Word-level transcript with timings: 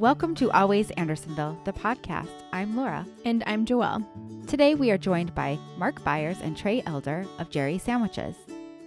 Welcome 0.00 0.34
to 0.36 0.50
Always 0.52 0.90
Andersonville, 0.92 1.60
the 1.66 1.74
podcast. 1.74 2.30
I'm 2.54 2.74
Laura. 2.74 3.06
And 3.26 3.44
I'm 3.46 3.66
Joelle. 3.66 4.02
Today 4.46 4.74
we 4.74 4.90
are 4.90 4.96
joined 4.96 5.34
by 5.34 5.58
Mark 5.76 6.02
Byers 6.02 6.38
and 6.40 6.56
Trey 6.56 6.82
Elder 6.86 7.26
of 7.38 7.50
Jerry 7.50 7.76
Sandwiches. 7.76 8.34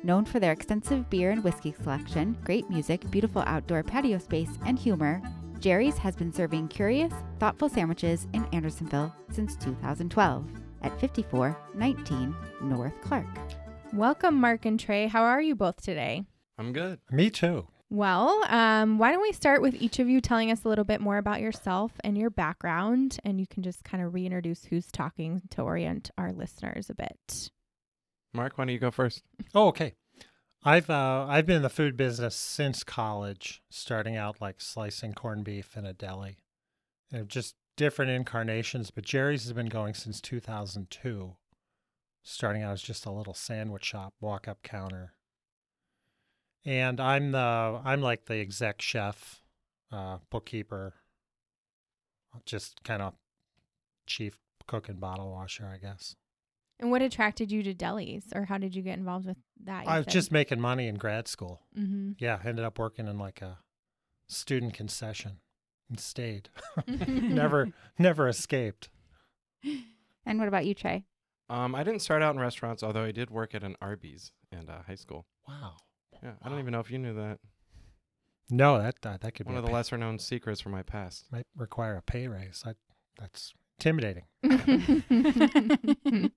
Known 0.02 0.26
for 0.26 0.40
their 0.40 0.52
extensive 0.52 1.08
beer 1.12 1.30
and 1.30 1.44
whiskey 1.44 1.72
selection, 1.72 2.36
great 2.44 2.68
music, 2.68 3.08
beautiful 3.12 3.44
outdoor 3.46 3.84
patio 3.84 4.18
space, 4.18 4.50
and 4.66 4.80
humor, 4.80 5.22
Jerry's 5.60 6.00
has 6.00 6.16
been 6.16 6.34
serving 6.34 6.70
curious, 6.70 7.14
thoughtful 7.38 7.70
sandwiches 7.70 8.26
in 8.34 8.46
Andersonville 8.46 9.14
since 9.30 9.56
2012 9.58 10.50
at 10.82 11.00
5419 11.00 12.36
North 12.64 13.00
Clark. 13.02 13.28
Welcome, 13.94 14.42
Mark 14.42 14.66
and 14.66 14.80
Trey. 14.80 15.06
How 15.06 15.22
are 15.22 15.44
you 15.44 15.54
both 15.54 15.80
today? 15.80 16.24
I'm 16.58 16.74
good. 16.74 17.02
Me 17.12 17.30
too. 17.30 17.68
Well, 17.94 18.44
um, 18.48 18.98
why 18.98 19.12
don't 19.12 19.22
we 19.22 19.34
start 19.34 19.62
with 19.62 19.76
each 19.76 20.00
of 20.00 20.10
you 20.10 20.20
telling 20.20 20.50
us 20.50 20.64
a 20.66 20.68
little 20.68 20.84
bit 20.84 21.00
more 21.00 21.20
about 21.20 21.42
yourself 21.42 21.92
and 22.04 22.18
your 22.18 22.32
background, 22.32 23.20
and 23.24 23.40
you 23.40 23.46
can 23.46 23.62
just 23.62 23.84
kind 23.84 24.04
of 24.04 24.16
reintroduce 24.16 24.66
who's 24.66 24.92
talking 24.92 25.44
to 25.52 25.62
orient 25.62 26.10
our 26.18 26.32
listeners 26.32 26.90
a 26.90 26.96
bit. 26.96 27.52
Mark, 28.34 28.58
why 28.58 28.66
don't 28.66 28.74
you 28.74 28.80
go 28.80 28.90
first? 28.90 29.22
Oh, 29.54 29.68
okay. 29.68 29.94
I've 30.64 30.90
uh, 30.90 31.28
I've 31.30 31.46
been 31.46 31.58
in 31.58 31.62
the 31.62 31.70
food 31.70 31.96
business 31.96 32.36
since 32.36 32.84
college, 32.84 33.62
starting 33.70 34.18
out 34.18 34.42
like 34.42 34.60
slicing 34.60 35.14
corned 35.14 35.44
beef 35.44 35.78
in 35.78 35.86
a 35.86 35.94
deli, 35.94 36.38
and 37.12 37.30
just 37.30 37.54
different 37.78 38.10
incarnations. 38.10 38.90
But 38.90 39.04
Jerry's 39.04 39.44
has 39.44 39.54
been 39.54 39.70
going 39.70 39.94
since 39.94 40.20
2002, 40.20 41.36
starting 42.24 42.64
out 42.64 42.74
as 42.74 42.82
just 42.82 43.06
a 43.06 43.12
little 43.12 43.36
sandwich 43.36 43.86
shop, 43.86 44.16
walk 44.20 44.48
up 44.48 44.64
counter. 44.64 45.14
And 46.66 47.00
I'm 47.00 47.32
the 47.32 47.82
I'm 47.84 48.02
like 48.02 48.26
the 48.26 48.36
exec 48.36 48.82
chef, 48.82 49.42
uh, 49.92 50.18
bookkeeper, 50.30 50.94
just 52.46 52.84
kind 52.84 53.02
of 53.02 53.14
chief 54.08 54.40
cook 54.68 54.90
and 54.90 55.00
bottle 55.00 55.32
washer, 55.32 55.70
I 55.74 55.78
guess. 55.78 56.16
And 56.80 56.90
what 56.92 57.02
attracted 57.02 57.52
you 57.52 57.64
to 57.64 57.74
delis, 57.74 58.36
or 58.36 58.46
how 58.46 58.58
did 58.58 58.76
you 58.76 58.82
get 58.82 58.98
involved 58.98 59.26
with 59.28 59.38
that? 59.64 59.88
I 59.88 60.00
was 60.00 60.08
just 60.08 60.32
making 60.32 60.60
money 60.60 60.88
in 60.88 60.96
grad 60.96 61.28
school. 61.28 61.62
Mm-hmm. 61.78 62.14
Yeah, 62.18 62.40
ended 62.44 62.66
up 62.66 62.80
working 62.80 63.08
in 63.08 63.18
like 63.18 63.42
a 63.42 63.60
student 64.28 64.74
concession 64.74 65.40
and 65.90 66.00
stayed. 66.00 66.50
never 66.88 67.70
never 68.00 68.28
escaped. 68.28 68.90
And 70.26 70.40
what 70.40 70.48
about 70.48 70.66
you, 70.66 70.74
Trey? 70.74 71.06
Um, 71.50 71.76
I 71.76 71.84
didn't 71.84 72.02
start 72.02 72.22
out 72.22 72.34
in 72.34 72.42
restaurants, 72.42 72.84
although 72.84 73.04
I 73.04 73.12
did 73.12 73.30
work 73.30 73.54
at 73.54 73.64
an 73.64 73.76
Arby's 73.82 74.32
in 74.52 74.70
uh, 74.70 74.84
high 74.84 74.96
school. 74.96 75.26
Wow. 75.48 75.74
Yeah, 76.24 76.32
I 76.42 76.50
don't 76.50 76.60
even 76.60 76.72
know 76.72 76.80
if 76.80 76.90
you 76.90 76.98
knew 77.00 77.14
that. 77.16 77.40
No, 78.50 78.78
that 78.82 78.96
uh, 79.06 79.18
that 79.22 79.34
could 79.36 79.46
be 79.46 79.54
One 79.54 79.56
be 79.56 79.60
of 79.60 79.64
a 79.64 79.68
the 79.68 79.72
pay- 79.72 79.74
lesser 79.76 79.98
known 79.98 80.20
secrets 80.20 80.62
from 80.62 80.72
my 80.72 80.84
past. 80.84 81.26
might 81.32 81.48
require 81.56 81.98
a 81.98 82.02
pay 82.02 82.28
raise. 82.28 82.64
I, 82.66 82.74
that's 83.20 83.54
intimidating. 83.80 84.24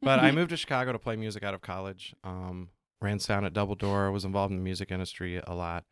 But 0.02 0.20
I 0.20 0.30
moved 0.32 0.50
to 0.50 0.56
Chicago 0.56 0.92
to 0.92 0.98
play 0.98 1.16
music 1.16 1.42
out 1.42 1.54
of 1.54 1.60
college. 1.60 2.14
Um, 2.24 2.70
ran 3.00 3.18
sound 3.18 3.44
at 3.46 3.52
Double 3.52 3.74
Door. 3.74 4.12
Was 4.12 4.24
involved 4.24 4.52
in 4.52 4.56
the 4.58 4.62
music 4.64 4.90
industry 4.90 5.40
a 5.46 5.54
lot. 5.54 5.84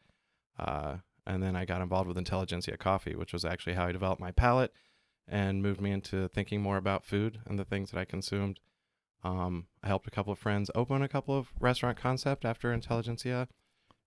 Uh, 0.58 0.96
and 1.26 1.42
then 1.42 1.56
I 1.56 1.64
got 1.64 1.80
involved 1.80 2.08
with 2.08 2.18
Intelligentsia 2.18 2.76
Coffee, 2.76 3.14
which 3.16 3.32
was 3.32 3.44
actually 3.44 3.74
how 3.74 3.86
I 3.86 3.92
developed 3.92 4.20
my 4.20 4.30
palate 4.30 4.72
and 5.26 5.62
moved 5.62 5.80
me 5.80 5.90
into 5.90 6.28
thinking 6.28 6.60
more 6.60 6.76
about 6.76 7.04
food 7.04 7.40
and 7.46 7.58
the 7.58 7.64
things 7.64 7.90
that 7.90 7.98
I 7.98 8.04
consumed. 8.04 8.60
Um, 9.24 9.66
I 9.82 9.88
helped 9.88 10.06
a 10.06 10.10
couple 10.10 10.32
of 10.32 10.38
friends 10.38 10.70
open 10.74 11.02
a 11.02 11.08
couple 11.08 11.36
of 11.36 11.48
restaurant 11.58 11.96
concept 11.98 12.44
after 12.44 12.72
Intelligentsia. 12.72 13.48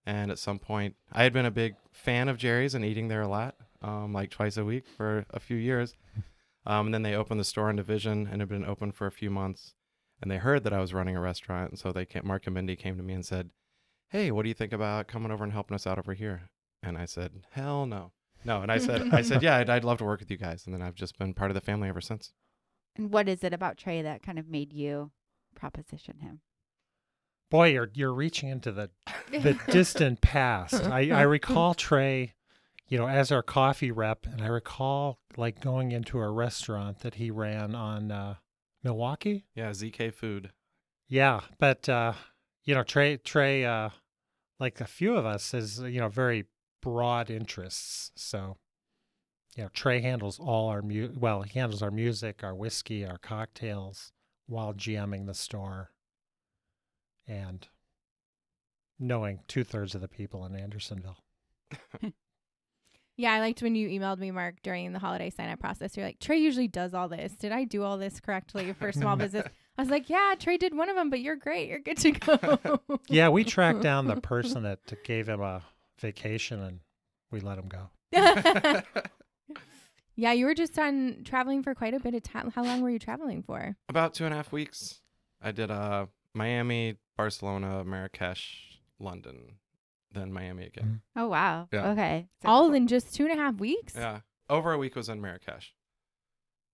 And 0.07 0.31
at 0.31 0.39
some 0.39 0.57
point, 0.57 0.95
I 1.11 1.23
had 1.23 1.33
been 1.33 1.45
a 1.45 1.51
big 1.51 1.75
fan 1.91 2.29
of 2.29 2.37
Jerry's 2.37 2.73
and 2.73 2.85
eating 2.85 3.09
there 3.09 3.21
a 3.21 3.27
lot, 3.27 3.55
um, 3.81 4.13
like 4.13 4.31
twice 4.31 4.55
a 4.55 4.63
week 4.63 4.85
for 4.87 5.25
a 5.31 5.39
few 5.41 5.57
years. 5.57 5.95
Um, 6.65 6.87
and 6.87 6.93
then 6.93 7.01
they 7.01 7.13
opened 7.13 7.41
the 7.41 7.45
store 7.45 7.69
in 7.69 7.75
Division 7.75 8.25
and 8.31 8.41
had 8.41 8.47
been 8.47 8.65
open 8.65 8.93
for 8.93 9.05
a 9.05 9.11
few 9.11 9.29
months. 9.29 9.73
And 10.21 10.31
they 10.31 10.37
heard 10.37 10.63
that 10.63 10.71
I 10.71 10.79
was 10.79 10.93
running 10.93 11.17
a 11.17 11.21
restaurant. 11.21 11.71
And 11.71 11.79
so 11.79 11.91
they 11.91 12.05
came, 12.05 12.25
Mark 12.25 12.47
and 12.47 12.53
Mindy 12.53 12.77
came 12.77 12.95
to 12.95 13.03
me 13.03 13.13
and 13.13 13.25
said, 13.25 13.49
Hey, 14.09 14.31
what 14.31 14.43
do 14.43 14.47
you 14.47 14.55
think 14.55 14.71
about 14.71 15.09
coming 15.09 15.29
over 15.29 15.43
and 15.43 15.51
helping 15.51 15.75
us 15.75 15.85
out 15.85 15.99
over 15.99 16.13
here? 16.13 16.49
And 16.81 16.97
I 16.97 17.03
said, 17.03 17.43
Hell 17.51 17.85
no. 17.85 18.13
No. 18.45 18.61
And 18.61 18.71
I 18.71 18.77
said, 18.77 19.13
I 19.13 19.21
said, 19.21 19.43
Yeah, 19.43 19.57
I'd, 19.57 19.69
I'd 19.69 19.83
love 19.83 19.97
to 19.97 20.05
work 20.05 20.21
with 20.21 20.31
you 20.31 20.37
guys. 20.37 20.65
And 20.65 20.73
then 20.73 20.81
I've 20.81 20.95
just 20.95 21.19
been 21.19 21.33
part 21.33 21.51
of 21.51 21.55
the 21.55 21.61
family 21.61 21.89
ever 21.89 22.01
since. 22.01 22.31
And 22.95 23.11
what 23.11 23.27
is 23.27 23.43
it 23.43 23.53
about 23.53 23.77
Trey 23.77 24.01
that 24.01 24.23
kind 24.23 24.39
of 24.39 24.47
made 24.47 24.71
you 24.71 25.11
proposition 25.53 26.19
him? 26.19 26.39
Boy, 27.49 27.71
you're 27.71 27.89
you're 27.93 28.13
reaching 28.13 28.49
into 28.49 28.71
the 28.71 28.89
the 29.31 29.57
distant 29.69 30.21
past. 30.21 30.75
I, 30.75 31.09
I 31.11 31.21
recall 31.23 31.73
Trey, 31.73 32.33
you 32.87 32.97
know, 32.97 33.07
as 33.07 33.31
our 33.31 33.43
coffee 33.43 33.91
rep, 33.91 34.25
and 34.25 34.41
I 34.41 34.47
recall 34.47 35.19
like 35.35 35.61
going 35.61 35.91
into 35.91 36.19
a 36.19 36.29
restaurant 36.29 36.99
that 36.99 37.15
he 37.15 37.31
ran 37.31 37.75
on 37.75 38.11
uh, 38.11 38.35
Milwaukee. 38.83 39.45
Yeah, 39.55 39.69
ZK 39.71 40.13
Food. 40.13 40.51
Yeah, 41.07 41.41
but 41.59 41.87
uh, 41.87 42.13
you 42.63 42.75
know, 42.75 42.83
Trey 42.83 43.17
Trey, 43.17 43.63
uh, 43.63 43.89
like 44.59 44.81
a 44.81 44.85
few 44.85 45.15
of 45.15 45.25
us, 45.25 45.51
has 45.51 45.79
you 45.79 45.99
know 45.99 46.09
very 46.09 46.45
broad 46.81 47.29
interests. 47.29 48.11
So, 48.15 48.57
you 49.55 49.63
know, 49.63 49.69
Trey 49.73 50.01
handles 50.01 50.39
all 50.39 50.69
our 50.69 50.81
mu. 50.81 51.09
Well, 51.17 51.43
he 51.43 51.57
handles 51.57 51.81
our 51.81 51.91
music, 51.91 52.43
our 52.43 52.55
whiskey, 52.55 53.05
our 53.05 53.17
cocktails, 53.17 54.11
while 54.47 54.73
GMing 54.73 55.27
the 55.27 55.33
store, 55.33 55.91
and 57.27 57.67
knowing 58.99 59.39
two 59.47 59.63
thirds 59.63 59.95
of 59.95 60.01
the 60.01 60.07
people 60.07 60.45
in 60.45 60.55
Andersonville. 60.55 61.17
yeah, 63.17 63.33
I 63.33 63.39
liked 63.39 63.61
when 63.61 63.75
you 63.75 63.89
emailed 63.89 64.19
me, 64.19 64.31
Mark, 64.31 64.55
during 64.63 64.93
the 64.93 64.99
holiday 64.99 65.29
sign 65.29 65.49
up 65.49 65.59
process. 65.59 65.95
You're 65.95 66.05
like, 66.05 66.19
Trey 66.19 66.37
usually 66.37 66.67
does 66.67 66.93
all 66.93 67.07
this. 67.07 67.33
Did 67.33 67.51
I 67.51 67.63
do 67.65 67.83
all 67.83 67.97
this 67.97 68.19
correctly 68.19 68.73
for 68.79 68.91
small 68.91 69.15
business? 69.15 69.47
I 69.77 69.81
was 69.81 69.91
like, 69.91 70.09
yeah, 70.09 70.33
Trey 70.39 70.57
did 70.57 70.75
one 70.75 70.89
of 70.89 70.95
them, 70.95 71.09
but 71.09 71.19
you're 71.19 71.35
great. 71.35 71.69
You're 71.69 71.79
good 71.79 71.97
to 71.97 72.11
go. 72.11 72.79
Yeah, 73.09 73.29
we 73.29 73.43
tracked 73.43 73.81
down 73.81 74.07
the 74.07 74.17
person 74.17 74.63
that 74.63 74.79
gave 75.03 75.29
him 75.29 75.41
a 75.41 75.61
vacation, 75.99 76.61
and 76.61 76.79
we 77.31 77.39
let 77.39 77.57
him 77.57 77.69
go. 77.69 77.89
yeah, 80.15 80.31
you 80.33 80.45
were 80.45 80.55
just 80.55 80.77
on 80.79 81.21
traveling 81.23 81.63
for 81.63 81.75
quite 81.75 81.93
a 81.93 81.99
bit 81.99 82.15
of 82.15 82.23
time. 82.23 82.51
How 82.53 82.63
long 82.63 82.81
were 82.81 82.89
you 82.89 82.99
traveling 82.99 83.43
for? 83.43 83.77
About 83.87 84.13
two 84.13 84.25
and 84.25 84.33
a 84.33 84.37
half 84.37 84.51
weeks. 84.51 84.99
I 85.41 85.51
did 85.51 85.69
uh, 85.71 86.07
Miami, 86.33 86.97
Barcelona, 87.17 87.83
Marrakesh, 87.83 88.79
London, 88.99 89.55
then 90.13 90.31
Miami 90.31 90.65
again. 90.65 91.01
Oh, 91.15 91.27
wow. 91.27 91.67
Yeah. 91.73 91.89
Okay. 91.91 92.27
So 92.43 92.49
All 92.49 92.65
cool. 92.67 92.75
in 92.75 92.87
just 92.87 93.13
two 93.13 93.25
and 93.25 93.33
a 93.33 93.41
half 93.41 93.55
weeks? 93.59 93.93
Yeah. 93.95 94.19
Over 94.49 94.71
a 94.73 94.77
week 94.77 94.95
was 94.95 95.09
in 95.09 95.19
Marrakesh. 95.19 95.73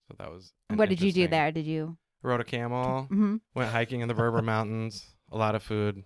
So 0.07 0.15
that 0.19 0.29
was. 0.29 0.53
What 0.75 0.89
did 0.89 1.01
you 1.01 1.11
do 1.11 1.27
there? 1.27 1.51
Did 1.51 1.65
you? 1.65 1.97
Rode 2.21 2.41
a 2.41 2.43
camel. 2.43 3.03
hmm 3.03 3.37
Went 3.55 3.71
hiking 3.71 4.01
in 4.01 4.07
the 4.07 4.13
Berber 4.13 4.41
Mountains. 4.53 5.07
A 5.31 5.37
lot 5.37 5.55
of 5.55 5.63
food. 5.63 6.03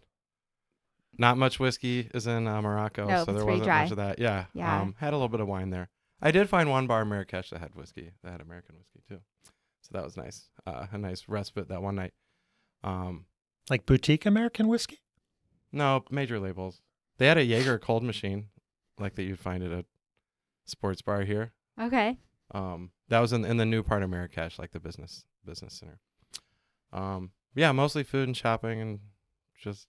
Not 1.18 1.38
much 1.38 1.60
whiskey 1.60 2.10
is 2.14 2.28
in 2.28 2.48
uh, 2.48 2.62
Morocco, 2.62 3.08
No, 3.08 3.26
so 3.26 3.34
there 3.34 3.44
wasn't 3.46 3.64
dry. 3.66 3.82
much 3.84 3.92
of 3.92 3.98
that. 3.98 4.20
Yeah. 4.20 4.46
Yeah. 4.54 4.82
Um, 4.82 4.96
had 5.00 5.14
a 5.14 5.16
little 5.16 5.30
bit 5.30 5.40
of 5.40 5.48
wine 5.48 5.72
there. 5.72 5.90
I 6.22 6.32
did 6.32 6.48
find 6.48 6.70
one 6.70 6.86
bar 6.88 7.02
in 7.02 7.10
Marrakesh 7.10 7.50
that 7.50 7.60
had 7.60 7.76
whiskey, 7.76 8.12
that 8.24 8.32
had 8.32 8.42
American 8.42 8.76
whiskey 8.78 9.02
too. 9.08 9.20
So 9.82 9.90
that 9.94 10.04
was 10.04 10.16
nice. 10.16 10.50
Uh, 10.66 10.86
a 10.92 10.98
nice 10.98 11.24
respite 11.28 11.70
that 11.70 11.82
one 11.82 11.96
night. 11.96 12.14
Um, 12.84 13.26
Like 13.70 13.86
boutique 13.86 14.26
American 14.26 14.68
whiskey. 14.68 15.00
no 15.72 16.04
major 16.10 16.40
labels. 16.40 16.82
They 17.18 17.28
had 17.28 17.38
a 17.38 17.44
Jaeger 17.44 17.80
cold 17.80 18.04
machine, 18.04 18.48
like 19.00 19.16
that 19.16 19.24
you'd 19.24 19.40
find 19.40 19.64
at 19.64 19.72
a 19.72 19.86
sports 20.66 21.02
bar 21.02 21.24
here. 21.24 21.52
Okay. 21.82 22.18
Um, 22.52 22.92
that 23.10 23.20
was 23.20 23.34
in 23.34 23.44
in 23.44 23.58
the 23.58 23.66
new 23.66 23.84
part 23.84 24.04
of 24.04 24.10
Marrakesh, 24.10 24.58
like 24.60 24.72
the 24.72 24.80
business 24.80 25.26
business 25.46 25.74
center. 25.74 26.00
Um, 26.94 27.32
yeah, 27.56 27.72
mostly 27.72 28.04
food 28.04 28.28
and 28.28 28.38
shopping 28.38 28.80
and 28.80 29.00
just 29.60 29.88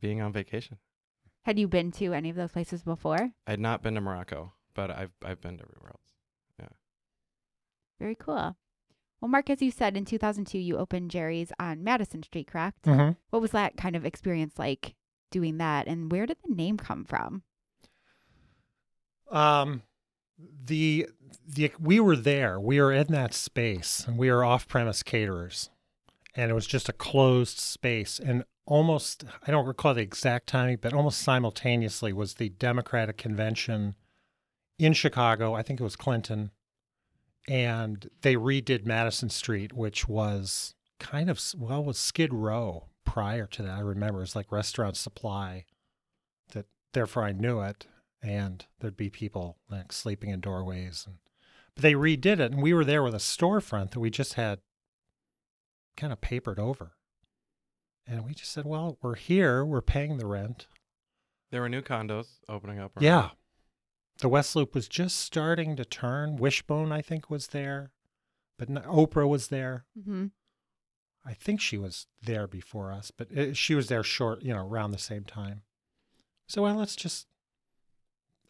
being 0.00 0.20
on 0.20 0.32
vacation. 0.32 0.78
Had 1.42 1.58
you 1.58 1.66
been 1.68 1.90
to 1.92 2.12
any 2.12 2.30
of 2.30 2.36
those 2.36 2.52
places 2.52 2.82
before? 2.82 3.30
I 3.46 3.50
had 3.50 3.60
not 3.60 3.82
been 3.82 3.94
to 3.94 4.00
Morocco, 4.00 4.52
but 4.74 4.90
I've 4.90 5.12
I've 5.24 5.40
been 5.40 5.56
to 5.58 5.64
everywhere 5.64 5.90
else. 5.90 6.12
Yeah. 6.60 6.68
Very 7.98 8.14
cool. 8.14 8.56
Well, 9.26 9.32
Mark, 9.32 9.50
as 9.50 9.60
you 9.60 9.72
said, 9.72 9.96
in 9.96 10.04
2002, 10.04 10.56
you 10.56 10.76
opened 10.76 11.10
Jerry's 11.10 11.50
on 11.58 11.82
Madison 11.82 12.22
Street, 12.22 12.46
correct? 12.46 12.82
Mm-hmm. 12.84 13.14
What 13.30 13.42
was 13.42 13.50
that 13.50 13.76
kind 13.76 13.96
of 13.96 14.06
experience 14.06 14.56
like 14.56 14.94
doing 15.32 15.58
that? 15.58 15.88
And 15.88 16.12
where 16.12 16.26
did 16.26 16.36
the 16.46 16.54
name 16.54 16.76
come 16.76 17.04
from? 17.04 17.42
Um, 19.28 19.82
the 20.38 21.08
the 21.44 21.72
we 21.80 21.98
were 21.98 22.14
there. 22.14 22.60
We 22.60 22.80
were 22.80 22.92
in 22.92 23.08
that 23.08 23.34
space, 23.34 24.04
and 24.06 24.16
we 24.16 24.30
were 24.30 24.44
off-premise 24.44 25.02
caterers, 25.02 25.70
and 26.36 26.48
it 26.48 26.54
was 26.54 26.68
just 26.68 26.88
a 26.88 26.92
closed 26.92 27.58
space. 27.58 28.20
And 28.20 28.44
almost, 28.64 29.24
I 29.44 29.50
don't 29.50 29.66
recall 29.66 29.94
the 29.94 30.02
exact 30.02 30.46
timing, 30.46 30.78
but 30.80 30.92
almost 30.92 31.18
simultaneously 31.18 32.12
was 32.12 32.34
the 32.34 32.50
Democratic 32.50 33.16
convention 33.16 33.96
in 34.78 34.92
Chicago. 34.92 35.52
I 35.54 35.62
think 35.62 35.80
it 35.80 35.84
was 35.84 35.96
Clinton, 35.96 36.52
and 37.48 38.10
they 38.22 38.34
redid 38.34 38.84
Madison 38.86 39.30
Street, 39.30 39.72
which 39.72 40.08
was 40.08 40.74
kind 40.98 41.28
of 41.30 41.40
well 41.56 41.84
was 41.84 41.98
Skid 41.98 42.32
Row 42.32 42.86
prior 43.04 43.46
to 43.46 43.62
that. 43.62 43.76
I 43.76 43.80
remember 43.80 44.18
it 44.18 44.22
was 44.22 44.36
like 44.36 44.50
Restaurant 44.50 44.96
Supply. 44.96 45.64
That 46.52 46.66
therefore 46.92 47.24
I 47.24 47.32
knew 47.32 47.60
it, 47.60 47.86
and 48.22 48.64
there'd 48.80 48.96
be 48.96 49.10
people 49.10 49.58
like 49.70 49.92
sleeping 49.92 50.30
in 50.30 50.40
doorways 50.40 51.04
and 51.06 51.16
But 51.74 51.82
they 51.82 51.94
redid 51.94 52.40
it, 52.40 52.52
and 52.52 52.62
we 52.62 52.72
were 52.72 52.84
there 52.84 53.02
with 53.02 53.14
a 53.14 53.18
storefront 53.18 53.90
that 53.92 54.00
we 54.00 54.10
just 54.10 54.34
had 54.34 54.60
kind 55.96 56.12
of 56.12 56.20
papered 56.20 56.58
over. 56.58 56.92
And 58.06 58.24
we 58.24 58.34
just 58.34 58.52
said, 58.52 58.64
well, 58.64 58.98
we're 59.02 59.16
here, 59.16 59.64
we're 59.64 59.82
paying 59.82 60.16
the 60.16 60.26
rent. 60.26 60.66
There 61.50 61.60
were 61.60 61.68
new 61.68 61.82
condos 61.82 62.26
opening 62.48 62.78
up. 62.78 62.96
around. 62.96 63.04
Yeah. 63.04 63.30
The 64.18 64.28
West 64.28 64.56
Loop 64.56 64.74
was 64.74 64.88
just 64.88 65.18
starting 65.18 65.76
to 65.76 65.84
turn. 65.84 66.36
Wishbone, 66.36 66.90
I 66.90 67.02
think, 67.02 67.28
was 67.28 67.48
there, 67.48 67.92
but 68.58 68.68
no, 68.68 68.80
Oprah 68.82 69.28
was 69.28 69.48
there. 69.48 69.84
Mm-hmm. 69.98 70.26
I 71.24 71.34
think 71.34 71.60
she 71.60 71.76
was 71.76 72.06
there 72.22 72.46
before 72.46 72.92
us, 72.92 73.10
but 73.10 73.28
it, 73.30 73.56
she 73.56 73.74
was 73.74 73.88
there 73.88 74.02
short, 74.02 74.42
you 74.42 74.54
know, 74.54 74.66
around 74.66 74.92
the 74.92 74.98
same 74.98 75.24
time. 75.24 75.62
So 76.46 76.62
well, 76.62 76.76
let's 76.76 76.96
just 76.96 77.26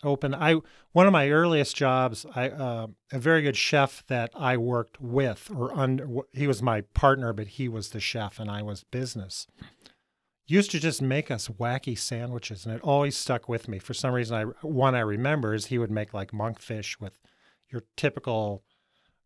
open. 0.05 0.35
I 0.35 0.61
one 0.93 1.07
of 1.07 1.13
my 1.13 1.31
earliest 1.31 1.75
jobs, 1.75 2.27
I 2.35 2.51
uh, 2.51 2.89
a 3.13 3.19
very 3.19 3.43
good 3.43 3.57
chef 3.57 4.05
that 4.09 4.31
I 4.35 4.59
worked 4.59 5.01
with, 5.01 5.51
or 5.55 5.73
under. 5.77 6.07
He 6.33 6.47
was 6.47 6.63
my 6.63 6.83
partner, 6.83 7.33
but 7.33 7.49
he 7.49 7.69
was 7.69 7.91
the 7.91 8.01
chef, 8.01 8.39
and 8.39 8.51
I 8.51 8.63
was 8.63 8.85
business. 8.85 9.47
Used 10.47 10.71
to 10.71 10.79
just 10.79 11.03
make 11.03 11.31
us 11.31 11.49
wacky 11.49 11.99
sandwiches, 11.99 12.65
and 12.65 12.75
it 12.75 12.83
always 12.83 13.17
stuck 13.17 13.49
with 13.49 13.69
me. 13.69 13.79
For 13.79 13.95
some 13.95 14.15
reason, 14.15 14.37
I 14.37 14.43
one 14.67 14.95
I 14.95 15.01
remember 15.01 15.55
is 15.55 15.67
he 15.67 15.79
would 15.79 15.91
make 15.91 16.15
like 16.15 16.31
monkfish 16.31 17.01
with 17.01 17.19
your 17.69 17.83
typical 17.97 18.63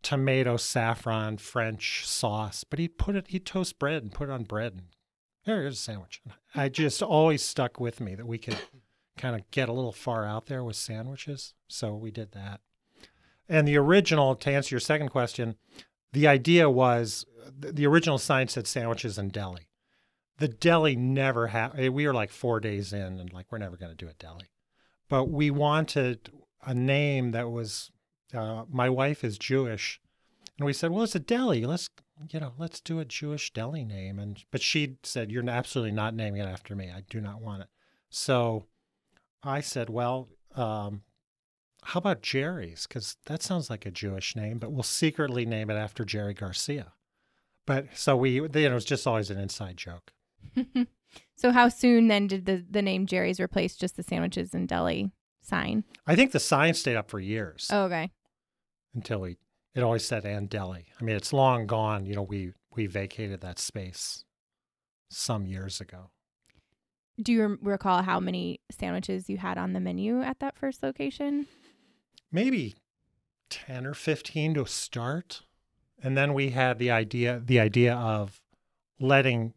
tomato 0.02 0.56
saffron 0.56 1.36
French 1.36 2.06
sauce, 2.06 2.64
but 2.64 2.78
he'd 2.78 2.96
put 2.96 3.16
it, 3.16 3.28
he'd 3.28 3.44
toast 3.44 3.78
bread 3.78 4.02
and 4.02 4.12
put 4.12 4.28
it 4.28 4.32
on 4.32 4.44
bread 4.44 4.72
and 4.72 4.82
here's 5.42 5.74
a 5.74 5.76
sandwich. 5.76 6.22
I 6.54 6.68
just 6.68 7.02
always 7.02 7.42
stuck 7.42 7.80
with 7.80 8.00
me 8.00 8.14
that 8.14 8.26
we 8.26 8.38
could 8.38 8.58
kind 9.16 9.36
of 9.36 9.50
get 9.50 9.68
a 9.68 9.72
little 9.72 9.92
far 9.92 10.24
out 10.24 10.46
there 10.46 10.64
with 10.64 10.76
sandwiches. 10.76 11.54
So 11.68 11.94
we 11.94 12.10
did 12.10 12.32
that. 12.32 12.60
And 13.48 13.66
the 13.66 13.76
original, 13.76 14.36
to 14.36 14.50
answer 14.50 14.74
your 14.74 14.80
second 14.80 15.08
question, 15.08 15.56
the 16.12 16.26
idea 16.28 16.70
was 16.70 17.26
the 17.58 17.86
original 17.86 18.18
sign 18.18 18.48
said 18.48 18.66
sandwiches 18.66 19.18
and 19.18 19.32
deli. 19.32 19.68
The 20.40 20.48
deli 20.48 20.96
never 20.96 21.46
had, 21.46 21.90
we 21.90 22.06
were 22.06 22.14
like 22.14 22.30
four 22.30 22.60
days 22.60 22.92
in 22.92 23.20
and 23.20 23.32
like, 23.32 23.46
we're 23.50 23.58
never 23.58 23.76
going 23.76 23.92
to 23.92 24.04
do 24.04 24.10
a 24.10 24.14
deli. 24.14 24.50
But 25.08 25.26
we 25.26 25.50
wanted 25.50 26.30
a 26.64 26.74
name 26.74 27.30
that 27.30 27.50
was 27.50 27.90
uh, 28.34 28.64
my 28.70 28.88
wife 28.88 29.24
is 29.24 29.38
Jewish, 29.38 30.00
and 30.58 30.66
we 30.66 30.72
said, 30.72 30.90
well, 30.90 31.04
it's 31.04 31.14
a 31.14 31.20
deli. 31.20 31.64
Let's 31.66 31.88
you 32.30 32.40
know, 32.40 32.52
let's 32.58 32.80
do 32.80 33.00
a 33.00 33.04
Jewish 33.04 33.52
deli 33.52 33.84
name. 33.84 34.18
And 34.18 34.42
but 34.50 34.60
she 34.60 34.96
said, 35.02 35.30
you're 35.30 35.48
absolutely 35.48 35.92
not 35.92 36.14
naming 36.14 36.42
it 36.42 36.46
after 36.46 36.76
me. 36.76 36.90
I 36.90 37.02
do 37.08 37.20
not 37.20 37.40
want 37.40 37.62
it. 37.62 37.68
So 38.10 38.66
I 39.42 39.60
said, 39.60 39.88
well, 39.88 40.28
um, 40.54 41.02
how 41.82 41.98
about 41.98 42.22
Jerry's? 42.22 42.86
Because 42.86 43.16
that 43.26 43.42
sounds 43.42 43.70
like 43.70 43.86
a 43.86 43.90
Jewish 43.90 44.36
name, 44.36 44.58
but 44.58 44.70
we'll 44.70 44.82
secretly 44.82 45.46
name 45.46 45.70
it 45.70 45.76
after 45.76 46.04
Jerry 46.04 46.34
Garcia. 46.34 46.92
But 47.66 47.86
so 47.94 48.16
we, 48.16 48.30
you 48.32 48.48
know, 48.48 48.60
it 48.60 48.74
was 48.74 48.84
just 48.84 49.06
always 49.06 49.30
an 49.30 49.38
inside 49.38 49.76
joke. 49.76 50.12
so 51.36 51.50
how 51.50 51.68
soon 51.68 52.08
then 52.08 52.26
did 52.26 52.46
the 52.46 52.64
the 52.68 52.82
name 52.82 53.06
Jerry's 53.06 53.40
replace 53.40 53.76
just 53.76 53.96
the 53.96 54.02
sandwiches 54.02 54.54
and 54.54 54.68
deli 54.68 55.10
sign? 55.42 55.84
I 56.06 56.16
think 56.16 56.32
the 56.32 56.40
sign 56.40 56.74
stayed 56.74 56.96
up 56.96 57.10
for 57.10 57.20
years. 57.20 57.68
Oh, 57.72 57.84
okay. 57.84 58.10
Until 58.94 59.20
we, 59.20 59.36
it 59.74 59.82
always 59.82 60.04
said 60.04 60.24
and 60.24 60.48
deli. 60.48 60.86
I 61.00 61.04
mean, 61.04 61.16
it's 61.16 61.32
long 61.32 61.66
gone. 61.66 62.06
You 62.06 62.14
know, 62.14 62.22
we 62.22 62.52
we 62.74 62.86
vacated 62.86 63.40
that 63.40 63.58
space 63.58 64.24
some 65.10 65.46
years 65.46 65.80
ago. 65.80 66.10
Do 67.20 67.32
you 67.32 67.58
recall 67.60 68.02
how 68.02 68.18
many 68.18 68.60
sandwiches 68.70 69.28
you 69.28 69.36
had 69.36 69.58
on 69.58 69.72
the 69.72 69.80
menu 69.80 70.22
at 70.22 70.40
that 70.40 70.56
first 70.56 70.82
location? 70.82 71.46
Maybe 72.32 72.76
10 73.50 73.86
or 73.86 73.94
15 73.94 74.54
to 74.54 74.66
start. 74.66 75.42
And 76.02 76.16
then 76.16 76.32
we 76.32 76.50
had 76.50 76.78
the 76.78 76.90
idea 76.90 77.42
the 77.44 77.60
idea 77.60 77.94
of 77.94 78.40
letting 78.98 79.52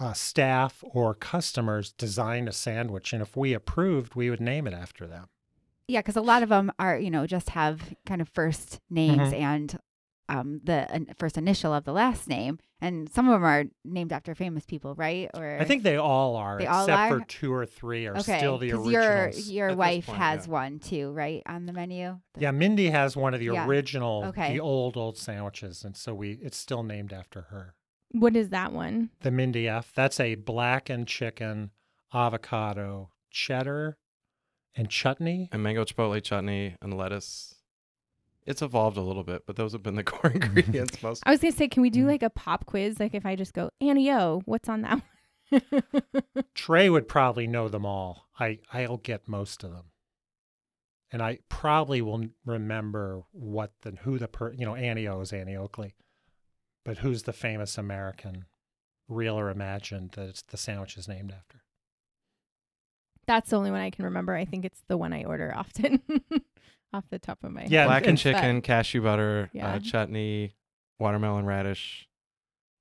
uh, 0.00 0.12
staff 0.12 0.82
or 0.82 1.14
customers 1.14 1.92
design 1.92 2.48
a 2.48 2.52
sandwich 2.52 3.12
and 3.12 3.22
if 3.22 3.36
we 3.36 3.52
approved, 3.52 4.14
we 4.14 4.28
would 4.30 4.40
name 4.40 4.66
it 4.66 4.74
after 4.74 5.06
them. 5.06 5.26
Yeah, 5.86 6.00
because 6.00 6.16
a 6.16 6.22
lot 6.22 6.42
of 6.42 6.48
them 6.48 6.72
are, 6.78 6.98
you 6.98 7.10
know, 7.10 7.26
just 7.26 7.50
have 7.50 7.94
kind 8.06 8.20
of 8.20 8.28
first 8.28 8.80
names 8.90 9.32
Mhm. 9.32 9.40
and 9.40 9.78
um, 10.30 10.62
the 10.64 10.90
uh, 10.90 11.00
first 11.18 11.36
initial 11.36 11.74
of 11.74 11.84
the 11.84 11.92
last 11.92 12.26
name, 12.28 12.58
and 12.80 13.10
some 13.12 13.28
of 13.28 13.32
them 13.34 13.44
are 13.44 13.64
named 13.84 14.10
after 14.10 14.34
famous 14.34 14.64
people, 14.64 14.94
right? 14.94 15.28
Or 15.34 15.58
I 15.60 15.64
think 15.64 15.82
they 15.82 15.96
all 15.98 16.34
are, 16.36 16.56
They 16.58 16.66
all 16.66 16.84
except 16.86 16.98
are? 17.12 17.18
for 17.20 17.24
two 17.26 17.52
or 17.52 17.66
three 17.66 18.06
are 18.06 18.16
okay, 18.16 18.38
still 18.38 18.56
the 18.56 18.68
your 18.68 18.80
originals. 18.82 19.50
your 19.50 19.68
this 19.68 19.76
wife 19.76 20.06
point, 20.06 20.18
has 20.18 20.46
yeah. 20.46 20.52
one 20.54 20.78
too, 20.78 21.12
right, 21.12 21.42
on 21.44 21.66
the 21.66 21.74
menu. 21.74 22.18
The- 22.32 22.40
yeah, 22.40 22.52
Mindy 22.52 22.88
has 22.88 23.18
one 23.18 23.34
of 23.34 23.40
the 23.40 23.46
Yeah. 23.52 23.66
original, 23.66 24.24
Okay. 24.28 24.54
the 24.54 24.60
old 24.60 24.96
old 24.96 25.18
sandwiches, 25.18 25.84
and 25.84 25.94
so 25.94 26.14
we 26.14 26.38
it's 26.40 26.56
still 26.56 26.82
named 26.82 27.12
after 27.12 27.42
her. 27.50 27.74
What 28.14 28.36
is 28.36 28.50
that 28.50 28.72
one? 28.72 29.10
The 29.22 29.30
Mindy 29.30 29.68
F. 29.68 29.92
That's 29.94 30.20
a 30.20 30.36
blackened 30.36 31.08
chicken, 31.08 31.70
avocado, 32.12 33.10
cheddar, 33.30 33.98
and 34.76 34.88
chutney. 34.88 35.48
And 35.52 35.62
mango 35.62 35.84
chipotle 35.84 36.22
chutney 36.22 36.76
and 36.80 36.96
lettuce. 36.96 37.56
It's 38.46 38.62
evolved 38.62 38.96
a 38.96 39.00
little 39.02 39.24
bit, 39.24 39.42
but 39.46 39.56
those 39.56 39.72
have 39.72 39.82
been 39.82 39.96
the 39.96 40.04
core 40.12 40.30
ingredients 40.34 41.02
most. 41.02 41.22
I 41.26 41.30
was 41.32 41.40
gonna 41.40 41.52
say, 41.52 41.66
can 41.68 41.82
we 41.82 41.90
do 41.90 42.04
Mm. 42.04 42.08
like 42.08 42.22
a 42.22 42.30
pop 42.30 42.66
quiz? 42.66 43.00
Like 43.00 43.14
if 43.14 43.26
I 43.26 43.34
just 43.36 43.52
go, 43.52 43.70
Annie 43.80 44.10
O, 44.12 44.42
what's 44.44 44.68
on 44.68 44.82
that 44.82 45.00
one? 45.50 45.62
Trey 46.54 46.88
would 46.90 47.08
probably 47.08 47.46
know 47.46 47.68
them 47.68 47.84
all. 47.86 48.28
I 48.38 48.58
I'll 48.72 48.96
get 48.96 49.28
most 49.28 49.62
of 49.64 49.70
them, 49.72 49.84
and 51.12 51.22
I 51.22 51.38
probably 51.48 52.00
will 52.02 52.26
remember 52.44 53.22
what 53.32 53.72
the 53.82 53.92
who 54.02 54.18
the 54.18 54.28
per 54.28 54.52
you 54.52 54.64
know 54.66 54.74
Annie 54.74 55.06
O 55.08 55.20
is 55.20 55.32
Annie 55.32 55.56
Oakley, 55.56 55.94
but 56.84 56.98
who's 56.98 57.22
the 57.24 57.32
famous 57.32 57.78
American, 57.78 58.44
real 59.08 59.38
or 59.38 59.50
imagined 59.50 60.12
that 60.12 60.28
it's 60.28 60.42
the 60.42 60.56
sandwich 60.56 60.96
is 60.96 61.08
named 61.08 61.32
after. 61.36 61.62
That's 63.26 63.50
the 63.50 63.56
only 63.56 63.70
one 63.70 63.80
I 63.80 63.90
can 63.90 64.04
remember. 64.04 64.34
I 64.34 64.44
think 64.44 64.64
it's 64.64 64.82
the 64.86 64.98
one 64.98 65.12
I 65.12 65.24
order 65.24 65.52
often, 65.54 66.02
off 66.92 67.04
the 67.10 67.18
top 67.18 67.38
of 67.42 67.52
my 67.52 67.62
head. 67.62 67.70
Yeah, 67.70 67.80
head. 67.82 67.86
Blackened 67.88 68.08
and- 68.10 68.18
chicken, 68.18 68.60
cashew 68.62 69.00
butter, 69.02 69.50
Yeah. 69.52 69.74
uh, 69.74 69.78
chutney, 69.78 70.54
watermelon 70.98 71.46
radish, 71.46 72.06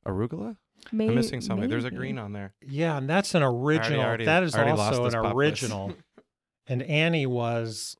arugula. 0.06 0.57
May- 0.91 1.07
I'm 1.07 1.15
missing 1.15 1.39
something. 1.39 1.69
There's 1.69 1.85
a 1.85 1.91
green 1.91 2.17
on 2.17 2.33
there. 2.33 2.53
Yeah, 2.61 2.97
and 2.97 3.09
that's 3.09 3.35
an 3.35 3.44
original. 3.44 4.01
already- 4.01 4.25
that 4.25 4.44
is 4.44 4.53
already 4.53 4.73
lost 4.77 4.99
also 4.99 5.17
an 5.25 5.33
original. 5.33 5.94
and 6.67 6.83
Annie 6.83 7.25
was 7.25 7.95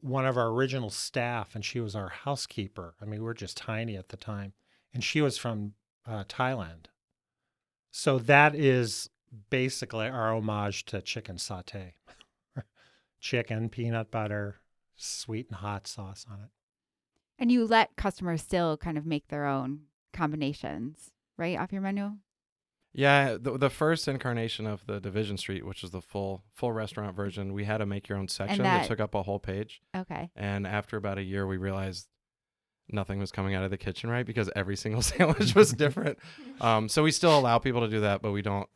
one 0.00 0.24
of 0.24 0.38
our 0.38 0.48
original 0.48 0.88
staff, 0.88 1.54
and 1.54 1.62
she 1.62 1.78
was 1.78 1.94
our 1.94 2.08
housekeeper. 2.08 2.94
I 3.02 3.04
mean, 3.04 3.20
we 3.20 3.26
were 3.26 3.34
just 3.34 3.58
tiny 3.58 3.96
at 3.96 4.08
the 4.08 4.16
time, 4.16 4.54
and 4.94 5.02
she 5.02 5.20
was 5.20 5.38
from 5.38 5.74
uh, 6.06 6.24
Thailand. 6.24 6.86
So 7.90 8.18
that 8.18 8.54
is 8.54 9.10
basically 9.50 10.06
our 10.08 10.34
homage 10.34 10.84
to 10.86 11.00
chicken 11.02 11.36
satay. 11.36 11.92
chicken, 13.20 13.68
peanut 13.68 14.10
butter, 14.10 14.56
sweet 14.96 15.48
and 15.48 15.56
hot 15.56 15.86
sauce 15.86 16.26
on 16.30 16.40
it. 16.40 16.50
And 17.38 17.50
you 17.50 17.66
let 17.66 17.96
customers 17.96 18.42
still 18.42 18.76
kind 18.76 18.96
of 18.96 19.06
make 19.06 19.28
their 19.28 19.46
own 19.46 19.80
combinations, 20.12 21.10
right, 21.36 21.58
off 21.58 21.72
your 21.72 21.82
menu. 21.82 22.12
Yeah, 22.94 23.38
the, 23.40 23.56
the 23.56 23.70
first 23.70 24.06
incarnation 24.06 24.66
of 24.66 24.84
the 24.86 25.00
Division 25.00 25.38
Street, 25.38 25.64
which 25.64 25.82
is 25.82 25.90
the 25.90 26.02
full 26.02 26.44
full 26.52 26.72
restaurant 26.72 27.16
version, 27.16 27.54
we 27.54 27.64
had 27.64 27.78
to 27.78 27.86
make 27.86 28.06
your 28.08 28.18
own 28.18 28.28
section 28.28 28.62
that, 28.62 28.82
that- 28.82 28.88
took 28.88 29.00
up 29.00 29.14
a 29.14 29.22
whole 29.22 29.38
page. 29.38 29.80
Okay. 29.96 30.30
And 30.36 30.66
after 30.66 30.96
about 30.98 31.18
a 31.18 31.22
year, 31.22 31.46
we 31.46 31.56
realized 31.56 32.08
nothing 32.92 33.18
was 33.18 33.30
coming 33.32 33.54
out 33.54 33.64
of 33.64 33.70
the 33.70 33.76
kitchen 33.78 34.10
right 34.10 34.24
because 34.26 34.50
every 34.56 34.76
single 34.76 35.02
sandwich 35.12 35.54
was 35.54 35.72
different. 35.72 36.18
Um, 36.60 36.88
so 36.88 37.02
we 37.02 37.10
still 37.12 37.36
allow 37.38 37.58
people 37.58 37.80
to 37.82 37.88
do 37.88 38.00
that, 38.00 38.22
but 38.22 38.32
we 38.32 38.42
don't 38.42 38.68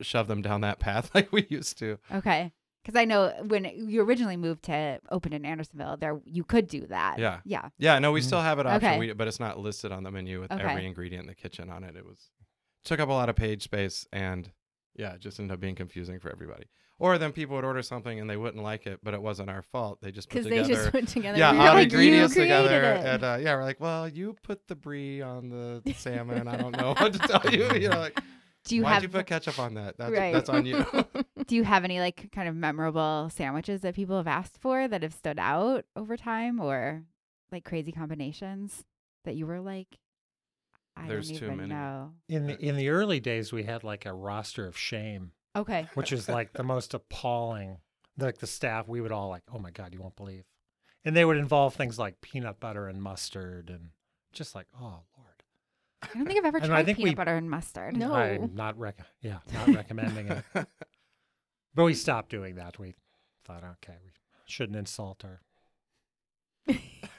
shove 0.00 0.28
them 0.28 0.42
down 0.42 0.60
that 0.62 0.78
path 0.78 1.10
like 1.14 1.32
we 1.32 1.46
used 1.48 1.78
to. 1.78 1.98
Okay. 2.12 2.52
Because 2.82 2.98
I 2.98 3.04
know 3.04 3.32
when 3.46 3.64
you 3.64 4.00
originally 4.02 4.36
moved 4.36 4.62
to 4.64 5.00
open 5.10 5.32
in 5.32 5.44
Andersonville, 5.44 5.96
there 5.98 6.20
you 6.24 6.42
could 6.44 6.68
do 6.68 6.86
that. 6.86 7.18
Yeah. 7.18 7.40
Yeah. 7.44 7.68
Yeah, 7.78 7.98
no, 7.98 8.12
we 8.12 8.22
still 8.22 8.40
have 8.40 8.58
it 8.60 8.66
option, 8.66 8.90
Okay. 8.90 8.98
we, 8.98 9.12
but 9.12 9.28
it's 9.28 9.40
not 9.40 9.58
listed 9.58 9.92
on 9.92 10.04
the 10.04 10.10
menu 10.10 10.40
with 10.40 10.50
Okay. 10.52 10.62
every 10.62 10.86
ingredient 10.86 11.22
in 11.24 11.26
the 11.28 11.34
kitchen 11.34 11.68
on 11.68 11.84
it. 11.84 11.96
It 11.96 12.06
was 12.06 12.30
took 12.84 13.00
up 13.00 13.08
a 13.08 13.12
lot 13.12 13.28
of 13.28 13.36
page 13.36 13.62
space, 13.62 14.06
and 14.12 14.50
yeah, 14.94 15.12
it 15.14 15.20
just 15.20 15.38
ended 15.38 15.52
up 15.54 15.60
being 15.60 15.74
confusing 15.74 16.18
for 16.18 16.30
everybody. 16.30 16.64
Or 17.00 17.16
then 17.16 17.30
people 17.32 17.54
would 17.54 17.64
order 17.64 17.80
something 17.82 18.18
and 18.18 18.28
they 18.28 18.36
wouldn't 18.36 18.62
like 18.62 18.86
it, 18.86 18.98
but 19.04 19.14
it 19.14 19.22
wasn't 19.22 19.50
our 19.50 19.62
fault. 19.62 20.00
They 20.02 20.10
just 20.10 20.28
put 20.28 20.42
because 20.42 20.50
they 20.50 20.62
together 20.62 20.74
just 20.74 20.90
put 20.92 21.06
together. 21.08 21.38
yeah, 21.38 21.52
You're 21.54 21.62
odd 21.62 21.74
like, 21.74 21.84
ingredients 21.92 22.34
together, 22.34 22.82
it. 22.82 23.06
and 23.06 23.22
uh, 23.24 23.38
yeah, 23.40 23.54
we're 23.54 23.62
like, 23.62 23.78
well, 23.78 24.08
you 24.08 24.34
put 24.42 24.66
the 24.66 24.74
brie 24.74 25.20
on 25.22 25.48
the 25.48 25.80
salmon. 25.96 26.48
I 26.48 26.56
don't 26.56 26.76
know 26.76 26.94
what 26.98 27.12
to 27.12 27.18
tell 27.20 27.52
you. 27.52 27.70
You 27.80 27.90
know, 27.90 27.98
like, 28.00 28.18
Do 28.64 28.74
you 28.74 28.82
why'd 28.82 28.94
have 28.94 29.02
you 29.04 29.08
put 29.10 29.26
ketchup 29.26 29.60
on 29.60 29.74
that? 29.74 29.96
That's 29.96 30.12
Right. 30.12 30.32
that's 30.32 30.48
on 30.48 30.66
you. 30.66 30.84
do 31.46 31.54
you 31.54 31.62
have 31.62 31.84
any 31.84 32.00
like 32.00 32.30
kind 32.32 32.48
of 32.48 32.56
memorable 32.56 33.30
sandwiches 33.32 33.82
that 33.82 33.94
people 33.94 34.16
have 34.16 34.26
asked 34.26 34.58
for 34.60 34.88
that 34.88 35.02
have 35.04 35.14
stood 35.14 35.38
out 35.38 35.84
over 35.94 36.16
time 36.16 36.58
or 36.60 37.04
like 37.52 37.64
crazy 37.64 37.92
combinations 37.92 38.84
that 39.24 39.36
you 39.36 39.46
were 39.46 39.60
like 39.60 39.98
I 40.96 41.06
There's 41.06 41.28
don't 41.30 41.38
too 41.38 41.44
even 41.46 41.56
many. 41.58 41.68
know. 41.68 42.10
In 42.28 42.46
the 42.48 42.58
in 42.60 42.76
the 42.76 42.88
early 42.88 43.20
days, 43.20 43.52
we 43.52 43.62
had 43.62 43.84
like 43.84 44.04
a 44.04 44.12
roster 44.12 44.66
of 44.66 44.76
shame. 44.76 45.30
Which 45.94 46.12
is 46.12 46.28
like 46.28 46.52
the 46.52 46.62
most 46.62 46.94
appalling. 46.94 47.78
Like 48.18 48.38
the 48.38 48.46
staff, 48.48 48.88
we 48.88 49.00
would 49.00 49.12
all 49.12 49.28
like, 49.28 49.42
oh 49.54 49.58
my 49.58 49.70
god, 49.70 49.94
you 49.94 50.00
won't 50.00 50.16
believe. 50.16 50.44
and 51.04 51.16
they 51.16 51.24
would 51.24 51.36
involve 51.36 51.74
things 51.74 51.98
like 51.98 52.20
peanut 52.20 52.58
butter 52.60 52.88
and 52.88 53.00
mustard 53.02 53.70
and 53.70 53.90
just 54.32 54.54
like 54.54 54.66
oh 54.80 55.02
lord. 55.16 55.42
I 56.02 56.08
don't 56.14 56.26
think 56.26 56.38
I've 56.38 56.44
ever 56.44 56.58
And 56.58 56.66
I 56.66 56.68
tried 56.68 56.86
think 56.86 56.98
peanut 56.98 57.10
we- 57.12 57.14
butter 57.14 57.36
and 57.36 57.48
mustard. 57.50 57.96
No. 57.96 58.12
I'm 58.14 58.54
not 58.54 58.78
rec- 58.78 58.98
yeah, 59.20 59.38
not 59.52 59.68
recommending 59.68 60.28
it. 60.28 60.44
But 61.74 61.84
we 61.84 61.94
stopped 61.94 62.30
doing 62.30 62.56
that. 62.56 62.78
We 62.80 62.94
thought, 63.44 63.62
okay, 63.62 63.94
we 64.04 64.10
shouldn't 64.46 64.76
insult 64.76 65.24
our 65.24 65.40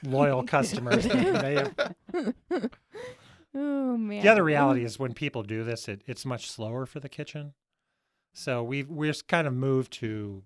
loyal 0.02 0.42
customers. 0.42 1.06
Oh 3.52 3.96
man. 3.96 4.22
the 4.22 4.28
other 4.28 4.44
reality 4.44 4.84
is 4.84 4.96
when 4.98 5.12
people 5.12 5.42
do 5.42 5.64
this, 5.64 5.88
it, 5.88 6.02
it's 6.06 6.24
much 6.24 6.48
slower 6.48 6.86
for 6.86 7.00
the 7.00 7.08
kitchen. 7.08 7.54
So 8.32 8.62
we've 8.62 8.88
we're 8.88 9.12
kind 9.28 9.46
of 9.46 9.54
moved 9.54 9.92
to 9.94 10.42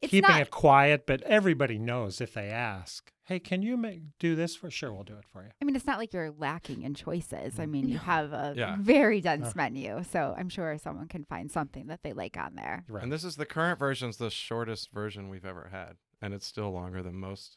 It's 0.00 0.10
keeping 0.10 0.30
not. 0.30 0.40
it 0.42 0.50
quiet, 0.50 1.06
but 1.06 1.22
everybody 1.22 1.78
knows 1.78 2.20
if 2.20 2.34
they 2.34 2.48
ask, 2.50 3.10
"Hey, 3.24 3.38
can 3.40 3.62
you 3.62 3.76
make 3.76 4.00
do 4.18 4.36
this 4.36 4.54
for 4.54 4.70
sure? 4.70 4.92
We'll 4.92 5.02
do 5.04 5.16
it 5.16 5.24
for 5.24 5.42
you." 5.42 5.50
I 5.60 5.64
mean, 5.64 5.74
it's 5.74 5.86
not 5.86 5.98
like 5.98 6.12
you're 6.12 6.30
lacking 6.30 6.82
in 6.82 6.94
choices. 6.94 7.58
I 7.58 7.66
mean, 7.66 7.88
you 7.88 7.98
have 7.98 8.32
a 8.32 8.54
Yeah. 8.56 8.76
very 8.78 9.20
dense 9.20 9.48
Uh. 9.48 9.52
menu, 9.56 10.02
so 10.04 10.34
I'm 10.38 10.48
sure 10.48 10.76
someone 10.78 11.08
can 11.08 11.24
find 11.24 11.50
something 11.50 11.86
that 11.88 12.02
they 12.02 12.12
like 12.12 12.36
on 12.36 12.54
there. 12.54 12.84
Right. 12.88 13.02
And 13.02 13.10
this 13.12 13.24
is 13.24 13.36
the 13.36 13.46
current 13.46 13.78
version's 13.78 14.18
the 14.18 14.30
shortest 14.30 14.90
version 14.92 15.28
we've 15.28 15.46
ever 15.46 15.68
had, 15.72 15.96
and 16.20 16.32
it's 16.34 16.46
still 16.46 16.70
longer 16.70 17.02
than 17.02 17.16
most 17.16 17.56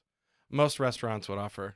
most 0.49 0.79
restaurants 0.79 1.29
would 1.29 1.37
offer. 1.37 1.75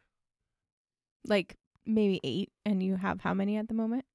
like 1.28 1.58
maybe 1.88 2.20
eight, 2.24 2.52
and 2.66 2.82
you 2.84 2.96
have 2.98 3.22
how 3.22 3.34
many 3.34 3.58
at 3.58 3.68
the 3.68 3.74
moment? 3.74 4.06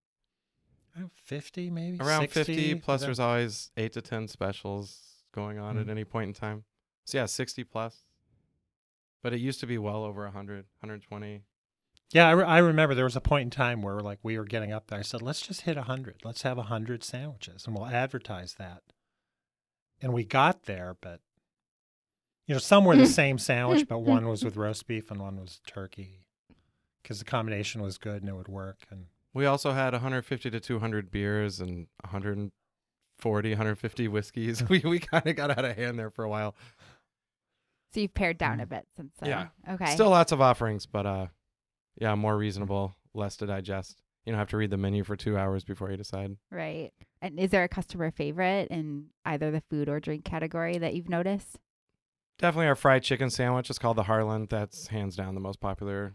Oh, 1.02 1.10
Fifty 1.14 1.70
maybe 1.70 1.98
Around 2.00 2.22
60, 2.22 2.44
50 2.54 2.74
plus 2.76 3.00
that- 3.00 3.06
there's 3.06 3.20
always 3.20 3.70
8 3.76 3.92
to 3.94 4.02
10 4.02 4.28
specials 4.28 5.24
going 5.32 5.58
on 5.58 5.78
at 5.78 5.86
Mm. 5.86 5.90
any 5.90 6.04
point 6.04 6.28
in 6.28 6.34
time. 6.34 6.64
So 7.04 7.18
yeah, 7.18 7.26
60 7.26 7.64
plus. 7.64 8.04
But 9.22 9.32
it 9.34 9.40
used 9.40 9.60
to 9.60 9.66
be 9.66 9.78
well 9.78 10.04
over 10.04 10.24
100, 10.24 10.66
120. 10.80 11.42
Yeah, 12.12 12.26
I, 12.28 12.32
re- 12.32 12.44
I 12.44 12.58
remember 12.58 12.94
there 12.94 13.04
was 13.04 13.16
a 13.16 13.20
point 13.20 13.44
in 13.44 13.50
time 13.50 13.82
where 13.82 14.00
like 14.00 14.18
we 14.22 14.36
were 14.38 14.44
getting 14.44 14.72
up 14.72 14.88
there. 14.88 14.98
I 14.98 15.02
said, 15.02 15.22
"Let's 15.22 15.40
just 15.46 15.60
hit 15.62 15.76
a 15.76 15.82
hundred. 15.82 16.22
Let's 16.24 16.42
have 16.42 16.58
a 16.58 16.64
hundred 16.64 17.04
sandwiches, 17.04 17.66
and 17.66 17.76
we'll 17.76 17.86
advertise 17.86 18.54
that." 18.54 18.82
And 20.00 20.12
we 20.12 20.24
got 20.24 20.64
there, 20.64 20.96
but 21.00 21.20
you 22.46 22.54
know, 22.54 22.58
some 22.58 22.84
were 22.84 22.96
the 22.96 23.06
same 23.06 23.38
sandwich, 23.38 23.86
but 23.86 23.98
one 24.00 24.26
was 24.26 24.42
with 24.44 24.56
roast 24.56 24.88
beef 24.88 25.10
and 25.12 25.20
one 25.20 25.38
was 25.38 25.60
turkey, 25.68 26.24
because 27.02 27.20
the 27.20 27.24
combination 27.24 27.80
was 27.82 27.96
good 27.98 28.22
and 28.22 28.28
it 28.28 28.34
would 28.34 28.48
work. 28.48 28.78
And 28.90 29.06
We 29.34 29.46
also 29.46 29.72
had 29.72 29.92
150 29.92 30.50
to 30.50 30.60
200 30.60 31.10
beers 31.10 31.60
and 31.60 31.86
140, 32.02 33.50
150 33.50 34.08
whiskeys. 34.08 34.62
we 34.68 34.80
we 34.80 34.98
kind 34.98 35.26
of 35.26 35.36
got 35.36 35.50
out 35.56 35.64
of 35.64 35.76
hand 35.76 35.98
there 35.98 36.10
for 36.10 36.24
a 36.24 36.28
while. 36.28 36.54
So 37.92 38.00
you've 38.00 38.14
pared 38.14 38.38
down 38.38 38.58
Mm. 38.58 38.62
a 38.62 38.66
bit 38.66 38.86
since 38.96 39.12
then. 39.20 39.28
Yeah. 39.30 39.74
Okay. 39.74 39.92
Still 39.94 40.10
lots 40.10 40.32
of 40.32 40.40
offerings, 40.40 40.86
but 40.86 41.06
uh 41.06 41.26
yeah, 42.00 42.14
more 42.14 42.36
reasonable, 42.36 42.96
less 43.14 43.36
to 43.38 43.46
digest. 43.46 44.00
You 44.24 44.32
don't 44.32 44.38
have 44.38 44.48
to 44.50 44.56
read 44.56 44.70
the 44.70 44.76
menu 44.76 45.02
for 45.04 45.16
2 45.16 45.36
hours 45.36 45.64
before 45.64 45.90
you 45.90 45.96
decide. 45.96 46.36
right. 46.50 46.92
And 47.22 47.38
is 47.38 47.50
there 47.50 47.64
a 47.64 47.68
customer 47.68 48.10
favorite 48.10 48.68
in 48.68 49.06
either 49.26 49.50
the 49.50 49.60
food 49.68 49.88
or 49.90 50.00
drink 50.00 50.24
category 50.24 50.78
that 50.78 50.94
you've 50.94 51.08
noticed? 51.10 51.58
Definitely 52.38 52.68
our 52.68 52.74
fried 52.74 53.02
chicken 53.02 53.28
sandwich 53.28 53.68
It's 53.68 53.78
called 53.78 53.96
the 53.98 54.04
Harlan. 54.04 54.46
That's 54.48 54.86
hands 54.88 55.16
down 55.16 55.34
the 55.34 55.40
most 55.40 55.60
popular 55.60 56.14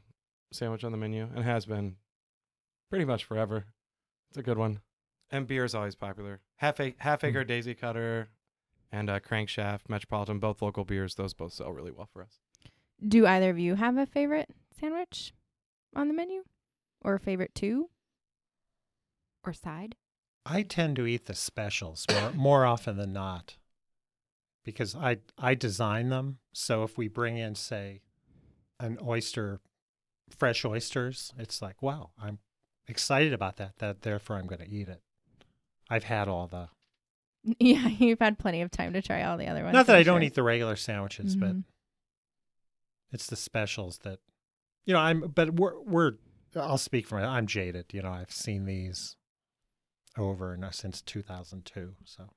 sandwich 0.52 0.84
on 0.84 0.92
the 0.92 0.98
menu 0.98 1.28
and 1.36 1.44
has 1.44 1.66
been 1.68 1.98
pretty 2.90 3.06
much 3.06 3.24
forever. 3.24 3.66
It's 4.30 4.38
a 4.38 4.44
good 4.44 4.58
one. 4.58 4.80
And 5.32 5.48
beer 5.48 5.66
is 5.66 5.76
always 5.76 5.96
popular. 5.96 6.42
Half 6.58 6.80
a 6.80 6.96
half 7.00 7.24
acre 7.24 7.44
daisy 7.44 7.74
cutter 7.74 8.30
and 8.92 9.10
uh, 9.10 9.20
Krankshaft 9.20 9.90
metropolitan 9.90 10.40
both 10.40 10.62
local 10.62 10.86
beers 10.86 11.16
those 11.16 11.34
both 11.34 11.54
sell 11.54 11.72
really 11.72 11.92
well 11.92 12.10
for 12.12 12.22
us. 12.22 12.40
Do 13.06 13.26
either 13.26 13.50
of 13.50 13.60
you 13.60 13.76
have 13.76 13.98
a 13.98 14.06
favorite 14.06 14.50
sandwich 14.80 15.34
on 15.96 16.08
the 16.08 16.14
menu, 16.14 16.44
or 17.04 17.16
a 17.16 17.20
favorite 17.20 17.54
two? 17.56 17.90
Or 19.44 19.54
side? 19.54 19.96
I 20.46 20.62
tend 20.62 20.96
to 20.98 21.06
eat 21.06 21.26
the 21.26 21.34
specials 21.34 22.06
more, 22.12 22.32
more 22.32 22.66
often 22.66 22.98
than 22.98 23.14
not, 23.14 23.58
because 24.64 24.96
I 24.96 25.18
I 25.38 25.56
design 25.56 26.10
them. 26.10 26.38
So 26.54 26.84
if 26.84 26.98
we 26.98 27.08
bring 27.08 27.38
in, 27.38 27.56
say, 27.56 28.02
an 28.80 28.98
oyster, 29.06 29.60
fresh 30.30 30.64
oysters, 30.64 31.34
it's 31.38 31.62
like, 31.62 31.82
wow, 31.82 32.12
I'm 32.22 32.40
excited 32.88 33.34
about 33.34 33.58
that. 33.58 33.78
That 33.80 34.02
therefore 34.02 34.38
I'm 34.38 34.48
going 34.48 34.62
to 34.62 34.70
eat 34.70 34.88
it. 34.90 35.02
I've 35.90 36.04
had 36.06 36.28
all 36.28 36.48
the 36.48 36.70
Yeah, 37.60 37.88
you've 37.88 38.20
had 38.20 38.40
plenty 38.40 38.62
of 38.62 38.72
time 38.72 38.94
to 38.94 39.02
try 39.02 39.24
all 39.24 39.38
the 39.38 39.48
other 39.48 39.64
ones. 39.64 39.74
not 39.74 39.86
that 39.88 39.96
I'm 39.96 40.00
I 40.00 40.04
don't 40.04 40.22
sure. 40.22 40.28
eat 40.28 40.34
the 40.36 40.44
regular 40.44 40.76
sandwiches, 40.76 41.36
but 41.36 41.50
Mhm. 41.56 41.64
it's 43.12 43.28
the 43.28 43.36
specials 43.36 44.00
that 44.00 44.20
you 44.86 44.94
know. 44.94 45.00
I'm 45.00 45.22
but 45.22 45.54
we're 45.56 45.80
we're 45.82 46.14
I'll 46.56 46.78
speak 46.78 47.06
for 47.08 47.20
I'm 47.20 47.48
jaded. 47.48 47.86
You 47.94 48.02
know, 48.02 48.12
I've 48.12 48.32
seen 48.32 48.66
these 48.66 49.16
over 50.18 50.54
and 50.54 50.64
uh, 50.66 50.72
since 50.72 51.02
2002. 51.02 51.96
So 52.06 52.30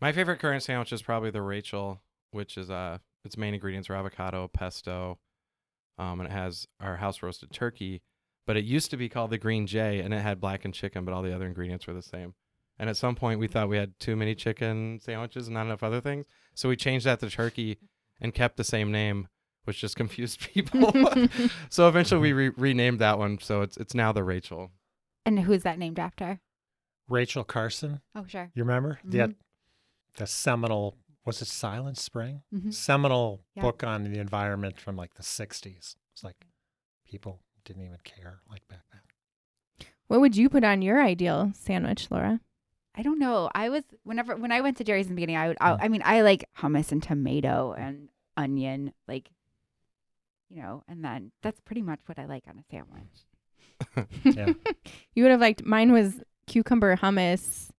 My 0.00 0.12
favorite 0.12 0.38
current 0.40 0.62
sandwich 0.62 0.92
is 0.92 1.02
probably 1.02 1.30
the 1.30 1.42
Rachel, 1.42 2.02
which 2.32 2.56
is 2.56 2.70
uh 2.70 2.98
its 3.24 3.36
main 3.36 3.52
ingredients 3.54 3.90
are 3.90 3.94
avocado, 3.94 4.48
pesto, 4.48 5.18
um, 5.98 6.20
and 6.20 6.28
it 6.28 6.32
has 6.32 6.66
our 6.80 6.96
house 6.96 7.22
roasted 7.22 7.50
turkey. 7.52 8.02
But 8.50 8.56
it 8.56 8.64
used 8.64 8.90
to 8.90 8.96
be 8.96 9.08
called 9.08 9.30
the 9.30 9.38
Green 9.38 9.64
Jay, 9.68 10.00
and 10.00 10.12
it 10.12 10.18
had 10.22 10.40
blackened 10.40 10.74
chicken, 10.74 11.04
but 11.04 11.14
all 11.14 11.22
the 11.22 11.32
other 11.32 11.46
ingredients 11.46 11.86
were 11.86 11.92
the 11.94 12.02
same. 12.02 12.34
And 12.80 12.90
at 12.90 12.96
some 12.96 13.14
point, 13.14 13.38
we 13.38 13.46
thought 13.46 13.68
we 13.68 13.76
had 13.76 13.96
too 14.00 14.16
many 14.16 14.34
chicken 14.34 14.98
sandwiches 15.00 15.46
and 15.46 15.54
not 15.54 15.66
enough 15.66 15.84
other 15.84 16.00
things, 16.00 16.26
so 16.56 16.68
we 16.68 16.74
changed 16.74 17.06
that 17.06 17.20
to 17.20 17.30
turkey 17.30 17.78
and 18.20 18.34
kept 18.34 18.56
the 18.56 18.64
same 18.64 18.90
name, 18.90 19.28
which 19.66 19.80
just 19.80 19.94
confused 20.02 20.40
people. 20.40 20.92
so 21.70 21.86
eventually, 21.86 22.20
we 22.20 22.32
re- 22.32 22.52
renamed 22.56 22.98
that 22.98 23.20
one, 23.20 23.38
so 23.40 23.62
it's 23.62 23.76
it's 23.76 23.94
now 23.94 24.10
the 24.10 24.24
Rachel. 24.24 24.72
And 25.24 25.38
who's 25.38 25.62
that 25.62 25.78
named 25.78 26.00
after? 26.00 26.40
Rachel 27.08 27.44
Carson, 27.44 28.00
Oh, 28.16 28.24
sure. 28.26 28.50
you 28.56 28.64
remember? 28.64 28.98
Yeah, 29.08 29.28
Mhm. 29.28 29.34
the 30.16 30.26
seminal 30.26 30.96
was 31.24 31.40
it 31.40 31.46
Silent 31.46 31.98
Spring? 31.98 32.42
Mhm. 32.52 32.74
Seminal 32.74 33.44
Yeah. 33.54 33.62
book 33.62 33.84
on 33.84 34.02
the 34.02 34.18
environment 34.18 34.80
from 34.80 34.96
like 34.96 35.14
the 35.14 35.22
60s. 35.22 35.94
It's 36.12 36.24
like 36.24 36.46
people 37.04 37.42
didn't 37.64 37.84
even 37.84 37.98
care 38.04 38.40
like 38.50 38.66
back 38.68 38.80
then. 38.92 39.86
What 40.08 40.20
would 40.20 40.36
you 40.36 40.48
put 40.48 40.64
on 40.64 40.82
your 40.82 41.02
ideal 41.02 41.52
sandwich, 41.54 42.08
Laura? 42.10 42.40
I 42.96 43.02
don't 43.02 43.18
know. 43.20 43.48
I 43.54 43.68
was 43.68 43.84
whenever 44.02 44.34
when 44.36 44.50
I 44.52 44.60
went 44.60 44.76
to 44.78 44.84
Jerry's 44.84 45.06
in 45.06 45.12
the 45.12 45.16
beginning, 45.16 45.36
I 45.36 45.48
would. 45.48 45.56
I, 45.60 45.70
Mm. 45.72 45.78
I 45.82 45.88
mean, 45.88 46.02
I 46.04 46.22
like 46.22 46.44
hummus 46.58 46.90
and 46.92 47.02
tomato 47.02 47.72
and 47.78 48.08
onion, 48.36 48.92
like, 49.06 49.30
you 50.48 50.60
know, 50.60 50.82
and 50.88 51.04
then 51.04 51.30
that's 51.42 51.60
pretty 51.60 51.82
much 51.82 52.00
what 52.06 52.18
I 52.18 52.26
like 52.26 52.44
on 52.48 52.58
a 52.58 52.64
sandwich. 52.70 54.08
Yeah. 54.24 54.52
you 55.14 55.22
would 55.22 55.30
have 55.30 55.40
liked 55.40 55.64
mine 55.64 55.92
was 55.92 56.20
cucumber 56.46 56.96
hummus, 56.96 57.70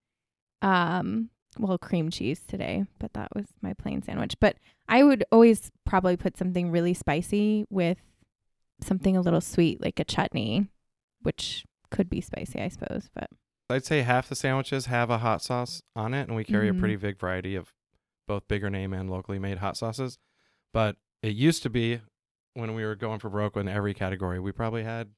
um, 0.61 1.29
well, 1.59 1.77
cream 1.77 2.09
cheese 2.09 2.41
today, 2.47 2.85
but 2.97 3.13
that 3.13 3.29
was 3.35 3.45
my 3.61 3.73
plain 3.73 4.01
sandwich. 4.01 4.35
But 4.39 4.55
I 4.87 5.03
would 5.03 5.25
always 5.31 5.71
probably 5.85 6.15
put 6.17 6.37
something 6.37 6.71
really 6.71 6.93
spicy 6.93 7.65
with 7.69 7.97
something 8.83 9.15
a 9.17 9.21
little 9.21 9.41
sweet, 9.41 9.81
like 9.81 9.99
a 9.99 10.03
chutney, 10.03 10.67
which 11.21 11.65
could 11.89 12.09
be 12.09 12.21
spicy, 12.21 12.59
I 12.61 12.67
suppose. 12.69 13.09
But 13.13 13.29
I'd 13.69 13.85
say 13.85 14.01
half 14.01 14.27
the 14.29 14.35
sandwiches 14.35 14.87
have 14.87 15.09
a 15.09 15.19
hot 15.19 15.41
sauce 15.41 15.81
on 15.95 16.13
it, 16.13 16.27
and 16.27 16.35
we 16.35 16.43
carry 16.43 16.69
Mhm. 16.69 16.77
a 16.77 16.79
pretty 16.79 16.95
big 16.97 17.19
variety 17.19 17.55
of 17.55 17.73
both 18.27 18.47
bigger 18.47 18.69
name 18.69 18.93
and 18.93 19.09
locally 19.09 19.39
made 19.39 19.59
hot 19.59 19.77
sauces. 19.77 20.17
But 20.73 20.97
it 21.21 21.35
used 21.35 21.63
to 21.63 21.69
be 21.69 22.01
when 22.53 22.73
we 22.75 22.83
were 22.83 22.95
going 22.95 23.19
for 23.19 23.29
broke 23.29 23.55
in 23.55 23.67
every 23.67 23.93
category, 23.93 24.39
we 24.39 24.51
probably 24.51 24.83
had 24.83 25.11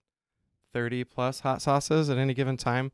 30 0.71 1.03
plus 1.03 1.41
hot 1.41 1.61
sauces 1.61 2.09
at 2.09 2.17
any 2.17 2.33
given 2.33 2.57
time. 2.57 2.91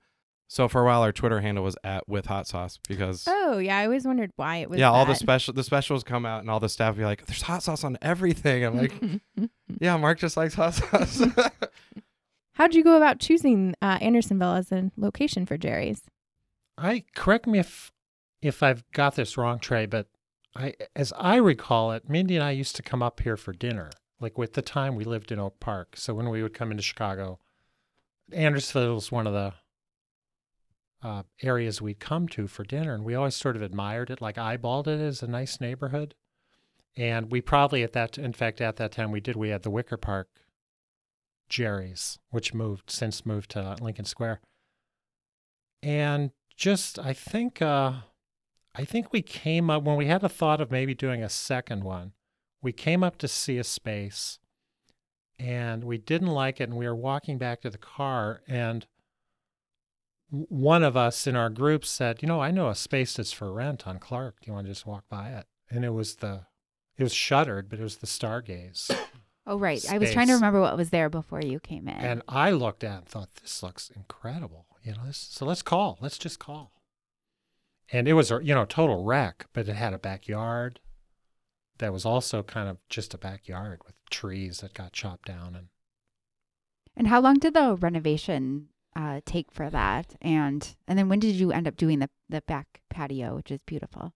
So 0.52 0.68
for 0.68 0.82
a 0.82 0.86
while, 0.86 1.04
our 1.04 1.12
Twitter 1.12 1.42
handle 1.42 1.64
was 1.64 1.78
at 1.84 2.10
with 2.10 2.26
hot 2.26 2.48
sauce 2.48 2.80
because 2.88 3.26
oh 3.28 3.60
yeah, 3.60 3.78
I 3.78 3.86
always 3.86 4.04
wondered 4.06 4.32
why 4.36 4.58
it 4.58 4.70
was. 4.70 4.80
yeah, 4.80 4.90
all 4.90 5.06
the 5.06 5.14
special 5.14 5.54
the 5.54 5.64
specials 5.64 6.04
come 6.04 6.26
out 6.26 6.42
and 6.42 6.50
all 6.50 6.60
the 6.60 6.68
staff 6.68 6.98
be 6.98 7.06
like, 7.06 7.24
"There's 7.28 7.44
hot 7.44 7.62
sauce 7.62 7.84
on 7.84 8.00
everything." 8.02 8.66
I'm 8.66 8.76
like, 8.76 8.94
"Yeah, 9.80 9.96
Mark 9.98 10.18
just 10.18 10.38
likes 10.38 10.56
hot 10.56 10.74
sauce." 10.74 11.22
How'd 12.54 12.74
you 12.74 12.84
go 12.84 12.98
about 12.98 13.20
choosing 13.20 13.76
uh, 13.80 14.00
Andersonville 14.02 14.56
as 14.56 14.72
a 14.72 14.92
location 14.98 15.46
for 15.46 15.56
Jerry's? 15.56 16.02
I 16.80 17.04
correct 17.14 17.46
me 17.46 17.60
if 17.60 17.92
if 18.42 18.64
I've 18.64 18.84
got 18.92 19.16
this 19.16 19.38
wrong, 19.38 19.60
Trey, 19.60 19.86
but 19.86 20.08
I 20.56 20.74
as 20.96 21.14
I 21.16 21.36
recall 21.36 21.92
it, 21.92 22.10
Mindy 22.10 22.36
and 22.36 22.44
I 22.44 22.52
used 22.52 22.76
to 22.78 22.82
come 22.82 23.04
up 23.04 23.20
here 23.20 23.38
for 23.38 23.54
dinner. 23.54 23.92
Like 24.20 24.36
with 24.36 24.54
the 24.54 24.64
time 24.64 24.96
we 24.96 25.04
lived 25.04 25.32
in 25.32 25.38
Oak 25.40 25.60
Park. 25.60 25.96
So 25.96 26.16
when 26.16 26.28
we 26.28 26.42
would 26.42 26.56
come 26.56 26.72
into 26.72 26.82
Chicago, 26.82 27.38
Andersonville 28.34 28.96
was 28.96 29.12
one 29.12 29.28
of 29.28 29.34
the 29.34 29.54
uh, 31.02 31.24
areas 31.42 31.82
we'd 31.82 32.00
come 32.00 32.28
to 32.30 32.48
for 32.48 32.64
dinner, 32.64 32.94
and 32.94 33.04
we 33.04 33.16
always 33.16 33.36
sort 33.36 33.56
of 33.56 33.62
admired 33.62 34.10
it, 34.10 34.22
like 34.22 34.36
eyeballed 34.36 34.88
it 34.88 35.00
as 35.00 35.24
a 35.24 35.28
nice 35.28 35.62
neighborhood. 35.62 36.16
And 36.98 37.32
we 37.32 37.42
probably 37.42 37.84
at 37.84 37.94
that, 37.94 38.18
in 38.18 38.34
fact, 38.34 38.60
at 38.62 38.76
that 38.78 38.92
time 38.92 39.12
we 39.12 39.22
did. 39.22 39.36
We 39.36 39.50
had 39.50 39.64
the 39.64 39.70
Wicker 39.70 39.98
Park 39.98 40.28
Jerry's, 41.48 42.20
which 42.30 42.54
moved 42.54 42.90
since 42.92 43.26
moved 43.26 43.52
to 43.52 43.78
Lincoln 43.80 44.06
Square, 44.06 44.42
and 45.82 46.32
just 46.58 47.00
I 47.00 47.14
think 47.14 47.62
uh, 47.62 47.94
I 48.76 48.86
think 48.86 49.12
we 49.14 49.22
came 49.22 49.70
up 49.70 49.84
when 49.84 49.96
we 49.96 50.08
had 50.08 50.24
a 50.24 50.30
thought 50.30 50.62
of 50.62 50.72
maybe 50.72 50.94
doing 50.94 51.24
a 51.24 51.30
second 51.30 51.84
one. 51.84 52.14
we 52.62 52.72
came 52.72 53.04
up 53.04 53.18
to 53.18 53.28
see 53.28 53.58
a 53.58 53.64
space 53.64 54.40
and 55.38 55.84
we 55.84 55.98
didn't 55.98 56.28
like 56.28 56.60
it 56.60 56.70
and 56.70 56.78
we 56.78 56.86
were 56.86 56.96
walking 56.96 57.38
back 57.38 57.62
to 57.62 57.70
the 57.70 57.78
car 57.78 58.42
and 58.48 58.86
one 60.30 60.84
of 60.84 60.96
us 60.96 61.26
in 61.28 61.36
our 61.36 61.50
group 61.50 61.86
said, 61.86 62.22
"You 62.22 62.28
know, 62.28 62.42
I 62.42 62.52
know 62.52 62.70
a 62.70 62.76
space 62.76 63.16
that's 63.16 63.32
for 63.32 63.52
rent 63.52 63.88
on 63.88 64.00
Clark. 64.00 64.42
Do 64.42 64.48
you 64.48 64.54
want 64.54 64.68
to 64.68 64.72
just 64.72 64.86
walk 64.86 65.06
by 65.10 65.30
it?" 65.32 65.48
And 65.70 65.84
it 65.84 65.90
was 65.90 66.18
the 66.18 66.46
it 66.98 67.04
was 67.04 67.14
shuttered, 67.14 67.70
but 67.70 67.80
it 67.80 67.84
was 67.84 67.98
the 67.98 68.08
Stargaze. 68.08 68.90
Oh, 69.48 69.58
right. 69.58 69.84
I 69.90 69.98
was 69.98 70.12
trying 70.14 70.28
to 70.28 70.34
remember 70.34 70.62
what 70.62 70.78
was 70.78 70.92
there 70.92 71.10
before 71.10 71.42
you 71.42 71.60
came 71.60 71.88
in. 71.88 71.96
and 71.96 72.22
I 72.28 72.52
looked 72.52 72.84
at 72.84 72.94
it 72.94 72.98
and 72.98 73.08
thought, 73.08 73.34
"This 73.42 73.64
looks 73.64 73.90
incredible." 73.90 74.68
You 74.84 74.94
know, 74.94 75.06
this, 75.08 75.18
so 75.18 75.44
let's 75.44 75.64
call. 75.64 75.98
Let's 76.02 76.20
just 76.20 76.38
call. 76.38 76.72
And 77.92 78.08
it 78.08 78.14
was 78.14 78.30
a 78.30 78.42
you 78.44 78.54
know 78.54 78.66
total 78.66 79.04
wreck, 79.04 79.48
but 79.54 79.68
it 79.68 79.74
had 79.76 79.94
a 79.94 79.98
backyard 79.98 80.80
that 81.80 81.92
was 81.92 82.06
also 82.06 82.44
kind 82.44 82.70
of 82.70 82.78
just 82.90 83.16
a 83.16 83.18
backyard 83.18 83.82
with 83.88 83.96
trees 84.12 84.60
that 84.60 84.76
got 84.76 84.94
chopped 84.94 85.26
down 85.26 85.56
and 85.56 85.70
And 86.96 87.08
how 87.08 87.20
long 87.20 87.40
did 87.40 87.56
the 87.56 87.76
renovation 87.76 88.68
uh, 88.96 89.22
take 89.26 89.52
for 89.52 89.70
that? 89.70 90.16
And 90.22 90.76
and 90.88 90.98
then 90.98 91.10
when 91.10 91.20
did 91.20 91.36
you 91.36 91.52
end 91.52 91.68
up 91.68 91.78
doing 91.78 92.00
the 92.00 92.10
the 92.28 92.42
back 92.42 92.82
patio, 92.90 93.36
which 93.36 93.52
is 93.52 93.62
beautiful? 93.66 94.14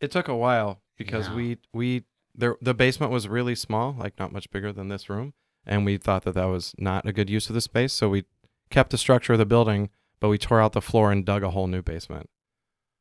It 0.00 0.10
took 0.10 0.28
a 0.28 0.36
while 0.36 0.82
because 0.96 1.28
Yeah. 1.28 1.34
we 1.34 1.58
we 1.72 2.04
there 2.34 2.56
the 2.60 2.74
basement 2.74 3.12
was 3.12 3.28
really 3.28 3.54
small, 3.54 3.94
like 3.98 4.18
not 4.18 4.32
much 4.32 4.50
bigger 4.50 4.72
than 4.72 4.88
this 4.88 5.08
room, 5.08 5.34
and 5.66 5.84
we 5.84 5.96
thought 5.96 6.24
that 6.24 6.34
that 6.34 6.46
was 6.46 6.74
not 6.78 7.06
a 7.06 7.12
good 7.12 7.30
use 7.30 7.48
of 7.48 7.54
the 7.54 7.60
space, 7.60 7.92
so 7.92 8.08
we 8.08 8.24
kept 8.70 8.90
the 8.90 8.98
structure 8.98 9.32
of 9.34 9.38
the 9.38 9.46
building, 9.46 9.88
but 10.20 10.28
we 10.28 10.38
tore 10.38 10.60
out 10.60 10.72
the 10.72 10.80
floor 10.82 11.12
and 11.12 11.24
dug 11.24 11.42
a 11.42 11.50
whole 11.50 11.66
new 11.68 11.82
basement. 11.82 12.28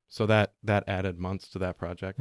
So 0.08 0.26
that 0.28 0.54
that 0.64 0.84
added 0.88 1.18
months 1.20 1.48
to 1.50 1.60
that 1.60 1.78
project. 1.78 2.20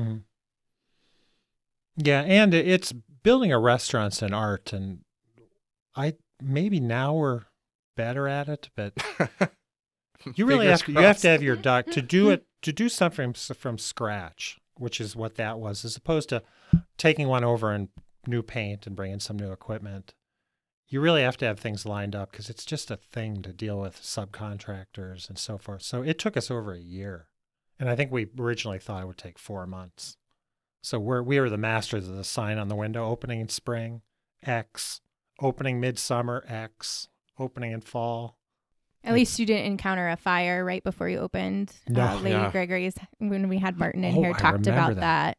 Yeah, 1.96 2.22
and 2.22 2.54
it's 2.54 2.92
building 2.92 3.52
a 3.52 3.58
restaurant's 3.58 4.22
an 4.22 4.32
art, 4.32 4.72
and 4.72 5.00
I 5.94 6.14
maybe 6.42 6.80
now 6.80 7.14
we're 7.14 7.42
better 7.96 8.28
at 8.28 8.48
it, 8.48 8.70
but 8.76 8.92
you 10.34 10.46
really 10.46 10.66
Fingers 10.66 10.80
have 10.80 10.86
to, 10.86 10.92
you 10.92 10.98
have 10.98 11.18
to 11.18 11.28
have 11.28 11.42
your 11.42 11.56
duck 11.56 11.86
to 11.86 12.02
mm, 12.02 12.08
do 12.08 12.26
mm. 12.26 12.32
it 12.32 12.46
to 12.62 12.72
do 12.72 12.88
something 12.88 13.32
from, 13.32 13.54
from 13.54 13.78
scratch, 13.78 14.58
which 14.76 15.00
is 15.00 15.16
what 15.16 15.34
that 15.36 15.58
was, 15.58 15.84
as 15.84 15.96
opposed 15.96 16.28
to 16.28 16.42
taking 16.96 17.28
one 17.28 17.44
over 17.44 17.72
and 17.72 17.88
new 18.26 18.42
paint 18.42 18.86
and 18.86 18.96
bringing 18.96 19.20
some 19.20 19.38
new 19.38 19.52
equipment. 19.52 20.14
You 20.88 21.00
really 21.00 21.22
have 21.22 21.38
to 21.38 21.46
have 21.46 21.58
things 21.58 21.86
lined 21.86 22.14
up 22.14 22.30
because 22.30 22.50
it's 22.50 22.64
just 22.64 22.90
a 22.90 22.96
thing 22.96 23.42
to 23.42 23.52
deal 23.52 23.80
with 23.80 24.00
subcontractors 24.00 25.28
and 25.28 25.38
so 25.38 25.58
forth. 25.58 25.82
So 25.82 26.02
it 26.02 26.18
took 26.18 26.36
us 26.36 26.50
over 26.50 26.72
a 26.72 26.78
year, 26.78 27.28
and 27.80 27.88
I 27.88 27.96
think 27.96 28.12
we 28.12 28.28
originally 28.38 28.78
thought 28.78 29.02
it 29.02 29.06
would 29.06 29.18
take 29.18 29.38
four 29.38 29.66
months. 29.66 30.16
So 30.82 30.98
we're 30.98 31.22
we 31.22 31.40
were 31.40 31.50
the 31.50 31.56
masters 31.56 32.08
of 32.08 32.16
the 32.16 32.24
sign 32.24 32.58
on 32.58 32.68
the 32.68 32.76
window, 32.76 33.06
opening 33.06 33.40
in 33.40 33.48
spring, 33.48 34.02
X, 34.42 35.00
opening 35.40 35.80
midsummer, 35.80 36.44
X, 36.46 37.08
opening 37.42 37.72
in 37.72 37.80
fall. 37.80 38.36
At 39.04 39.14
least 39.14 39.38
you 39.40 39.46
didn't 39.46 39.66
encounter 39.66 40.08
a 40.08 40.16
fire 40.16 40.64
right 40.64 40.82
before 40.84 41.08
you 41.08 41.18
opened. 41.18 41.72
No. 41.88 42.02
uh, 42.06 42.14
Lady 42.20 42.30
Yeah. 42.36 42.50
Gregory's 42.52 42.94
when 43.18 43.48
we 43.48 43.58
had 43.58 43.76
Martin 43.76 44.04
in 44.04 44.16
Oh, 44.16 44.20
here 44.22 44.32
I 44.34 44.38
talked 44.38 44.66
about 44.68 44.94
that. 44.96 45.36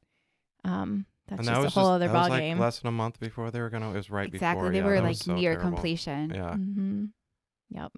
that. 0.65 0.69
Um, 0.69 1.05
that's 1.27 1.39
and 1.39 1.47
just 1.47 1.61
that 1.61 1.67
a 1.67 1.69
whole 1.79 1.83
just, 1.85 1.95
other 1.95 2.07
that 2.07 2.13
was 2.13 2.21
ball 2.23 2.29
like 2.29 2.41
game. 2.41 2.59
less 2.59 2.79
than 2.79 2.89
a 2.89 2.91
month 2.91 3.19
before 3.21 3.51
they 3.51 3.61
were 3.61 3.69
gonna. 3.69 3.89
It 3.91 3.95
was 3.95 4.09
right 4.09 4.27
exactly. 4.27 4.59
before. 4.61 4.71
they 4.73 4.79
yeah, 4.79 4.85
were 4.85 5.01
like 5.01 5.15
so 5.15 5.33
near 5.35 5.53
terrible. 5.53 5.71
completion. 5.71 6.31
Yeah, 6.35 6.53
hmm 6.55 7.05
Yep. 7.69 7.91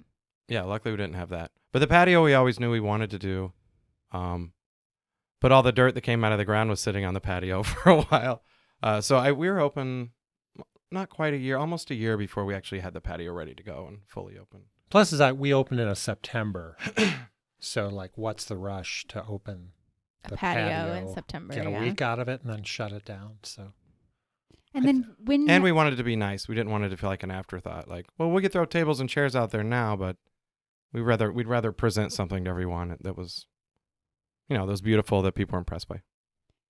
yeah. 0.50 0.62
Luckily, 0.64 0.92
we 0.92 0.98
didn't 0.98 1.16
have 1.16 1.30
that. 1.30 1.52
But 1.74 1.80
the 1.80 1.88
patio, 1.88 2.24
we 2.24 2.34
always 2.36 2.60
knew 2.60 2.70
we 2.72 2.80
wanted 2.80 3.10
to 3.12 3.20
do. 3.20 3.52
Um, 4.12 4.54
but 5.42 5.52
all 5.52 5.64
the 5.64 5.72
dirt 5.72 5.96
that 5.96 6.02
came 6.02 6.24
out 6.24 6.32
of 6.32 6.38
the 6.38 6.46
ground 6.46 6.70
was 6.70 6.80
sitting 6.80 7.04
on 7.06 7.14
the 7.16 7.20
patio 7.20 7.64
for 7.64 7.90
a 7.90 8.02
while. 8.04 8.44
Uh, 8.84 9.02
so 9.02 9.18
I 9.18 9.32
we 9.32 9.50
were 9.50 9.60
open, 9.60 10.12
not 10.92 11.10
quite 11.10 11.34
a 11.34 11.38
year, 11.38 11.58
almost 11.58 11.92
a 11.92 11.96
year 11.96 12.18
before 12.18 12.46
we 12.46 12.54
actually 12.54 12.80
had 12.80 12.94
the 12.94 13.02
patio 13.02 13.34
ready 13.34 13.54
to 13.56 13.64
go 13.64 13.86
and 13.88 14.00
fully 14.08 14.38
open. 14.38 14.62
Plus, 14.90 15.12
is 15.12 15.20
that 15.20 15.38
we 15.38 15.54
opened 15.54 15.80
in 15.80 15.88
a 15.88 15.96
September, 15.96 16.78
so 17.60 17.88
like, 17.88 18.12
what's 18.16 18.46
the 18.46 18.58
rush 18.58 19.06
to 19.08 19.26
open 19.26 19.72
A 20.26 20.30
the 20.30 20.38
patio, 20.38 20.94
in 20.94 21.14
September. 21.14 21.54
get 21.56 21.66
a 21.68 21.72
yeah. 21.72 21.82
week 21.82 22.02
out 22.02 22.20
of 22.20 22.28
it, 22.30 22.42
and 22.44 22.52
then 22.52 22.64
shut 22.64 22.92
it 22.92 23.04
down? 23.06 23.38
So 23.44 23.74
And 24.74 24.84
I 24.84 24.86
then 24.88 25.16
when 25.24 25.50
And 25.50 25.64
we 25.64 25.72
wanted 25.72 25.94
it 25.94 25.98
to 25.98 26.04
be 26.04 26.16
nice. 26.16 26.48
We 26.48 26.56
didn't 26.56 26.72
want 26.72 26.84
it 26.86 26.90
to 26.90 26.98
feel 26.98 27.10
like 27.10 27.24
an 27.24 27.32
afterthought. 27.32 27.88
Like, 27.90 28.06
well, 28.18 28.30
we 28.30 28.42
could 28.42 28.52
throw 28.54 28.66
tables 28.66 29.00
and 29.00 29.10
chairs 29.10 29.36
out 29.36 29.52
there 29.52 29.64
now, 29.64 29.96
but 29.96 30.18
we'd 30.94 31.02
rather 31.02 31.32
we'd 31.32 31.48
rather 31.48 31.72
present 31.72 32.14
something 32.14 32.44
to 32.44 32.50
everyone 32.50 32.96
that 33.02 33.18
was, 33.18 33.48
you 34.48 34.56
know, 34.58 34.66
that 34.66 34.72
was 34.72 34.82
beautiful 34.82 35.22
that 35.24 35.34
people 35.34 35.54
were 35.54 35.60
impressed 35.60 35.88
by. 35.88 36.02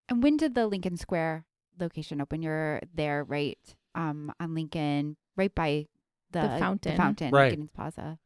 and 0.08 0.24
when 0.24 0.38
did 0.38 0.56
the 0.56 0.68
Lincoln 0.68 0.98
Square 0.98 1.46
location 1.80 2.22
open? 2.22 2.42
You're 2.42 2.82
there, 2.94 3.24
right? 3.24 3.60
Um, 3.96 4.34
on 4.40 4.54
Lincoln, 4.56 5.16
right 5.36 5.54
by 5.54 5.88
the, 6.32 6.42
The 6.42 6.58
fountain. 6.60 6.92
The 6.92 6.98
fountain, 6.98 7.32
Right. 7.32 7.50
Lincoln's 7.52 7.72
Plaza. 7.72 8.20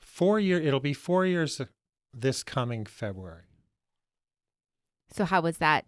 four 0.00 0.38
year. 0.38 0.60
It'll 0.60 0.80
be 0.80 0.92
four 0.94 1.26
years 1.26 1.60
this 2.14 2.42
coming 2.42 2.84
February. 2.86 3.42
So 5.10 5.24
how 5.24 5.40
was 5.40 5.58
that 5.58 5.86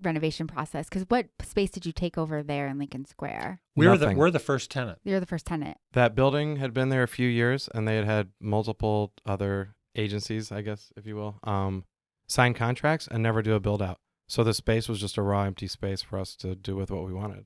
renovation 0.00 0.46
process? 0.46 0.88
Because 0.88 1.02
what 1.08 1.26
space 1.42 1.70
did 1.70 1.84
you 1.86 1.92
take 1.92 2.16
over 2.16 2.42
there 2.42 2.66
in 2.68 2.78
Lincoln 2.78 3.04
Square? 3.04 3.60
We're 3.76 3.96
the 3.96 4.14
we're 4.14 4.30
the 4.30 4.38
first 4.38 4.70
tenant. 4.70 4.98
You're 5.04 5.20
the 5.20 5.26
first 5.26 5.46
tenant. 5.46 5.78
That 5.92 6.14
building 6.14 6.56
had 6.56 6.72
been 6.72 6.88
there 6.88 7.02
a 7.02 7.08
few 7.08 7.28
years, 7.28 7.68
and 7.74 7.86
they 7.86 7.96
had 7.96 8.04
had 8.04 8.28
multiple 8.40 9.12
other 9.26 9.74
agencies, 9.94 10.50
I 10.50 10.62
guess, 10.62 10.92
if 10.96 11.06
you 11.06 11.16
will, 11.16 11.38
um, 11.44 11.84
sign 12.26 12.54
contracts 12.54 13.06
and 13.08 13.22
never 13.22 13.42
do 13.42 13.54
a 13.54 13.60
build 13.60 13.82
out. 13.82 13.98
So 14.32 14.42
the 14.42 14.54
space 14.54 14.88
was 14.88 14.98
just 14.98 15.18
a 15.18 15.22
raw, 15.22 15.42
empty 15.42 15.66
space 15.66 16.00
for 16.00 16.18
us 16.18 16.34
to 16.36 16.54
do 16.54 16.74
with 16.74 16.90
what 16.90 17.04
we 17.04 17.12
wanted. 17.12 17.44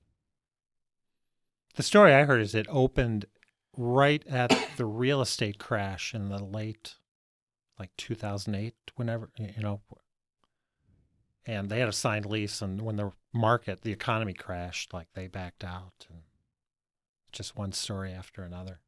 The 1.74 1.82
story 1.82 2.14
I 2.14 2.22
heard 2.22 2.40
is 2.40 2.54
it 2.54 2.68
opened 2.68 3.24
right 3.76 4.24
at 4.28 4.56
the 4.76 4.86
real 4.86 5.20
estate 5.20 5.58
crash 5.58 6.14
in 6.14 6.28
the 6.28 6.38
late, 6.38 6.94
like 7.76 7.90
2008, 7.96 8.76
whenever, 8.94 9.30
you 9.36 9.60
know. 9.60 9.80
And 11.44 11.70
they 11.70 11.80
had 11.80 11.88
a 11.88 11.92
signed 11.92 12.24
lease, 12.24 12.62
and 12.62 12.80
when 12.80 12.94
the 12.94 13.10
market, 13.34 13.80
the 13.80 13.90
economy 13.90 14.32
crashed, 14.32 14.94
like 14.94 15.08
they 15.14 15.26
backed 15.26 15.64
out, 15.64 16.06
and 16.08 16.20
just 17.32 17.56
one 17.56 17.72
story 17.72 18.12
after 18.12 18.44
another. 18.44 18.78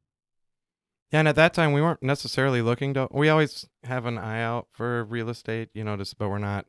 Yeah, 1.10 1.18
and 1.18 1.26
at 1.26 1.34
that 1.34 1.52
time 1.52 1.72
we 1.72 1.82
weren't 1.82 2.04
necessarily 2.04 2.62
looking 2.62 2.94
to. 2.94 3.08
We 3.10 3.28
always 3.28 3.66
have 3.82 4.06
an 4.06 4.18
eye 4.18 4.40
out 4.40 4.68
for 4.70 5.02
real 5.02 5.28
estate, 5.28 5.70
you 5.74 5.82
know, 5.82 5.96
just 5.96 6.16
but 6.16 6.28
we're 6.28 6.38
not 6.38 6.64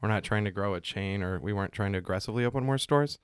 we're 0.00 0.08
not 0.08 0.24
trying 0.24 0.44
to 0.44 0.50
grow 0.50 0.74
a 0.74 0.80
chain 0.80 1.22
or 1.22 1.38
we 1.40 1.52
weren't 1.52 1.72
trying 1.72 1.92
to 1.92 1.98
aggressively 1.98 2.44
open 2.44 2.64
more 2.64 2.78
stores. 2.78 3.18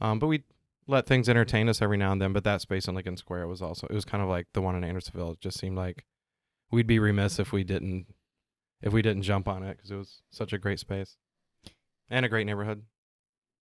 Um, 0.00 0.18
but 0.18 0.26
we 0.26 0.44
let 0.86 1.06
things 1.06 1.28
entertain 1.28 1.68
us 1.68 1.82
every 1.82 1.96
now 1.96 2.12
and 2.12 2.20
then. 2.20 2.32
But 2.32 2.44
that 2.44 2.60
space 2.60 2.88
in 2.88 2.94
Lincoln 2.94 3.16
Square 3.16 3.48
was 3.48 3.62
also 3.62 3.86
it 3.88 3.94
was 3.94 4.04
kind 4.04 4.22
of 4.22 4.28
like 4.28 4.46
the 4.52 4.62
one 4.62 4.76
in 4.76 4.84
Andersonville. 4.84 5.32
It 5.32 5.40
just 5.40 5.58
seemed 5.58 5.76
like 5.76 6.04
we'd 6.70 6.86
be 6.86 6.98
remiss 6.98 7.38
if 7.38 7.52
we 7.52 7.64
didn't 7.64 8.06
if 8.82 8.92
we 8.92 9.02
didn't 9.02 9.22
jump 9.22 9.48
on 9.48 9.62
it 9.62 9.76
because 9.76 9.90
it 9.90 9.96
was 9.96 10.22
such 10.30 10.52
a 10.52 10.58
great 10.58 10.78
space 10.78 11.16
and 12.10 12.26
a 12.26 12.28
great 12.28 12.46
neighborhood. 12.46 12.82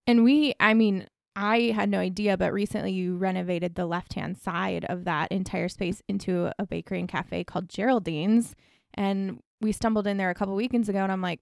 And 0.06 0.24
we, 0.24 0.54
I 0.60 0.74
mean, 0.74 1.08
I 1.36 1.72
had 1.74 1.90
no 1.90 2.00
idea, 2.00 2.38
but 2.38 2.54
recently 2.54 2.92
you 2.92 3.16
renovated 3.16 3.76
the 3.76 3.86
left 3.86 4.14
hand 4.14 4.38
side 4.38 4.86
of 4.86 5.06
that 5.06 5.32
entire 5.32 5.70
space 5.70 6.02
into 6.08 6.52
a 6.60 6.66
bakery 6.66 7.00
and 7.00 7.08
cafe 7.08 7.44
called 7.44 7.70
Geraldine's. 7.70 8.56
And 8.94 9.42
we 9.62 9.72
stumbled 9.72 10.08
in 10.08 10.18
there 10.18 10.30
a 10.30 10.36
couple 10.36 10.56
weekends 10.56 10.90
ago, 10.90 11.00
and 11.00 11.12
I'm 11.12 11.22
like, 11.22 11.40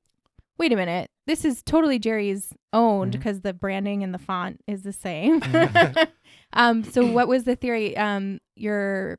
wait 0.62 0.72
a 0.72 0.76
minute, 0.76 1.10
this 1.26 1.44
is 1.44 1.64
totally 1.64 1.98
Jerry's 2.00 2.54
owned 2.72 3.10
Mhm. 3.14 3.18
because 3.18 3.42
the 3.42 3.52
branding 3.54 4.04
and 4.04 4.14
the 4.14 4.20
font 4.20 4.62
is 4.68 4.84
the 4.84 4.94
same. 4.94 5.42
um, 6.54 6.84
so, 6.84 7.06
what 7.06 7.28
was 7.28 7.44
the 7.46 7.56
theory? 7.56 7.98
Um, 7.98 8.40
your 8.56 9.18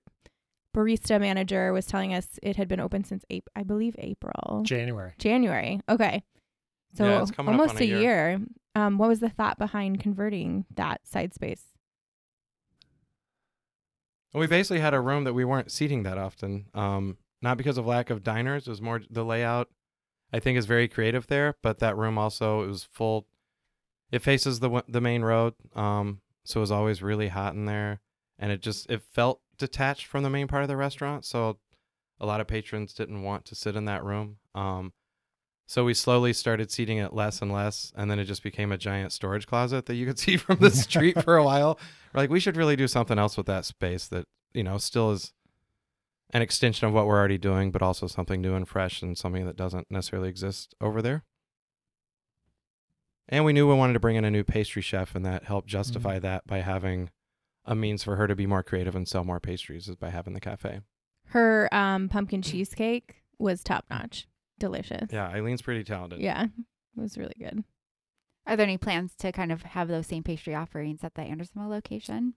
barista 0.75 1.21
manager 1.21 1.73
was 1.73 1.85
telling 1.87 2.15
us 2.15 2.39
it 2.43 2.57
had 2.57 2.69
been 2.69 2.81
open 2.81 3.03
since 3.05 3.25
April, 3.29 3.53
I 3.57 3.65
believe 3.65 3.95
April. 3.99 4.63
January. 4.65 5.13
January. 5.19 5.81
Okay. 5.89 6.23
So 6.95 7.07
Yeah, 7.07 7.23
it's 7.23 7.31
coming 7.31 7.55
up 7.55 7.61
almost 7.61 7.81
a 7.81 7.87
year. 7.87 8.01
year. 8.01 8.41
Um, 8.75 8.97
what 8.99 9.09
was 9.09 9.21
the 9.21 9.29
thought 9.29 9.59
behind 9.59 9.99
converting 10.01 10.65
that 10.75 11.01
side 11.07 11.35
space? 11.35 11.65
We 14.35 14.47
basically 14.47 14.81
had 14.81 14.95
a 14.95 15.01
room 15.01 15.25
that 15.25 15.35
we 15.35 15.45
weren't 15.45 15.71
seating 15.71 16.05
that 16.05 16.17
often. 16.17 16.67
Um, 16.73 17.19
not 17.43 17.59
because 17.59 17.77
of 17.77 17.87
lack 17.87 18.09
of 18.09 18.23
diners. 18.23 18.67
It 18.67 18.71
was 18.71 18.81
more 18.81 19.01
the 19.11 19.25
layout. 19.25 19.69
I 20.33 20.41
think 20.41 20.57
is 20.57 20.67
very 20.67 20.89
creative 20.89 21.27
there, 21.27 21.57
but 21.63 21.79
that 21.81 21.97
room 21.97 22.19
also 22.19 22.63
it 22.63 22.69
was 22.69 22.85
full. 22.85 23.27
It 24.11 24.23
faces 24.23 24.61
the 24.61 24.83
the 24.89 25.01
main 25.01 25.23
road, 25.23 25.55
um, 25.75 26.21
so 26.45 26.61
it 26.61 26.63
was 26.63 26.71
always 26.71 27.03
really 27.03 27.29
hot 27.29 27.55
in 27.55 27.67
there, 27.67 28.01
and 28.39 28.51
it 28.51 28.63
just 28.63 28.91
it 28.91 29.03
felt 29.03 29.41
detached 29.59 30.07
from 30.07 30.23
the 30.23 30.31
main 30.31 30.49
part 30.49 30.63
of 30.63 30.69
the 30.69 30.77
restaurant. 30.77 31.25
So 31.25 31.59
a 32.21 32.27
lot 32.27 32.41
of 32.41 32.47
patrons 32.47 32.95
didn't 32.95 33.23
want 33.23 33.45
to 33.47 33.55
sit 33.55 33.77
in 33.77 33.85
that 33.87 34.05
room. 34.05 34.37
Um, 34.55 34.93
so 35.67 35.85
we 35.85 35.95
slowly 35.95 36.33
started 36.33 36.71
seating 36.71 36.99
it 36.99 37.15
less 37.15 37.41
and 37.41 37.53
less, 37.53 37.93
and 37.97 38.11
then 38.11 38.19
it 38.19 38.25
just 38.25 38.43
became 38.43 38.73
a 38.73 38.79
giant 38.79 39.13
storage 39.13 39.47
closet 39.47 39.87
that 39.87 39.95
you 39.95 40.07
could 40.07 40.19
see 40.19 40.37
from 40.37 40.59
the 40.59 40.71
street 40.87 41.23
for 41.23 41.37
a 41.37 41.45
while. 41.45 41.79
We're 42.13 42.23
like, 42.23 42.31
we 42.31 42.41
should 42.41 42.57
really 42.57 42.77
do 42.77 42.89
something 42.89 43.19
else 43.19 43.37
with 43.37 43.47
that 43.47 43.65
space 43.65 44.07
that 44.09 44.27
you 44.55 44.63
know 44.63 44.79
still 44.79 45.13
is 45.13 45.33
an 46.33 46.43
extension 46.43 46.89
of 46.89 46.95
what 46.95 47.07
we're 47.07 47.19
already 47.19 47.39
doing, 47.39 47.71
but 47.71 47.83
also 47.83 48.07
something 48.07 48.41
new 48.41 48.55
and 48.55 48.67
fresh 48.69 49.03
and 49.03 49.17
something 49.19 49.45
that 49.47 49.57
doesn't 49.57 49.91
necessarily 49.91 50.29
exist 50.29 50.75
over 50.81 51.03
there. 51.03 51.25
And 53.29 53.45
we 53.45 53.53
knew 53.53 53.69
we 53.69 53.75
wanted 53.75 53.95
to 53.95 54.01
bring 54.01 54.17
in 54.17 54.25
a 54.25 54.31
new 54.31 54.45
pastry 54.45 54.83
chef, 54.83 55.15
and 55.15 55.25
that 55.25 55.45
helped 55.45 55.69
Mm-hmm. 55.69 55.73
justify 55.79 56.19
that 56.19 56.47
by 56.47 56.59
having 56.59 57.11
a 57.65 57.75
means 57.75 58.03
for 58.03 58.17
her 58.17 58.27
to 58.27 58.35
be 58.35 58.47
more 58.47 58.63
creative 58.63 58.97
and 58.97 59.07
sell 59.09 59.25
more 59.25 59.41
pastries 59.41 59.89
is 59.89 59.97
by 59.97 60.11
having 60.11 60.35
the 60.35 60.41
cafe. 60.41 60.81
Her 61.27 61.73
um, 61.73 62.09
pumpkin 62.09 62.43
cheesecake 62.43 63.23
was 63.39 63.63
top 63.63 63.85
notch, 63.89 64.27
delicious. 64.59 65.11
Yeah, 65.13 65.29
Eileen's 65.31 65.63
pretty 65.63 65.85
talented. 65.85 66.21
Yeah, 66.21 66.45
it 66.45 67.01
was 67.01 67.17
really 67.17 67.37
good. 67.39 67.63
Are 68.47 68.57
there 68.57 68.65
any 68.67 68.77
plans 68.79 69.15
to 69.21 69.31
kind 69.31 69.53
of 69.53 69.63
have 69.63 69.87
those 69.87 70.09
same 70.09 70.25
pastry 70.25 70.55
offerings 70.55 71.05
at 71.05 71.15
the 71.15 71.23
Andersonville 71.23 71.71
location? 71.71 72.35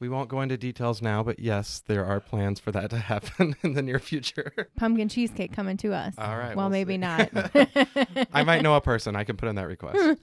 We 0.00 0.08
won't 0.08 0.28
go 0.28 0.40
into 0.40 0.56
details 0.56 1.00
now, 1.00 1.22
but 1.22 1.38
yes, 1.38 1.82
there 1.86 2.04
are 2.04 2.20
plans 2.20 2.58
for 2.60 2.72
that 2.72 2.90
to 2.90 2.98
happen 2.98 3.56
in 3.62 3.74
the 3.74 3.82
near 3.82 3.98
future. 3.98 4.52
Pumpkin 4.76 5.08
cheesecake 5.08 5.52
coming 5.52 5.76
to 5.78 5.92
us. 5.94 6.14
All 6.18 6.36
right. 6.36 6.56
well, 6.56 6.68
we'll 6.68 6.70
maybe 6.70 6.94
see. 6.94 6.98
not. 6.98 7.30
I 8.32 8.42
might 8.42 8.62
know 8.62 8.74
a 8.74 8.80
person. 8.80 9.16
I 9.16 9.24
can 9.24 9.36
put 9.36 9.48
in 9.48 9.54
that 9.54 9.68
request. 9.68 10.20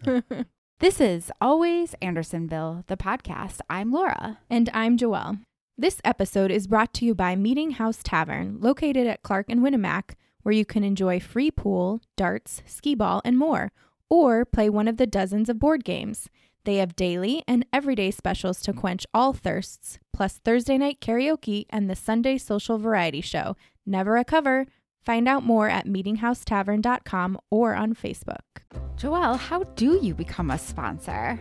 This 0.80 1.00
is 1.00 1.32
Always 1.40 1.94
Andersonville, 2.02 2.84
the 2.88 2.98
podcast. 2.98 3.60
I'm 3.70 3.92
Laura. 3.92 4.40
And 4.50 4.70
I'm 4.74 4.98
Joelle. 4.98 5.40
This 5.78 6.02
episode 6.04 6.52
is 6.52 6.68
brought 6.68 6.94
to 6.96 7.06
you 7.06 7.16
by 7.16 7.36
Meeting 7.36 7.72
House 7.72 8.02
Tavern, 8.04 8.58
located 8.60 9.08
at 9.08 9.24
Clark 9.24 9.46
and 9.50 9.62
Winnemac, 9.62 10.16
where 10.44 10.54
you 10.54 10.66
can 10.66 10.84
enjoy 10.84 11.20
free 11.20 11.50
pool, 11.50 12.02
darts, 12.18 12.62
skee 12.66 12.96
ball, 12.96 13.22
and 13.24 13.38
more, 13.38 13.72
or 14.10 14.44
play 14.44 14.70
one 14.70 14.88
of 14.88 14.98
the 14.98 15.08
dozens 15.08 15.50
of 15.50 15.60
board 15.60 15.84
games. 15.86 16.30
They 16.64 16.78
have 16.78 16.96
daily 16.96 17.44
and 17.48 17.66
everyday 17.74 18.12
specials 18.12 18.62
to 18.62 18.74
quench 18.74 19.06
all 19.14 19.34
thirsts, 19.34 20.00
plus 20.14 20.40
Thursday 20.44 20.78
night 20.78 21.00
karaoke 21.02 21.66
and 21.70 21.90
the 21.90 21.96
Sunday 21.96 22.38
social 22.38 22.78
variety 22.78 23.22
show. 23.22 23.56
Never 23.86 24.18
a 24.18 24.26
cover. 24.26 24.68
Find 25.04 25.28
out 25.28 25.44
more 25.44 25.68
at 25.68 25.88
meetinghousetavern.com 25.88 27.40
or 27.50 27.74
on 27.74 27.96
Facebook. 27.96 28.42
Joelle, 28.96 29.38
how 29.38 29.64
do 29.76 30.00
you 30.00 30.14
become 30.14 30.52
a 30.52 30.60
sponsor? 30.60 31.40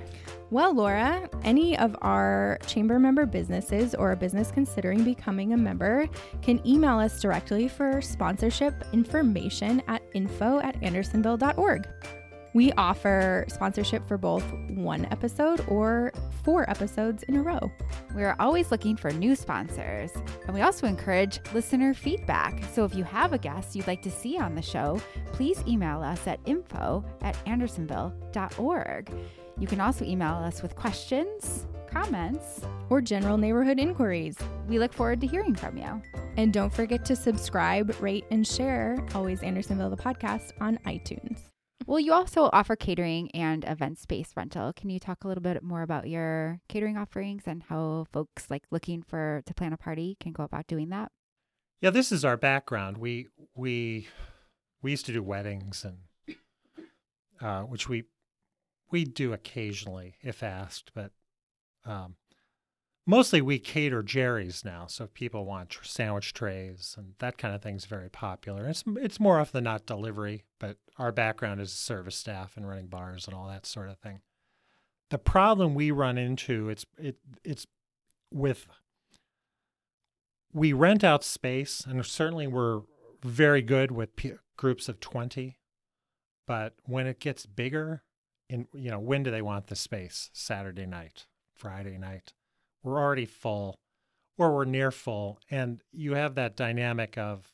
Well, 0.51 0.75
Laura, 0.75 1.29
any 1.45 1.77
of 1.79 1.95
our 2.01 2.59
chamber 2.67 2.99
member 2.99 3.27
businesses 3.27 3.95
or 3.95 4.13
a 4.13 4.17
business 4.17 4.51
considering 4.51 5.05
becoming 5.05 5.53
a 5.53 5.59
member 5.59 6.09
can 6.41 6.67
email 6.67 6.99
us 6.99 7.21
directly 7.21 7.69
for 7.69 8.01
sponsorship 8.01 8.83
information 8.95 9.83
at 9.89 10.03
info 10.15 10.61
at 10.61 10.81
andersonville.org. 10.81 11.87
We 12.53 12.73
offer 12.73 13.45
sponsorship 13.49 14.07
for 14.09 14.19
both 14.19 14.45
one 14.71 15.07
episode 15.13 15.65
or 15.69 16.13
four 16.43 16.69
episodes 16.69 17.23
in 17.25 17.37
a 17.37 17.43
row. 17.43 17.71
We're 18.15 18.35
always 18.41 18.71
looking 18.71 18.97
for 18.97 19.11
new 19.13 19.37
sponsors, 19.37 20.11
and 20.47 20.55
we 20.55 20.63
also 20.63 20.87
encourage 20.87 21.41
listener 21.55 21.95
feedback. 21.95 22.63
So 22.73 22.85
if 22.85 22.95
you 22.95 23.05
have 23.05 23.33
a 23.33 23.39
guest 23.39 23.77
you'd 23.77 23.87
like 23.87 24.03
to 24.03 24.11
see 24.11 24.39
on 24.39 24.55
the 24.55 24.63
show, 24.63 25.01
please 25.33 25.63
email 25.67 26.03
us 26.03 26.27
at 26.27 26.41
info 26.45 27.05
at 27.23 27.37
andersonville.org. 27.47 29.11
You 29.59 29.67
can 29.67 29.81
also 29.81 30.05
email 30.05 30.35
us 30.35 30.63
with 30.63 30.75
questions, 30.75 31.67
comments. 31.91 32.63
Or 32.89 33.01
general 33.01 33.37
neighborhood 33.37 33.79
inquiries. 33.79 34.37
We 34.67 34.79
look 34.79 34.93
forward 34.93 35.21
to 35.21 35.27
hearing 35.27 35.55
from 35.55 35.77
you. 35.77 36.03
And 36.37 36.53
don't 36.53 36.73
forget 36.73 37.05
to 37.05 37.15
subscribe, 37.15 37.95
rate, 38.01 38.25
and 38.31 38.47
share 38.47 38.99
Always 39.15 39.43
Andersonville, 39.43 39.91
the 39.91 39.97
podcast, 39.97 40.53
on 40.61 40.79
iTunes. 40.87 41.50
Well, 41.91 41.99
you 41.99 42.13
also 42.13 42.49
offer 42.53 42.77
catering 42.77 43.33
and 43.33 43.65
event 43.65 43.99
space 43.99 44.31
rental. 44.37 44.73
Can 44.73 44.91
you 44.91 45.01
talk 45.01 45.25
a 45.25 45.27
little 45.27 45.43
bit 45.43 45.61
more 45.61 45.83
about 45.83 46.09
your 46.09 46.61
catering 46.69 46.97
offerings 46.97 47.43
and 47.47 47.65
how 47.65 48.07
folks 48.13 48.49
like 48.49 48.63
looking 48.71 49.03
for 49.03 49.43
to 49.45 49.55
plan 49.55 49.73
a 49.73 49.77
party 49.77 50.17
can 50.21 50.31
go 50.31 50.45
about 50.45 50.69
doing 50.69 50.91
that? 50.91 51.11
Yeah, 51.81 51.91
this 51.91 52.13
is 52.13 52.25
our 52.25 52.37
background. 52.37 52.99
We 52.99 53.27
we 53.57 54.07
we 54.81 54.93
used 54.93 55.05
to 55.07 55.13
do 55.13 55.21
weddings 55.21 55.85
and 55.85 56.37
uh, 57.41 57.63
which 57.63 57.89
we 57.89 58.05
we 58.93 59.05
do 59.05 59.33
occasionally 59.33 60.15
if 60.23 60.45
asked, 60.45 60.93
but 60.95 61.11
um, 61.85 62.15
mostly 63.05 63.41
we 63.41 63.59
cater 63.59 64.05
Jerry's 64.05 64.65
now. 64.65 64.87
So 64.87 65.05
if 65.05 65.15
people 65.15 65.45
want 65.45 65.77
sandwich 65.83 66.35
trays 66.35 66.95
and 66.97 67.15
that 67.19 67.37
kind 67.37 67.53
of 67.53 67.63
thing 67.63 67.75
is 67.75 67.87
very 67.87 68.09
popular. 68.09 68.69
It's 68.69 68.85
it's 68.87 69.19
more 69.19 69.41
often 69.41 69.59
than 69.59 69.65
not 69.65 69.87
delivery, 69.87 70.45
but 70.61 70.77
our 71.01 71.13
background 71.13 71.63
is 71.63 71.73
service 71.73 72.15
staff 72.15 72.59
and 72.59 72.69
running 72.69 72.87
bars 72.87 73.27
and 73.27 73.35
all 73.35 73.49
that 73.49 73.65
sort 73.65 73.89
of 73.89 73.99
thing. 73.99 74.21
The 75.09 75.19
problem 75.19 75.75
we 75.75 75.91
run 75.91 76.19
into 76.19 76.69
it's 76.69 76.85
it 76.99 77.17
it's 77.43 77.67
with 78.33 78.67
we 80.53 80.73
rent 80.73 81.03
out 81.03 81.25
space 81.25 81.85
and 81.89 82.05
certainly 82.05 82.47
we're 82.47 82.83
very 83.25 83.63
good 83.63 83.91
with 83.91 84.15
p- 84.15 84.35
groups 84.57 84.89
of 84.89 85.01
20 85.01 85.57
but 86.47 86.75
when 86.85 87.07
it 87.07 87.19
gets 87.19 87.45
bigger 87.47 88.03
in 88.49 88.69
you 88.73 88.91
know 88.91 89.01
when 89.01 89.23
do 89.23 89.31
they 89.31 89.43
want 89.43 89.67
the 89.67 89.75
space 89.75 90.31
saturday 90.33 90.87
night 90.87 91.27
friday 91.57 91.99
night 91.99 92.33
we're 92.83 92.99
already 93.01 93.27
full 93.27 93.81
or 94.39 94.55
we're 94.55 94.65
near 94.65 94.91
full 94.93 95.41
and 95.51 95.83
you 95.93 96.15
have 96.15 96.35
that 96.37 96.57
dynamic 96.57 97.19
of 97.19 97.53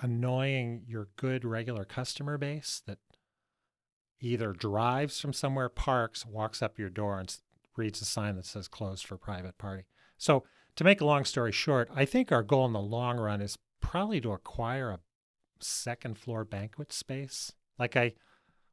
annoying 0.00 0.82
your 0.86 1.08
good 1.16 1.44
regular 1.44 1.84
customer 1.84 2.38
base 2.38 2.82
that 2.86 2.98
either 4.20 4.52
drives 4.52 5.20
from 5.20 5.32
somewhere 5.32 5.68
parks 5.68 6.26
walks 6.26 6.62
up 6.62 6.78
your 6.78 6.90
door 6.90 7.18
and 7.18 7.36
reads 7.76 8.00
a 8.00 8.04
sign 8.04 8.36
that 8.36 8.46
says 8.46 8.68
closed 8.68 9.06
for 9.06 9.16
private 9.16 9.56
party 9.58 9.84
so 10.18 10.44
to 10.78 10.84
make 10.84 11.00
a 11.00 11.04
long 11.04 11.24
story 11.24 11.50
short, 11.50 11.90
I 11.92 12.04
think 12.04 12.30
our 12.30 12.44
goal 12.44 12.64
in 12.64 12.72
the 12.72 12.80
long 12.80 13.18
run 13.18 13.40
is 13.40 13.58
probably 13.80 14.20
to 14.20 14.30
acquire 14.30 14.90
a 14.90 15.00
second 15.58 16.18
floor 16.18 16.44
banquet 16.44 16.92
space. 16.92 17.52
Like 17.80 17.96
I, 17.96 18.12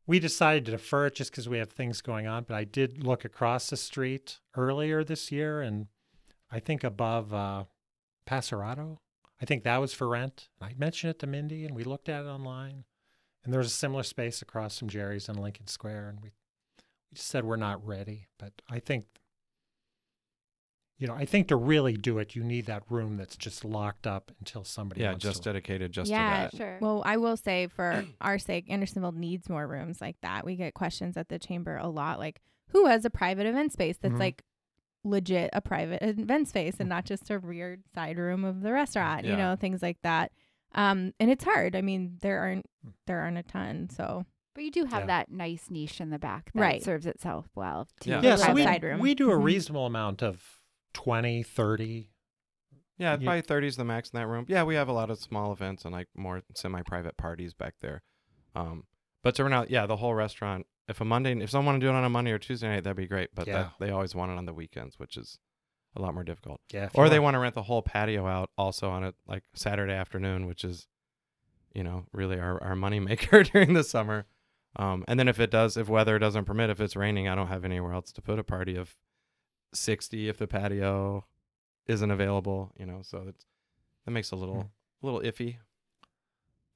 we 0.05 0.19
decided 0.19 0.65
to 0.65 0.71
defer 0.71 1.07
it 1.07 1.15
just 1.15 1.31
because 1.31 1.49
we 1.49 1.57
have 1.57 1.71
things 1.71 2.01
going 2.01 2.27
on, 2.27 2.43
but 2.47 2.53
I 2.55 2.63
did 2.63 3.03
look 3.03 3.25
across 3.25 3.71
the 3.71 3.75
street 3.75 4.39
earlier 4.55 5.03
this 5.03 5.31
year 5.31 5.61
and 5.61 5.87
I 6.51 6.59
think 6.59 6.83
above 6.83 7.33
uh, 7.33 7.63
Passerotto, 8.27 8.97
I 9.41 9.45
think 9.45 9.63
that 9.63 9.77
was 9.77 9.93
for 9.93 10.07
rent. 10.07 10.49
I 10.61 10.71
mentioned 10.77 11.11
it 11.11 11.19
to 11.19 11.27
Mindy 11.27 11.65
and 11.65 11.75
we 11.75 11.83
looked 11.83 12.07
at 12.09 12.23
it 12.23 12.27
online 12.27 12.85
and 13.43 13.53
there 13.53 13.59
was 13.59 13.67
a 13.67 13.75
similar 13.75 14.03
space 14.03 14.41
across 14.41 14.79
from 14.79 14.89
Jerry's 14.89 15.27
in 15.29 15.35
Lincoln 15.35 15.67
Square 15.67 16.09
and 16.09 16.21
we, 16.21 16.29
we 17.11 17.15
just 17.15 17.27
said 17.27 17.43
we're 17.45 17.55
not 17.57 17.85
ready, 17.85 18.27
but 18.39 18.53
I 18.69 18.79
think 18.79 19.05
you 20.97 21.07
know, 21.07 21.13
I 21.13 21.25
think 21.25 21.49
to 21.49 21.57
really 21.57 21.97
do 21.97 22.19
it, 22.19 22.35
you 22.35 22.43
need 22.43 22.67
that 22.67 22.83
room 22.89 23.17
that's 23.17 23.35
just 23.35 23.65
locked 23.65 24.07
up 24.07 24.31
until 24.39 24.63
somebody. 24.63 25.01
Yeah, 25.01 25.09
wants 25.11 25.23
just 25.25 25.43
to. 25.43 25.49
dedicated 25.49 25.91
just 25.91 26.09
Yeah, 26.09 26.47
to 26.47 26.51
that. 26.51 26.57
Sure. 26.57 26.77
Well, 26.79 27.03
I 27.05 27.17
will 27.17 27.35
say 27.35 27.67
for 27.67 28.05
our 28.21 28.39
sake, 28.39 28.67
Andersonville 28.69 29.11
needs 29.11 29.49
more 29.49 29.67
rooms 29.67 29.99
like 29.99 30.15
that. 30.21 30.45
We 30.45 30.55
get 30.55 30.73
questions 30.73 31.17
at 31.17 31.27
the 31.27 31.37
chamber 31.37 31.75
a 31.75 31.89
lot 31.89 32.17
like, 32.17 32.39
who 32.69 32.85
has 32.87 33.03
a 33.03 33.09
private 33.09 33.45
event 33.45 33.73
space 33.73 33.97
that's 34.01 34.13
Mhm. 34.15 34.19
like 34.19 34.43
legit 35.05 35.49
a 35.53 35.61
private 35.61 36.01
event 36.19 36.47
space 36.49 36.75
and 36.79 36.89
not 36.89 37.05
just 37.05 37.29
a 37.29 37.39
weird 37.39 37.83
side 37.93 38.17
room 38.17 38.43
of 38.43 38.61
the 38.61 38.73
restaurant, 38.73 39.23
you 39.25 39.35
know, 39.37 39.55
things 39.55 39.81
like 39.81 39.97
that. 40.03 40.31
Um, 40.73 41.13
and 41.19 41.31
it's 41.31 41.43
hard. 41.45 41.75
I 41.75 41.81
mean, 41.81 42.17
there 42.21 42.39
aren't 42.39 42.65
there 43.07 43.19
aren't 43.21 43.37
a 43.37 43.43
ton. 43.43 43.89
So 43.89 44.25
But 44.53 44.63
you 44.63 44.71
do 44.71 44.85
have 44.85 45.01
Yeah. 45.03 45.05
that 45.07 45.31
nice 45.31 45.69
niche 45.69 45.99
in 46.01 46.09
the 46.09 46.19
back 46.19 46.51
that 46.53 46.59
Right. 46.61 46.83
serves 46.83 47.05
itself 47.05 47.47
well. 47.55 47.87
To 48.01 48.09
Yeah. 48.09 48.21
yeah, 48.21 48.35
so 48.37 48.53
we, 48.53 48.63
side 48.63 48.83
room. 48.83 48.99
we 48.99 49.13
do 49.15 49.31
a 49.31 49.35
Mhm. 49.35 49.43
reasonable 49.43 49.85
amount 49.85 50.21
of 50.23 50.59
20, 50.93 51.43
30. 51.43 52.09
Yeah, 52.97 53.13
You- 53.17 53.25
probably 53.25 53.41
30 53.41 53.67
is 53.67 53.75
the 53.75 53.83
max 53.83 54.09
in 54.11 54.17
that 54.19 54.27
room. 54.27 54.45
Yeah, 54.47 54.63
we 54.63 54.75
have 54.75 54.87
a 54.87 54.93
lot 54.93 55.09
of 55.09 55.17
small 55.19 55.51
events 55.51 55.83
and 55.85 55.93
like 55.93 56.07
more 56.15 56.41
semi-private 56.55 57.17
parties 57.17 57.53
back 57.53 57.75
there. 57.81 58.01
Um, 58.55 58.85
but 59.23 59.35
to 59.35 59.43
run 59.43 59.51
out, 59.53 59.69
yeah, 59.69 59.85
the 59.85 59.97
whole 59.97 60.13
restaurant. 60.13 60.65
If 60.87 61.01
a 61.01 61.05
Monday, 61.05 61.35
if 61.41 61.49
someone 61.49 61.73
want 61.73 61.81
to 61.81 61.85
do 61.85 61.89
it 61.89 61.95
on 61.95 62.03
a 62.03 62.09
Monday 62.09 62.31
or 62.31 62.37
Tuesday 62.37 62.67
night, 62.67 62.83
that'd 62.83 62.95
be 62.97 63.07
great. 63.07 63.29
But 63.33 63.47
Yeah. 63.47 63.53
that, 63.53 63.73
they 63.79 63.89
always 63.91 64.13
want 64.13 64.31
it 64.31 64.37
on 64.37 64.45
the 64.45 64.53
weekends, 64.53 64.99
which 64.99 65.17
is 65.17 65.39
a 65.95 66.01
lot 66.01 66.13
more 66.13 66.23
difficult. 66.23 66.61
Yeah. 66.71 66.89
Or 66.93 67.09
they 67.09 67.19
want- 67.19 67.35
to 67.35 67.39
rent 67.39 67.55
the 67.55 67.63
whole 67.63 67.81
patio 67.81 68.27
out 68.27 68.51
also 68.57 68.89
on 68.91 69.03
a 69.03 69.13
like 69.25 69.43
Saturday 69.55 69.93
afternoon, 69.93 70.45
which 70.45 70.63
is, 70.63 70.87
you 71.73 71.83
know, 71.83 72.05
really 72.11 72.39
our 72.39 72.61
our 72.61 72.75
money 72.75 72.99
maker 73.11 73.43
during 73.43 73.73
the 73.73 73.83
summer. 73.83 74.25
Um, 74.77 75.05
and 75.07 75.17
then 75.19 75.27
if 75.29 75.39
it 75.39 75.49
does, 75.51 75.77
if 75.77 75.87
weather 75.87 76.19
doesn't 76.19 76.45
permit, 76.45 76.69
if 76.69 76.81
it's 76.81 76.95
raining, 76.97 77.27
I 77.29 77.35
don't 77.35 77.47
have 77.47 77.63
anywhere 77.65 77.93
else 77.93 78.11
to 78.11 78.21
put 78.21 78.37
a 78.39 78.43
party 78.43 78.75
of 78.75 78.95
60 79.73 80.27
if 80.27 80.37
the 80.37 80.47
patio 80.47 81.25
isn't 81.87 82.11
available, 82.11 82.73
you 82.77 82.85
know, 82.85 83.01
so 83.01 83.23
it's, 83.29 83.45
that 84.05 84.11
makes 84.11 84.31
a 84.31 84.35
little, 84.35 84.63
Hmm. 84.63 84.67
little 85.05 85.21
iffy. 85.21 85.57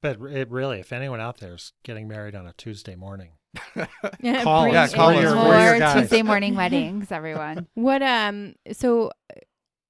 But 0.00 0.18
it 0.22 0.50
really, 0.50 0.80
if 0.80 0.92
anyone 0.94 1.20
out 1.20 1.38
there 1.38 1.54
is 1.54 1.72
getting 1.82 2.08
married 2.08 2.34
on 2.34 2.46
a 2.46 2.54
Tuesday 2.54 2.94
morning, 2.94 3.32
Call 3.74 4.62
bring 4.62 4.74
Yeah, 4.74 4.82
us. 4.84 4.94
call 4.94 5.08
us. 5.10 5.16
We're 5.16 5.22
your- 5.22 5.34
We're 5.36 5.48
we're 5.48 5.60
your 5.62 5.70
More 5.72 5.78
guys. 5.78 6.00
Tuesday 6.02 6.22
morning 6.22 6.54
weddings, 6.56 7.10
everyone. 7.12 7.66
What 7.74 8.02
um 8.02 8.54
so 8.72 9.08
uh, 9.08 9.40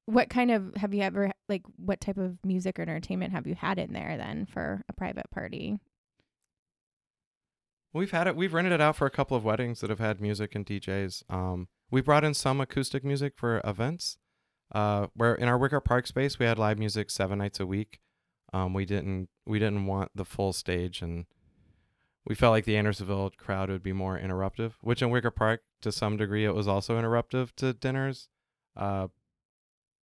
what 0.07 0.29
kind 0.31 0.51
of 0.51 0.75
have 0.77 0.93
you 0.95 1.03
ever 1.03 1.31
like 1.49 1.63
what 1.77 2.01
type 2.01 2.17
of 2.17 2.39
music 2.45 2.79
or 2.79 2.83
entertainment 2.83 3.33
have 3.33 3.47
you 3.47 3.55
had 3.55 3.79
in 3.79 3.93
there 3.93 4.17
then 4.17 4.47
for 4.47 4.83
a 4.89 4.93
private 4.93 5.31
party? 5.31 5.79
We've 7.93 8.11
had 8.11 8.27
it. 8.29 8.37
We've 8.37 8.55
rented 8.55 8.73
it 8.73 8.81
out 8.81 8.97
for 8.97 9.07
a 9.07 9.11
couple 9.11 9.37
of 9.37 9.45
weddings 9.45 9.81
that 9.81 9.91
have 9.91 9.99
had 9.99 10.21
music 10.21 10.55
and 10.55 10.65
DJs. 10.65 11.25
Um, 11.29 11.69
we 11.91 12.01
brought 12.01 12.25
in 12.25 12.35
some 12.35 12.61
acoustic 12.61 13.05
music 13.05 13.35
for 13.37 13.61
events. 13.65 14.17
Uh, 14.73 15.09
where 15.15 15.35
in 15.35 15.49
our 15.49 15.59
Wicker 15.59 15.81
Park 15.81 16.07
space 16.07 16.39
we 16.39 16.47
had 16.47 16.57
live 16.57 16.79
music 16.79 17.11
seven 17.11 17.39
nights 17.39 17.59
a 17.59 17.67
week. 17.67 17.99
Um, 18.53 18.73
we 18.73 18.85
didn't 18.85 19.29
we 19.45 19.59
didn't 19.59 19.87
want 19.87 20.13
the 20.15 20.25
full 20.25 20.53
stage, 20.53 21.03
and 21.03 21.27
we 22.27 22.35
felt 22.35 22.53
like 22.53 22.65
the 22.65 22.77
Andersonville 22.77 23.31
crowd 23.39 23.71
would 23.71 23.83
be 23.83 23.93
more 23.93 24.19
interruptive, 24.19 24.73
which 24.83 25.03
in 25.03 25.11
Wicker 25.11 25.31
Park, 25.31 25.63
to 25.83 25.91
some 25.91 26.17
degree, 26.17 26.45
it 26.45 26.55
was 26.55 26.69
also 26.69 27.01
interruptive 27.01 27.53
to 27.57 27.73
dinners. 27.73 28.29
Uh, 28.77 29.09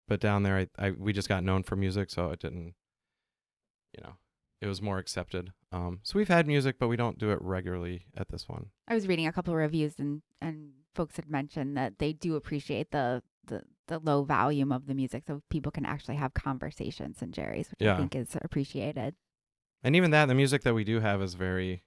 but 0.08 0.20
down 0.20 0.44
there, 0.44 0.58
I, 0.58 0.88
I 0.88 0.92
we 0.92 1.14
just 1.14 1.30
got 1.30 1.44
known 1.44 1.64
for 1.64 1.76
music, 1.76 2.10
so 2.10 2.32
it 2.32 2.40
didn't, 2.40 2.74
you 3.96 4.04
know, 4.04 4.14
it 4.62 4.68
was 4.68 4.82
more 4.82 4.98
accepted. 4.98 5.54
Um, 5.72 6.00
so 6.04 6.18
we've 6.18 6.28
had 6.28 6.48
music, 6.48 6.78
but 6.80 6.88
we 6.88 6.96
don't 6.98 7.20
do 7.20 7.32
it 7.32 7.40
regularly 7.42 8.06
at 8.18 8.30
this 8.30 8.50
one. 8.50 8.68
I 8.88 8.96
was 8.96 9.08
reading 9.08 9.28
a 9.28 9.32
couple 9.32 9.54
of 9.54 9.60
reviews 9.60 10.00
and 10.00 10.24
and 10.42 10.72
folks 10.96 11.16
had 11.16 11.30
mentioned 11.30 11.78
that 11.78 12.00
they 12.00 12.12
do 12.14 12.36
appreciate 12.36 12.90
the 12.92 13.22
the 13.46 13.62
the 13.88 14.00
low 14.00 14.24
volume 14.24 14.72
of 14.72 14.88
the 14.88 14.96
music 14.96 15.24
so 15.28 15.42
people 15.50 15.72
can 15.72 15.86
actually 15.86 16.16
have 16.16 16.34
conversations 16.34 17.22
in 17.22 17.32
Jerry's, 17.32 17.70
which 17.70 17.82
Yeah. 17.82 17.94
I 17.94 17.98
think 17.98 18.16
is 18.16 18.36
appreciated. 18.42 19.16
And 19.84 19.96
even 19.96 20.12
that, 20.12 20.26
the 20.28 20.36
music 20.36 20.64
that 20.64 20.74
we 20.74 20.84
do 20.84 21.00
have 21.00 21.22
is 21.22 21.36
very, 21.36 21.84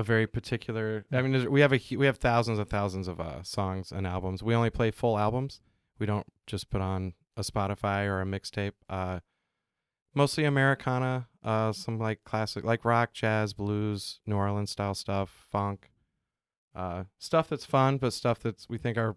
a 0.00 0.02
very 0.02 0.26
particular. 0.26 1.04
I 1.12 1.22
mean, 1.22 1.50
we 1.50 1.60
have 1.60 1.72
a 1.72 1.80
we 1.96 2.06
have 2.06 2.16
thousands 2.16 2.58
and 2.58 2.68
thousands 2.68 3.06
of 3.06 3.20
uh, 3.20 3.42
songs 3.42 3.92
and 3.92 4.06
albums. 4.06 4.42
We 4.42 4.54
only 4.54 4.70
play 4.70 4.90
full 4.90 5.18
albums. 5.18 5.60
We 5.98 6.06
don't 6.06 6.26
just 6.46 6.70
put 6.70 6.80
on 6.80 7.12
a 7.36 7.42
Spotify 7.42 8.06
or 8.06 8.20
a 8.20 8.24
mixtape. 8.24 8.72
Uh, 8.88 9.20
mostly 10.14 10.44
Americana, 10.44 11.28
uh, 11.44 11.72
some 11.72 11.98
like 11.98 12.24
classic, 12.24 12.64
like 12.64 12.84
rock, 12.84 13.12
jazz, 13.12 13.52
blues, 13.52 14.20
New 14.26 14.36
Orleans 14.36 14.70
style 14.70 14.94
stuff, 14.94 15.46
funk, 15.52 15.90
uh, 16.74 17.04
stuff 17.18 17.50
that's 17.50 17.66
fun, 17.66 17.98
but 17.98 18.14
stuff 18.14 18.40
that's 18.40 18.68
we 18.68 18.78
think 18.78 18.96
our 18.96 19.16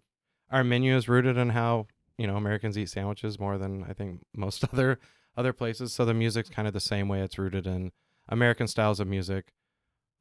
our 0.51 0.63
menu 0.65 0.95
is 0.95 1.07
rooted 1.07 1.37
in 1.37 1.49
how 1.49 1.87
you 2.17 2.27
know 2.27 2.35
Americans 2.35 2.77
eat 2.77 2.89
sandwiches 2.89 3.39
more 3.39 3.57
than 3.57 3.85
I 3.89 3.93
think 3.93 4.19
most 4.35 4.65
other 4.65 4.99
other 5.37 5.53
places. 5.53 5.93
So 5.93 6.03
the 6.03 6.13
music's 6.13 6.49
kind 6.49 6.67
of 6.67 6.73
the 6.73 6.81
same 6.81 7.07
way. 7.07 7.21
It's 7.21 7.39
rooted 7.39 7.65
in 7.65 7.93
American 8.27 8.67
styles 8.67 8.99
of 8.99 9.07
music 9.07 9.53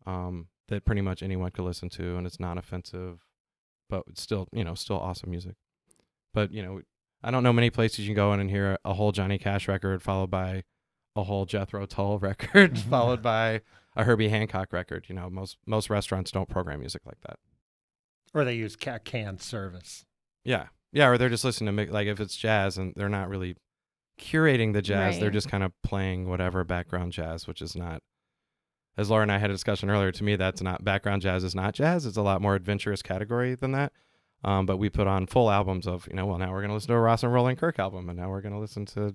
um, 0.07 0.49
that 0.73 0.85
pretty 0.85 1.03
much 1.03 1.23
anyone 1.23 1.51
could 1.51 1.65
listen 1.65 1.89
to, 1.91 2.17
and 2.17 2.27
it's 2.27 2.41
not 2.41 2.59
offensive, 2.59 3.21
but 3.89 4.05
it's 4.09 4.23
still 4.23 4.49
you 4.53 4.65
know 4.65 4.75
still 4.75 4.99
awesome 4.99 5.31
music. 5.31 5.55
But 6.35 6.53
you 6.53 6.63
know, 6.63 6.81
I 7.23 7.31
don't 7.31 7.43
know 7.43 7.53
many 7.53 7.71
places 7.71 8.01
you 8.01 8.07
can 8.07 8.17
go 8.17 8.33
in 8.33 8.41
and 8.41 8.51
hear 8.51 8.79
a 8.85 8.95
whole 8.95 9.13
Johnny 9.13 9.39
Cash 9.39 9.69
record 9.69 10.03
followed 10.03 10.31
by 10.31 10.65
a 11.15 11.25
whole 11.25 11.45
Jethro 11.45 11.87
Tull 11.87 12.19
record 12.21 12.75
mm-hmm. 12.75 12.91
followed 12.91 13.23
by 13.23 13.61
a 13.95 14.05
Herbie 14.05 14.29
Hancock 14.29 14.73
record. 14.73 15.07
You 15.09 15.15
know, 15.15 15.29
most 15.31 15.59
most 15.67 15.91
restaurants 15.91 16.31
don't 16.31 16.49
program 16.49 16.81
music 16.81 17.03
like 17.05 17.21
that. 17.27 17.39
Or 18.35 18.45
they 18.45 18.55
use 18.55 18.77
ca- 18.77 18.99
canned 18.99 19.43
service. 19.43 20.07
Yeah, 20.43 20.69
yeah, 20.93 21.09
or 21.09 21.19
they're 21.19 21.29
just 21.29 21.45
listening 21.45 21.67
to 21.77 21.85
mi- 21.85 21.93
like 21.93 22.07
if 22.07 22.19
it's 22.19 22.37
jazz 22.37 22.79
and 22.79 22.95
they're 22.97 23.11
not 23.11 23.29
really 23.29 23.57
curating 24.19 24.73
the 24.73 24.83
jazz, 24.83 25.19
they're 25.19 25.31
just 25.31 25.49
kind 25.49 25.63
of 25.63 25.73
playing 25.83 26.29
whatever 26.29 26.65
background 26.65 27.13
jazz, 27.13 27.47
which 27.47 27.61
is 27.61 27.77
not. 27.77 28.03
As 28.97 29.09
Laura 29.09 29.23
and 29.23 29.33
I 29.33 29.39
had 29.39 29.51
a 29.51 29.55
discussion 29.55 29.89
earlier, 29.89 30.13
to 30.13 30.25
me 30.25 30.37
that's 30.37 30.61
not 30.61 30.85
background 30.85 31.23
jazz 31.23 31.45
is 31.45 31.55
not 31.55 31.75
jazz. 31.75 32.05
It's 32.05 32.17
a 32.17 32.23
lot 32.23 32.43
more 32.43 32.55
adventurous 32.55 33.03
category 33.03 33.55
than 33.55 33.73
that. 33.73 33.93
Um, 34.45 34.67
but 34.67 34.77
we 34.77 34.91
put 34.91 35.07
on 35.07 35.27
full 35.27 35.51
albums 35.51 35.87
of 35.87 36.07
you 36.09 36.17
know, 36.17 36.27
well 36.27 36.39
now 36.39 36.51
we're 36.51 36.63
gonna 36.63 36.75
listen 36.75 36.89
to 36.89 36.95
a 36.95 36.99
Rahsaan 36.99 37.33
Roland 37.33 37.59
Kirk 37.59 37.79
album, 37.79 38.09
and 38.09 38.19
now 38.19 38.29
we're 38.29 38.43
gonna 38.43 38.61
listen 38.61 38.85
to, 38.87 39.15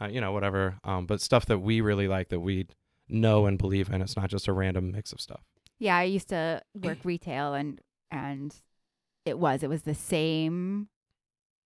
uh, 0.00 0.06
you 0.06 0.20
know, 0.20 0.32
whatever. 0.32 0.78
Um, 0.84 1.06
but 1.06 1.20
stuff 1.20 1.46
that 1.46 1.58
we 1.58 1.80
really 1.80 2.08
like 2.08 2.28
that 2.28 2.40
we 2.40 2.66
know 3.08 3.46
and 3.46 3.58
believe 3.58 3.90
in. 3.90 4.00
It's 4.00 4.16
not 4.16 4.30
just 4.30 4.48
a 4.48 4.52
random 4.52 4.92
mix 4.92 5.12
of 5.12 5.20
stuff. 5.20 5.42
Yeah, 5.78 5.96
I 5.96 6.04
used 6.04 6.28
to 6.28 6.62
work 6.74 6.98
retail 7.04 7.54
and 7.54 7.80
and 8.10 8.54
it 9.24 9.38
was 9.38 9.62
it 9.62 9.68
was 9.68 9.82
the 9.82 9.94
same 9.94 10.88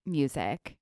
music 0.06 0.77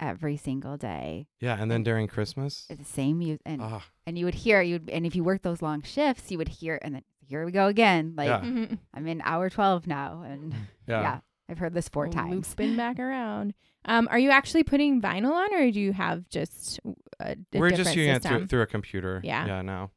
every 0.00 0.36
single 0.36 0.76
day. 0.76 1.26
Yeah, 1.40 1.56
and 1.60 1.70
then 1.70 1.82
during 1.82 2.06
Christmas, 2.08 2.66
the 2.68 2.84
same 2.84 3.18
music 3.18 3.42
and 3.46 3.62
ah, 3.62 3.84
and 4.06 4.18
you 4.18 4.24
would 4.24 4.34
hear 4.34 4.60
you 4.62 4.80
and 4.88 5.06
if 5.06 5.14
you 5.16 5.24
work 5.24 5.42
those 5.42 5.62
long 5.62 5.82
shifts, 5.82 6.30
you 6.30 6.38
would 6.38 6.48
hear 6.48 6.78
and 6.82 6.94
then 6.94 7.02
here 7.20 7.44
we 7.44 7.52
go 7.52 7.66
again. 7.66 8.14
Like 8.16 8.28
Yeah. 8.28 8.40
Mhm. 8.40 8.78
I'm 8.94 9.06
in 9.06 9.20
hour 9.22 9.50
12 9.50 9.86
now 9.86 10.22
and 10.22 10.52
yeah. 10.86 11.00
yeah, 11.00 11.20
I've 11.48 11.58
heard 11.58 11.74
this 11.74 11.88
four 11.88 12.08
times. 12.08 12.50
Looping 12.50 12.76
back 12.76 12.98
around. 13.00 13.54
Um, 13.84 14.08
are 14.10 14.18
you 14.18 14.30
actually 14.30 14.64
putting 14.64 15.00
vinyl 15.00 15.30
on, 15.32 15.54
or 15.54 15.70
do 15.70 15.80
you 15.80 15.92
have 15.92 16.28
just 16.28 16.80
a, 16.84 16.88
a 17.20 17.36
We're 17.52 17.70
different 17.70 17.76
just 17.76 17.96
using 17.96 18.14
it 18.14 18.22
through, 18.22 18.46
through 18.48 18.62
a 18.62 18.66
computer. 18.66 19.20
Yeah. 19.22 19.46
Yeah, 19.46 19.62
now. 19.62 19.92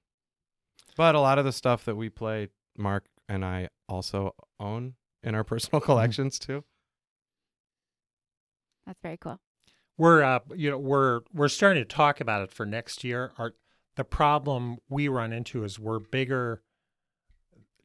But 0.96 1.16
a 1.16 1.20
lot 1.20 1.40
of 1.40 1.46
the 1.46 1.52
stuff 1.52 1.86
that 1.86 1.96
we 1.96 2.10
play, 2.10 2.50
Mark 2.78 3.06
and 3.28 3.44
I 3.46 3.70
also 3.88 4.36
own 4.60 4.94
in 5.24 5.34
our 5.36 5.44
personal 5.46 5.82
collections 5.82 6.38
too. 6.40 6.64
That's 8.86 9.00
very 9.02 9.18
cool. 9.18 9.40
We're 10.00 10.24
uh, 10.24 10.40
you 10.56 10.72
know, 10.72 10.78
we're 10.78 11.22
we're 11.34 11.50
starting 11.50 11.84
to 11.84 11.88
talk 11.88 12.22
about 12.22 12.42
it 12.42 12.52
for 12.52 12.66
next 12.66 13.04
year. 13.04 13.34
Our 13.38 13.54
the 13.98 14.06
problem 14.06 14.78
we 14.88 15.10
run 15.10 15.34
into 15.34 15.66
is 15.66 15.78
we're 15.78 16.00
bigger, 16.00 16.64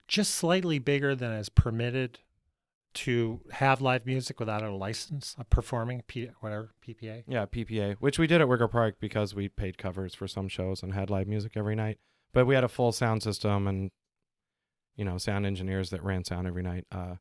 just 0.06 0.32
slightly 0.32 0.78
bigger 0.78 1.16
than 1.16 1.32
is 1.32 1.48
permitted 1.48 2.20
to 2.94 3.40
have 3.50 3.80
live 3.80 4.06
music 4.06 4.38
without 4.38 4.62
a 4.62 4.70
license, 4.70 5.34
a 5.40 5.44
performing 5.44 6.02
P, 6.06 6.30
whatever 6.38 6.70
PPA. 6.86 7.24
Yeah, 7.26 7.46
PPA, 7.46 7.96
which 7.98 8.20
we 8.20 8.28
did 8.28 8.40
at 8.40 8.48
Wicker 8.48 8.68
Park 8.68 8.96
because 9.00 9.34
we 9.34 9.48
paid 9.48 9.76
covers 9.76 10.14
for 10.14 10.28
some 10.28 10.46
shows 10.46 10.84
and 10.84 10.94
had 10.94 11.10
live 11.10 11.26
music 11.26 11.56
every 11.56 11.74
night. 11.74 11.98
But 12.32 12.46
we 12.46 12.54
had 12.54 12.62
a 12.62 12.68
full 12.68 12.92
sound 12.92 13.24
system 13.24 13.66
and, 13.66 13.90
you 14.94 15.04
know, 15.04 15.18
sound 15.18 15.46
engineers 15.46 15.90
that 15.90 16.04
ran 16.04 16.24
sound 16.24 16.46
every 16.46 16.62
night. 16.62 16.86
Uh, 16.92 17.16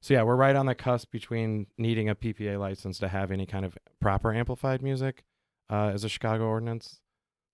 so 0.00 0.14
yeah, 0.14 0.22
we're 0.22 0.36
right 0.36 0.54
on 0.54 0.66
the 0.66 0.74
cusp 0.74 1.10
between 1.10 1.66
needing 1.76 2.08
a 2.08 2.14
PPA 2.14 2.58
license 2.58 2.98
to 2.98 3.08
have 3.08 3.30
any 3.30 3.46
kind 3.46 3.64
of 3.64 3.76
proper 4.00 4.32
amplified 4.32 4.82
music 4.82 5.24
uh, 5.70 5.90
as 5.92 6.04
a 6.04 6.08
Chicago 6.08 6.44
ordinance. 6.44 7.00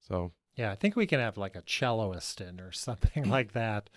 So 0.00 0.32
Yeah, 0.54 0.70
I 0.70 0.74
think 0.74 0.96
we 0.96 1.06
can 1.06 1.20
have 1.20 1.38
like 1.38 1.56
a 1.56 1.62
celloist 1.62 2.46
in 2.46 2.60
or 2.60 2.72
something 2.72 3.28
like 3.28 3.52
that. 3.52 3.90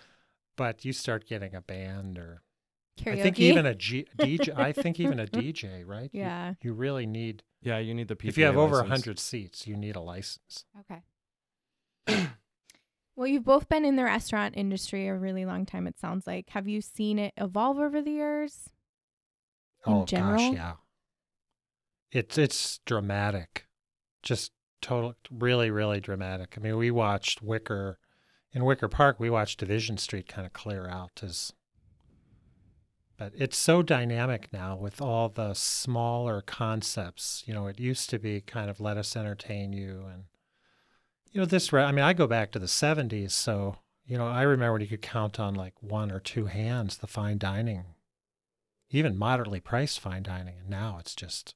But 0.56 0.84
you 0.84 0.92
start 0.92 1.28
getting 1.28 1.54
a 1.54 1.60
band 1.60 2.18
or 2.18 2.42
Karaoke. 2.98 3.12
I 3.20 3.22
think 3.22 3.38
even 3.38 3.66
a 3.66 3.74
G, 3.74 4.06
DJ. 4.18 4.58
I 4.58 4.72
think 4.72 4.98
even 4.98 5.20
a 5.20 5.26
DJ, 5.26 5.86
right? 5.86 6.10
Yeah. 6.12 6.54
You, 6.62 6.72
really 6.72 7.06
need 7.06 7.44
yeah, 7.62 7.78
you 7.78 7.94
need 7.94 8.08
the 8.08 8.16
PPA. 8.16 8.28
if 8.28 8.38
you 8.38 8.44
have 8.44 8.56
over 8.56 8.80
a 8.80 8.86
hundred 8.86 9.18
seats, 9.18 9.66
you 9.66 9.76
need 9.76 9.94
a 9.94 10.00
license. 10.00 10.64
Okay. 10.80 11.02
Well, 13.18 13.26
you've 13.26 13.44
both 13.44 13.68
been 13.68 13.84
in 13.84 13.96
the 13.96 14.04
restaurant 14.04 14.56
industry 14.56 15.08
a 15.08 15.16
really 15.16 15.44
long 15.44 15.66
time. 15.66 15.88
It 15.88 15.98
sounds 15.98 16.24
like. 16.24 16.50
Have 16.50 16.68
you 16.68 16.80
seen 16.80 17.18
it 17.18 17.34
evolve 17.36 17.76
over 17.76 18.00
the 18.00 18.12
years? 18.12 18.70
In 19.84 19.92
oh 19.92 20.04
general? 20.04 20.36
gosh, 20.36 20.54
yeah. 20.54 20.72
It's 22.12 22.38
it's 22.38 22.78
dramatic, 22.86 23.66
just 24.22 24.52
total, 24.80 25.16
really, 25.32 25.68
really 25.68 25.98
dramatic. 26.00 26.54
I 26.56 26.60
mean, 26.60 26.76
we 26.76 26.92
watched 26.92 27.42
Wicker 27.42 27.98
in 28.52 28.64
Wicker 28.64 28.86
Park. 28.86 29.18
We 29.18 29.30
watched 29.30 29.58
Division 29.58 29.98
Street 29.98 30.28
kind 30.28 30.46
of 30.46 30.52
clear 30.52 30.88
out 30.88 31.20
as. 31.20 31.52
But 33.16 33.32
it's 33.36 33.58
so 33.58 33.82
dynamic 33.82 34.52
now 34.52 34.76
with 34.76 35.02
all 35.02 35.28
the 35.28 35.54
smaller 35.54 36.40
concepts. 36.40 37.42
You 37.46 37.54
know, 37.54 37.66
it 37.66 37.80
used 37.80 38.10
to 38.10 38.20
be 38.20 38.40
kind 38.40 38.70
of 38.70 38.78
let 38.78 38.96
us 38.96 39.16
entertain 39.16 39.72
you 39.72 40.04
and 40.06 40.22
you 41.32 41.40
know 41.40 41.46
this 41.46 41.72
i 41.72 41.92
mean 41.92 42.04
i 42.04 42.12
go 42.12 42.26
back 42.26 42.50
to 42.50 42.58
the 42.58 42.66
70s 42.66 43.30
so 43.30 43.76
you 44.06 44.16
know 44.16 44.26
i 44.26 44.42
remember 44.42 44.72
when 44.72 44.82
you 44.82 44.88
could 44.88 45.02
count 45.02 45.38
on 45.38 45.54
like 45.54 45.74
one 45.80 46.10
or 46.10 46.20
two 46.20 46.46
hands 46.46 46.98
the 46.98 47.06
fine 47.06 47.38
dining 47.38 47.84
even 48.90 49.16
moderately 49.16 49.60
priced 49.60 50.00
fine 50.00 50.22
dining 50.22 50.56
and 50.58 50.70
now 50.70 50.96
it's 50.98 51.14
just 51.14 51.54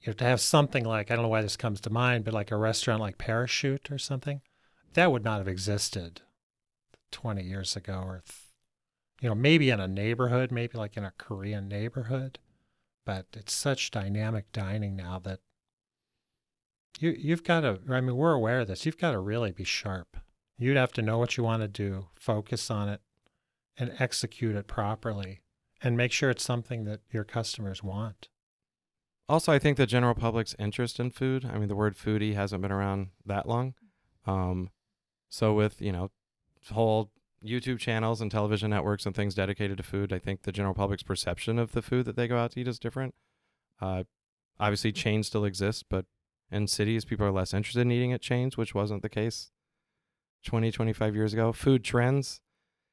you 0.00 0.08
know 0.08 0.12
to 0.12 0.24
have 0.24 0.40
something 0.40 0.84
like 0.84 1.10
i 1.10 1.14
don't 1.14 1.24
know 1.24 1.28
why 1.28 1.42
this 1.42 1.56
comes 1.56 1.80
to 1.80 1.90
mind 1.90 2.24
but 2.24 2.34
like 2.34 2.50
a 2.50 2.56
restaurant 2.56 3.00
like 3.00 3.18
parachute 3.18 3.90
or 3.90 3.98
something 3.98 4.40
that 4.94 5.10
would 5.10 5.24
not 5.24 5.38
have 5.38 5.48
existed 5.48 6.22
20 7.10 7.42
years 7.42 7.76
ago 7.76 8.02
or 8.04 8.22
you 9.20 9.28
know 9.28 9.34
maybe 9.34 9.70
in 9.70 9.80
a 9.80 9.88
neighborhood 9.88 10.50
maybe 10.52 10.78
like 10.78 10.96
in 10.96 11.04
a 11.04 11.12
korean 11.18 11.68
neighborhood 11.68 12.38
but 13.04 13.26
it's 13.34 13.52
such 13.52 13.90
dynamic 13.90 14.50
dining 14.52 14.96
now 14.96 15.18
that 15.18 15.40
you 17.00 17.14
you've 17.18 17.44
got 17.44 17.60
to 17.60 17.78
I 17.90 18.00
mean 18.00 18.16
we're 18.16 18.32
aware 18.32 18.60
of 18.60 18.68
this. 18.68 18.86
You've 18.86 18.98
got 18.98 19.12
to 19.12 19.18
really 19.18 19.52
be 19.52 19.64
sharp. 19.64 20.16
You'd 20.58 20.76
have 20.76 20.92
to 20.92 21.02
know 21.02 21.18
what 21.18 21.36
you 21.36 21.44
want 21.44 21.62
to 21.62 21.68
do, 21.68 22.06
focus 22.14 22.70
on 22.70 22.88
it 22.88 23.00
and 23.76 23.92
execute 23.98 24.56
it 24.56 24.66
properly 24.66 25.40
and 25.82 25.96
make 25.96 26.12
sure 26.12 26.30
it's 26.30 26.42
something 26.42 26.84
that 26.84 27.00
your 27.12 27.24
customers 27.24 27.82
want. 27.82 28.28
Also, 29.28 29.52
I 29.52 29.58
think 29.58 29.76
the 29.76 29.86
general 29.86 30.14
public's 30.14 30.54
interest 30.58 30.98
in 30.98 31.10
food. 31.10 31.44
I 31.44 31.58
mean, 31.58 31.68
the 31.68 31.74
word 31.74 31.96
foodie 31.96 32.34
hasn't 32.34 32.62
been 32.62 32.72
around 32.72 33.08
that 33.26 33.46
long. 33.46 33.74
Um, 34.26 34.70
so 35.28 35.52
with 35.52 35.82
you 35.82 35.92
know, 35.92 36.10
whole 36.72 37.10
YouTube 37.44 37.78
channels 37.78 38.20
and 38.20 38.30
television 38.30 38.70
networks 38.70 39.04
and 39.04 39.14
things 39.14 39.34
dedicated 39.34 39.76
to 39.78 39.82
food, 39.82 40.12
I 40.12 40.18
think 40.18 40.42
the 40.42 40.52
general 40.52 40.74
public's 40.74 41.02
perception 41.02 41.58
of 41.58 41.72
the 41.72 41.82
food 41.82 42.06
that 42.06 42.16
they 42.16 42.28
go 42.28 42.38
out 42.38 42.52
to 42.52 42.60
eat 42.60 42.68
is 42.68 42.78
different. 42.78 43.14
Uh, 43.80 44.04
obviously, 44.58 44.92
chains 44.92 45.26
still 45.26 45.44
exist, 45.44 45.84
but 45.90 46.06
in 46.50 46.66
cities, 46.66 47.04
people 47.04 47.26
are 47.26 47.32
less 47.32 47.52
interested 47.52 47.80
in 47.80 47.92
eating 47.92 48.12
at 48.12 48.22
chains, 48.22 48.56
which 48.56 48.74
wasn't 48.74 49.02
the 49.02 49.08
case 49.08 49.50
20, 50.44 50.70
25 50.70 51.14
years 51.14 51.32
ago. 51.32 51.52
Food 51.52 51.84
trends 51.84 52.40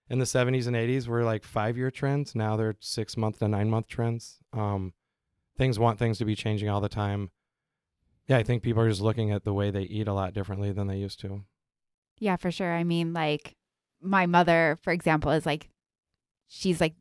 in 0.10 0.20
the 0.20 0.26
70s 0.26 0.68
and 0.68 0.76
80s 0.76 1.08
were 1.08 1.24
like 1.24 1.44
five 1.44 1.78
year 1.78 1.92
trends. 1.92 2.36
Now 2.36 2.56
they're 2.56 2.76
six 2.80 3.16
month 3.16 3.40
to 3.40 3.48
nine 3.48 3.70
month 3.70 3.88
trends. 3.88 4.40
Um, 4.52 4.94
things 5.58 5.80
want 5.80 6.00
things 6.00 6.18
to 6.18 6.26
be 6.26 6.36
changing 6.36 6.70
all 6.70 6.82
the 6.82 6.90
time. 6.90 7.32
Yeah, 8.28 8.38
I 8.38 8.44
think 8.44 8.64
people 8.64 8.82
are 8.82 8.90
just 8.90 9.02
looking 9.02 9.32
at 9.32 9.44
the 9.44 9.54
way 9.54 9.70
they 9.70 9.84
eat 9.84 10.08
a 10.08 10.14
lot 10.14 10.34
differently 10.34 10.72
than 10.72 10.88
they 10.88 10.98
used 10.98 11.20
to. 11.22 11.44
Yeah, 12.20 12.38
for 12.38 12.52
sure. 12.52 12.74
I 12.74 12.84
mean, 12.84 13.14
like 13.14 13.56
my 14.02 14.26
mother, 14.26 14.78
for 14.82 14.94
example, 14.94 15.32
is 15.32 15.46
like, 15.46 15.70
she's 16.48 16.80
like 16.80 16.96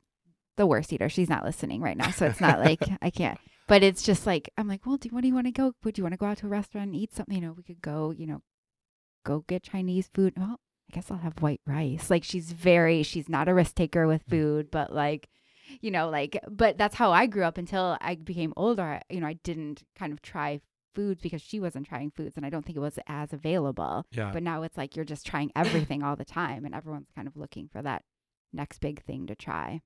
the 0.57 0.67
worst 0.67 0.93
eater. 0.93 1.09
She's 1.09 1.29
not 1.29 1.45
listening 1.45 1.81
right 1.81 1.97
now, 1.97 2.11
so 2.11 2.27
it's 2.27 2.41
not 2.41 2.59
like 2.59 2.83
I 3.03 3.11
can't. 3.11 3.39
But 3.69 3.83
it's 3.83 4.03
just 4.03 4.27
like 4.27 4.51
I'm 4.57 4.69
like, 4.69 4.85
well, 4.85 4.97
do 4.97 5.09
what 5.11 5.23
do 5.23 5.29
you 5.29 5.35
want 5.35 5.47
to 5.47 5.53
go? 5.53 5.75
Would 5.85 5.99
you 5.99 6.05
want 6.05 6.13
to 6.15 6.19
go 6.19 6.27
out 6.27 6.39
to 6.39 6.47
a 6.47 6.51
restaurant 6.51 6.89
and 6.89 6.97
eat 6.97 7.15
something? 7.15 7.35
You 7.35 7.41
know, 7.41 7.53
we 7.53 7.63
could 7.63 7.81
go. 7.81 8.11
You 8.11 8.27
know, 8.27 8.43
go 9.25 9.45
get 9.47 9.63
Chinese 9.63 10.11
food. 10.13 10.35
Well, 10.37 10.61
I 10.91 10.95
guess 10.95 11.11
I'll 11.11 11.19
have 11.19 11.41
white 11.41 11.61
rice. 11.67 12.11
Like 12.11 12.25
she's 12.25 12.53
very, 12.53 13.03
she's 13.03 13.29
not 13.29 13.49
a 13.49 13.55
risk 13.55 13.75
taker 13.75 14.07
with 14.07 14.27
mm. 14.27 14.31
food, 14.31 14.71
but 14.71 14.93
like, 14.93 15.29
you 15.81 15.91
know, 15.91 16.11
like, 16.11 16.39
but 16.49 16.77
that's 16.77 16.97
how 16.97 17.13
I 17.13 17.27
grew 17.27 17.45
up 17.45 17.59
until 17.59 17.97
I 18.01 18.17
became 18.17 18.53
older. 18.57 19.01
You 19.09 19.21
know, 19.21 19.27
I 19.27 19.35
didn't 19.45 19.85
kind 19.97 20.13
of 20.13 20.21
try 20.23 20.61
foods 20.95 21.23
because 21.23 21.41
she 21.41 21.61
wasn't 21.61 21.87
trying 21.87 22.11
foods, 22.11 22.37
and 22.37 22.45
I 22.45 22.51
don't 22.51 22.65
think 22.65 22.77
it 22.77 22.81
was 22.81 22.99
as 23.07 23.33
available. 23.33 24.05
Yeah. 24.11 24.31
But 24.33 24.43
now 24.43 24.63
it's 24.63 24.77
like 24.77 24.97
you're 24.97 25.05
just 25.05 25.27
trying 25.27 25.51
everything 25.57 26.03
all 26.03 26.17
the 26.17 26.25
time, 26.25 26.65
and 26.65 26.75
everyone's 26.75 27.11
kind 27.15 27.27
of 27.27 27.37
looking 27.37 27.69
for 27.73 27.81
that 27.83 28.03
next 28.53 28.81
big 28.81 29.03
thing 29.03 29.27
to 29.29 29.35
try. 29.35 29.81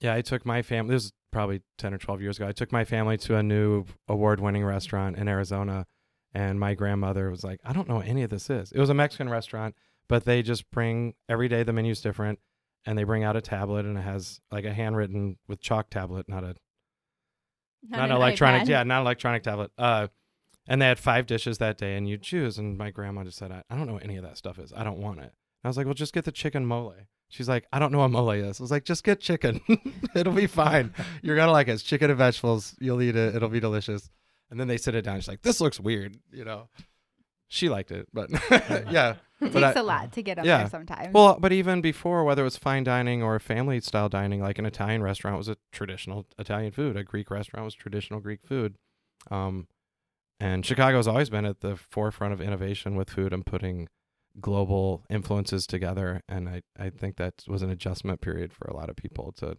Yeah, 0.00 0.14
I 0.14 0.20
took 0.20 0.44
my 0.44 0.62
family. 0.62 0.94
This 0.94 1.04
is 1.04 1.12
probably 1.32 1.62
ten 1.78 1.92
or 1.92 1.98
twelve 1.98 2.20
years 2.22 2.36
ago. 2.36 2.46
I 2.46 2.52
took 2.52 2.70
my 2.70 2.84
family 2.84 3.16
to 3.18 3.36
a 3.36 3.42
new 3.42 3.84
award-winning 4.08 4.64
restaurant 4.64 5.16
in 5.16 5.26
Arizona, 5.28 5.86
and 6.32 6.60
my 6.60 6.74
grandmother 6.74 7.30
was 7.30 7.42
like, 7.42 7.60
"I 7.64 7.72
don't 7.72 7.88
know 7.88 7.96
what 7.96 8.06
any 8.06 8.22
of 8.22 8.30
this 8.30 8.48
is." 8.50 8.70
It 8.72 8.78
was 8.78 8.90
a 8.90 8.94
Mexican 8.94 9.28
restaurant, 9.28 9.74
but 10.08 10.24
they 10.24 10.42
just 10.42 10.70
bring 10.70 11.14
every 11.28 11.48
day 11.48 11.62
the 11.62 11.72
menu's 11.72 12.00
different, 12.00 12.38
and 12.86 12.96
they 12.96 13.04
bring 13.04 13.24
out 13.24 13.36
a 13.36 13.40
tablet, 13.40 13.84
and 13.86 13.98
it 13.98 14.02
has 14.02 14.40
like 14.50 14.64
a 14.64 14.72
handwritten 14.72 15.38
with 15.48 15.60
chalk 15.60 15.90
tablet, 15.90 16.28
not 16.28 16.44
a 16.44 16.54
not, 17.82 18.04
an 18.04 18.10
an 18.10 18.16
electronic, 18.16 18.62
iPad. 18.62 18.68
yeah, 18.68 18.82
not 18.84 19.00
an 19.00 19.06
electronic 19.06 19.42
tablet. 19.42 19.72
Uh, 19.76 20.08
and 20.68 20.80
they 20.80 20.86
had 20.86 20.98
five 20.98 21.26
dishes 21.26 21.58
that 21.58 21.76
day, 21.78 21.96
and 21.96 22.08
you 22.08 22.16
choose. 22.16 22.58
And 22.58 22.78
my 22.78 22.90
grandma 22.90 23.24
just 23.24 23.38
said, 23.38 23.50
I, 23.50 23.64
"I 23.68 23.76
don't 23.76 23.86
know 23.86 23.94
what 23.94 24.04
any 24.04 24.16
of 24.16 24.22
that 24.22 24.36
stuff 24.36 24.58
is. 24.58 24.72
I 24.72 24.84
don't 24.84 24.98
want 24.98 25.18
it." 25.18 25.22
And 25.24 25.64
I 25.64 25.68
was 25.68 25.76
like, 25.76 25.86
"Well, 25.86 25.94
just 25.94 26.12
get 26.12 26.24
the 26.24 26.32
chicken 26.32 26.64
mole." 26.66 26.94
She's 27.32 27.48
like, 27.48 27.66
"I 27.72 27.78
don't 27.78 27.90
know 27.92 27.98
what 27.98 28.10
mole 28.10 28.30
is." 28.30 28.60
I 28.60 28.62
was 28.62 28.70
like, 28.70 28.84
"Just 28.84 29.04
get 29.04 29.18
chicken. 29.20 29.60
It'll 30.14 30.34
be 30.34 30.46
fine. 30.46 30.92
You're 31.22 31.34
gonna 31.36 31.50
like 31.50 31.66
it. 31.68 31.72
It's 31.72 31.82
chicken 31.82 32.10
and 32.10 32.18
vegetables. 32.18 32.74
You'll 32.78 33.00
eat 33.00 33.16
it. 33.16 33.34
It'll 33.34 33.48
be 33.48 33.58
delicious." 33.60 34.10
And 34.50 34.60
then 34.60 34.68
they 34.68 34.76
sit 34.76 34.94
it 34.94 35.02
down. 35.02 35.18
She's 35.18 35.28
like, 35.28 35.40
"This 35.42 35.60
looks 35.60 35.80
weird," 35.80 36.16
you 36.30 36.44
know. 36.44 36.68
She 37.48 37.68
liked 37.68 37.90
it, 37.90 38.06
but 38.12 38.30
yeah. 38.90 39.16
It 39.40 39.52
But 39.52 39.60
takes 39.60 39.76
I- 39.76 39.80
a 39.80 39.82
lot 39.82 40.12
to 40.12 40.22
get 40.22 40.38
up 40.38 40.44
yeah. 40.44 40.58
there 40.58 40.68
sometimes. 40.70 41.12
Well, 41.12 41.36
but 41.40 41.52
even 41.52 41.80
before, 41.80 42.22
whether 42.24 42.42
it 42.42 42.44
was 42.44 42.56
fine 42.56 42.84
dining 42.84 43.22
or 43.22 43.38
family 43.40 43.80
style 43.80 44.08
dining, 44.08 44.40
like 44.40 44.58
an 44.58 44.66
Italian 44.66 45.02
restaurant 45.02 45.36
was 45.36 45.48
a 45.48 45.56
traditional 45.72 46.26
Italian 46.38 46.70
food, 46.72 46.96
a 46.96 47.02
Greek 47.04 47.30
restaurant 47.30 47.64
was 47.64 47.74
traditional 47.74 48.20
Greek 48.20 48.40
food. 48.46 48.76
Um, 49.30 49.66
and 50.38 50.64
Chicago's 50.64 51.06
always 51.08 51.28
been 51.30 51.44
at 51.44 51.60
the 51.60 51.76
forefront 51.76 52.32
of 52.32 52.40
innovation 52.40 52.94
with 52.96 53.10
food 53.10 53.32
and 53.32 53.44
putting 53.44 53.88
global 54.40 55.04
influences 55.10 55.66
together. 55.66 56.22
And 56.28 56.48
I, 56.48 56.62
I 56.78 56.90
think 56.90 57.16
that 57.16 57.44
was 57.46 57.62
an 57.62 57.70
adjustment 57.70 58.20
period 58.20 58.52
for 58.52 58.66
a 58.68 58.76
lot 58.76 58.88
of 58.88 58.96
people 58.96 59.32
to, 59.38 59.56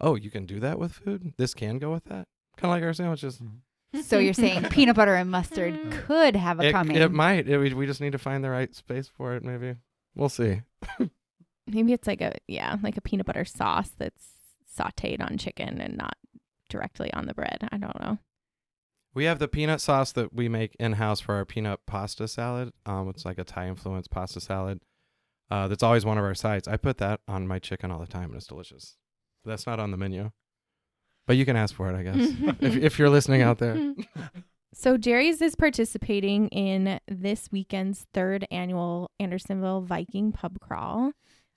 oh, 0.00 0.14
you 0.14 0.30
can 0.30 0.46
do 0.46 0.60
that 0.60 0.78
with 0.78 0.92
food? 0.92 1.34
This 1.38 1.54
can 1.54 1.78
go 1.78 1.92
with 1.92 2.04
that? 2.04 2.26
Kind 2.56 2.70
of 2.70 2.70
like 2.70 2.82
our 2.82 2.92
sandwiches. 2.92 3.38
Mm-hmm. 3.38 4.00
so 4.00 4.18
you're 4.18 4.34
saying 4.34 4.64
peanut 4.70 4.96
butter 4.96 5.14
and 5.14 5.30
mustard 5.30 5.74
mm. 5.74 6.06
could 6.06 6.36
have 6.36 6.60
a 6.60 6.68
It, 6.68 6.72
coming. 6.72 6.96
it 6.96 7.12
might. 7.12 7.48
It, 7.48 7.58
we, 7.58 7.72
we 7.74 7.86
just 7.86 8.00
need 8.00 8.12
to 8.12 8.18
find 8.18 8.42
the 8.42 8.50
right 8.50 8.74
space 8.74 9.08
for 9.08 9.34
it, 9.34 9.42
maybe. 9.44 9.76
We'll 10.14 10.28
see. 10.28 10.62
Maybe 11.66 11.92
it's 11.92 12.06
like 12.06 12.20
a 12.20 12.34
yeah, 12.48 12.76
like 12.82 12.96
a 12.96 13.00
peanut 13.00 13.24
butter 13.24 13.44
sauce 13.44 13.90
that's 13.96 14.24
sautéed 14.76 15.22
on 15.22 15.38
chicken 15.38 15.80
and 15.80 15.96
not 15.96 16.16
directly 16.68 17.12
on 17.12 17.26
the 17.26 17.34
bread. 17.34 17.68
I 17.70 17.78
don't 17.78 17.98
know. 18.00 18.18
We 19.14 19.24
have 19.24 19.38
the 19.38 19.48
peanut 19.48 19.80
sauce 19.80 20.12
that 20.12 20.32
we 20.32 20.48
make 20.48 20.74
in 20.80 20.94
house 20.94 21.20
for 21.20 21.34
our 21.34 21.44
peanut 21.44 21.80
pasta 21.86 22.26
salad. 22.26 22.72
Um, 22.86 23.08
it's 23.08 23.24
like 23.24 23.38
a 23.38 23.44
Thai 23.44 23.68
influenced 23.68 24.10
pasta 24.10 24.40
salad. 24.40 24.80
Uh, 25.50 25.68
that's 25.68 25.82
always 25.82 26.06
one 26.06 26.16
of 26.16 26.24
our 26.24 26.34
sides. 26.34 26.66
I 26.66 26.78
put 26.78 26.96
that 26.98 27.20
on 27.28 27.46
my 27.46 27.58
chicken 27.58 27.90
all 27.90 27.98
the 27.98 28.06
time, 28.06 28.30
and 28.30 28.36
it's 28.36 28.46
delicious. 28.46 28.96
That's 29.44 29.66
not 29.66 29.80
on 29.80 29.90
the 29.90 29.98
menu, 29.98 30.30
but 31.26 31.36
you 31.36 31.44
can 31.44 31.56
ask 31.56 31.74
for 31.74 31.90
it, 31.90 31.96
I 31.96 32.02
guess, 32.02 32.16
if 32.60 32.76
if 32.76 32.98
you're 32.98 33.10
listening 33.10 33.42
out 33.42 33.58
there. 33.58 33.94
So 34.74 34.96
Jerry's 34.96 35.42
is 35.42 35.54
participating 35.54 36.48
in 36.48 36.98
this 37.06 37.52
weekend's 37.52 38.06
third 38.14 38.46
annual 38.50 39.10
Andersonville 39.20 39.82
Viking 39.82 40.32
Pub 40.32 40.58
Crawl 40.60 41.12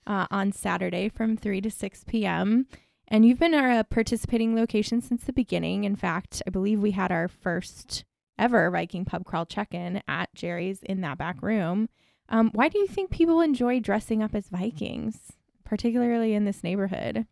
uh, 0.06 0.26
on 0.30 0.52
Saturday 0.52 1.08
from 1.08 1.36
3 1.36 1.62
to 1.62 1.70
6 1.70 2.04
p.m. 2.04 2.66
And 3.08 3.24
you've 3.24 3.38
been 3.38 3.54
our 3.54 3.70
uh, 3.70 3.82
participating 3.84 4.56
location 4.56 5.00
since 5.00 5.24
the 5.24 5.32
beginning. 5.32 5.84
In 5.84 5.96
fact, 5.96 6.42
I 6.46 6.50
believe 6.50 6.80
we 6.80 6.90
had 6.90 7.12
our 7.12 7.28
first 7.28 8.04
ever 8.38 8.70
Viking 8.70 9.04
Pub 9.04 9.24
Crawl 9.24 9.46
check-in 9.46 10.02
at 10.08 10.34
Jerry's 10.34 10.82
in 10.82 11.00
that 11.02 11.18
back 11.18 11.40
room. 11.42 11.88
Um, 12.28 12.50
why 12.52 12.68
do 12.68 12.78
you 12.78 12.88
think 12.88 13.10
people 13.10 13.40
enjoy 13.40 13.78
dressing 13.78 14.22
up 14.22 14.34
as 14.34 14.48
Vikings, 14.48 15.32
particularly 15.64 16.34
in 16.34 16.44
this 16.44 16.64
neighborhood? 16.64 17.26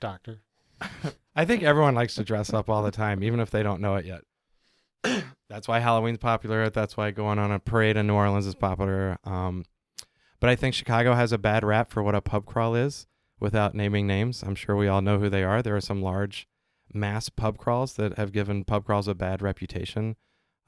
Doctor. 0.00 0.42
I 1.36 1.44
think 1.44 1.62
everyone 1.62 1.94
likes 1.94 2.16
to 2.16 2.24
dress 2.24 2.52
up 2.52 2.68
all 2.68 2.82
the 2.82 2.90
time, 2.90 3.22
even 3.22 3.38
if 3.38 3.50
they 3.50 3.62
don't 3.62 3.80
know 3.80 3.94
it 3.94 4.04
yet. 4.04 4.22
That's 5.48 5.68
why 5.68 5.78
Halloween's 5.78 6.18
popular. 6.18 6.68
That's 6.68 6.96
why 6.96 7.12
going 7.12 7.38
on 7.38 7.52
a 7.52 7.60
parade 7.60 7.96
in 7.96 8.08
New 8.08 8.14
Orleans 8.14 8.46
is 8.46 8.56
popular. 8.56 9.18
Um, 9.22 9.64
but 10.40 10.50
I 10.50 10.56
think 10.56 10.74
Chicago 10.74 11.14
has 11.14 11.32
a 11.32 11.38
bad 11.38 11.62
rap 11.62 11.90
for 11.90 12.02
what 12.02 12.16
a 12.16 12.20
pub 12.20 12.44
crawl 12.44 12.74
is 12.74 13.06
without 13.38 13.74
naming 13.74 14.06
names. 14.06 14.42
I'm 14.42 14.54
sure 14.54 14.76
we 14.76 14.88
all 14.88 15.02
know 15.02 15.18
who 15.18 15.28
they 15.28 15.44
are. 15.44 15.62
There 15.62 15.76
are 15.76 15.80
some 15.80 16.02
large 16.02 16.48
mass 16.92 17.28
pub 17.28 17.58
crawls 17.58 17.94
that 17.94 18.16
have 18.16 18.32
given 18.32 18.64
pub 18.64 18.84
crawls 18.84 19.08
a 19.08 19.14
bad 19.14 19.42
reputation. 19.42 20.16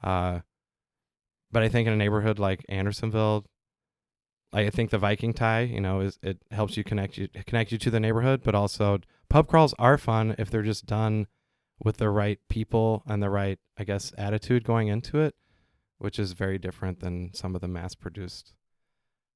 Uh, 0.03 0.39
but 1.51 1.63
I 1.63 1.69
think 1.69 1.87
in 1.87 1.93
a 1.93 1.97
neighborhood 1.97 2.39
like 2.39 2.65
Andersonville, 2.69 3.45
I 4.51 4.69
think 4.69 4.89
the 4.89 4.97
Viking 4.97 5.33
tie, 5.33 5.61
you 5.61 5.81
know, 5.81 6.01
is 6.01 6.17
it 6.23 6.39
helps 6.51 6.75
you 6.77 6.83
connect 6.83 7.17
you 7.17 7.27
connect 7.45 7.71
you 7.71 7.77
to 7.79 7.91
the 7.91 7.99
neighborhood, 7.99 8.41
but 8.43 8.55
also 8.55 8.99
pub 9.29 9.47
crawls 9.47 9.73
are 9.77 9.97
fun 9.97 10.35
if 10.39 10.49
they're 10.49 10.63
just 10.63 10.85
done 10.85 11.27
with 11.83 11.97
the 11.97 12.09
right 12.09 12.39
people 12.49 13.03
and 13.07 13.21
the 13.21 13.29
right, 13.29 13.59
I 13.77 13.83
guess, 13.83 14.11
attitude 14.17 14.63
going 14.63 14.87
into 14.87 15.19
it, 15.19 15.35
which 15.97 16.19
is 16.19 16.33
very 16.33 16.57
different 16.57 16.99
than 16.99 17.31
some 17.33 17.55
of 17.55 17.61
the 17.61 17.67
mass 17.67 17.95
produced, 17.95 18.53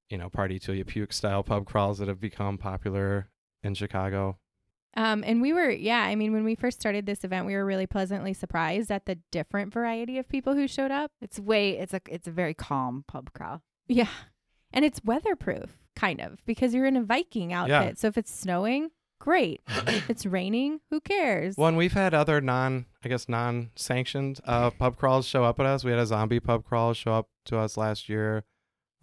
you 0.10 0.18
know, 0.18 0.30
party 0.30 0.60
till 0.60 0.76
you 0.76 0.86
puke 0.86 1.14
style 1.14 1.44
pub 1.44 1.66
crawls 1.66 2.00
that 2.00 2.08
have 2.08 2.20
become 2.20 2.58
popular 2.58 3.30
in 3.64 3.74
Chicago. 3.74 4.38
Um, 4.96 5.24
and 5.26 5.42
we 5.42 5.54
were, 5.54 5.72
yeah, 5.72 6.02
I 6.02 6.16
mean, 6.16 6.34
when 6.34 6.44
we 6.44 6.56
first 6.56 6.80
started 6.80 7.06
this 7.06 7.24
event, 7.24 7.48
we 7.48 7.56
were 7.56 7.66
really 7.66 7.88
pleasantly 7.88 8.34
surprised 8.34 8.92
at 8.92 9.06
the 9.06 9.18
different 9.32 9.74
variety 9.74 10.20
of 10.20 10.30
people 10.30 10.54
who 10.54 10.68
showed 10.68 10.92
up. 10.92 11.12
it's 11.20 11.40
way. 11.40 11.78
It's 11.78 11.94
a. 11.94 12.02
It's 12.08 12.28
a 12.28 12.32
very 12.32 12.54
calm 12.54 13.04
pub 13.08 13.34
crawl. 13.34 13.64
Yeah. 13.88 14.10
And 14.72 14.86
it's 14.86 15.02
weatherproof, 15.04 15.78
kind 15.96 16.20
of, 16.22 16.44
because 16.46 16.74
you're 16.74 16.86
in 16.86 16.96
a 16.96 17.04
Viking 17.04 17.54
outfit. 17.54 17.70
Yeah. 17.70 17.94
So 17.96 18.08
if 18.08 18.18
it's 18.18 18.34
snowing, 18.34 18.90
great. 19.20 19.62
if 19.68 20.10
it's 20.10 20.26
raining, 20.26 20.80
who 20.90 21.00
cares? 21.00 21.56
Well, 21.58 21.68
and 21.68 21.78
we've 21.78 21.94
had 21.94 22.14
other 22.14 22.42
non, 22.42 22.86
I 23.04 23.10
guess, 23.10 23.30
non-sanctioned 23.30 24.42
uh, 24.46 24.72
pub 24.72 24.98
crawls 24.98 25.28
show 25.28 25.44
up 25.44 25.60
at 25.60 25.66
us. 25.66 25.84
We 25.84 25.92
had 25.92 26.00
a 26.00 26.06
zombie 26.06 26.40
pub 26.40 26.66
crawl 26.66 26.94
show 26.94 27.14
up 27.14 27.30
to 27.46 27.58
us 27.58 27.78
last 27.78 28.10
year. 28.10 28.46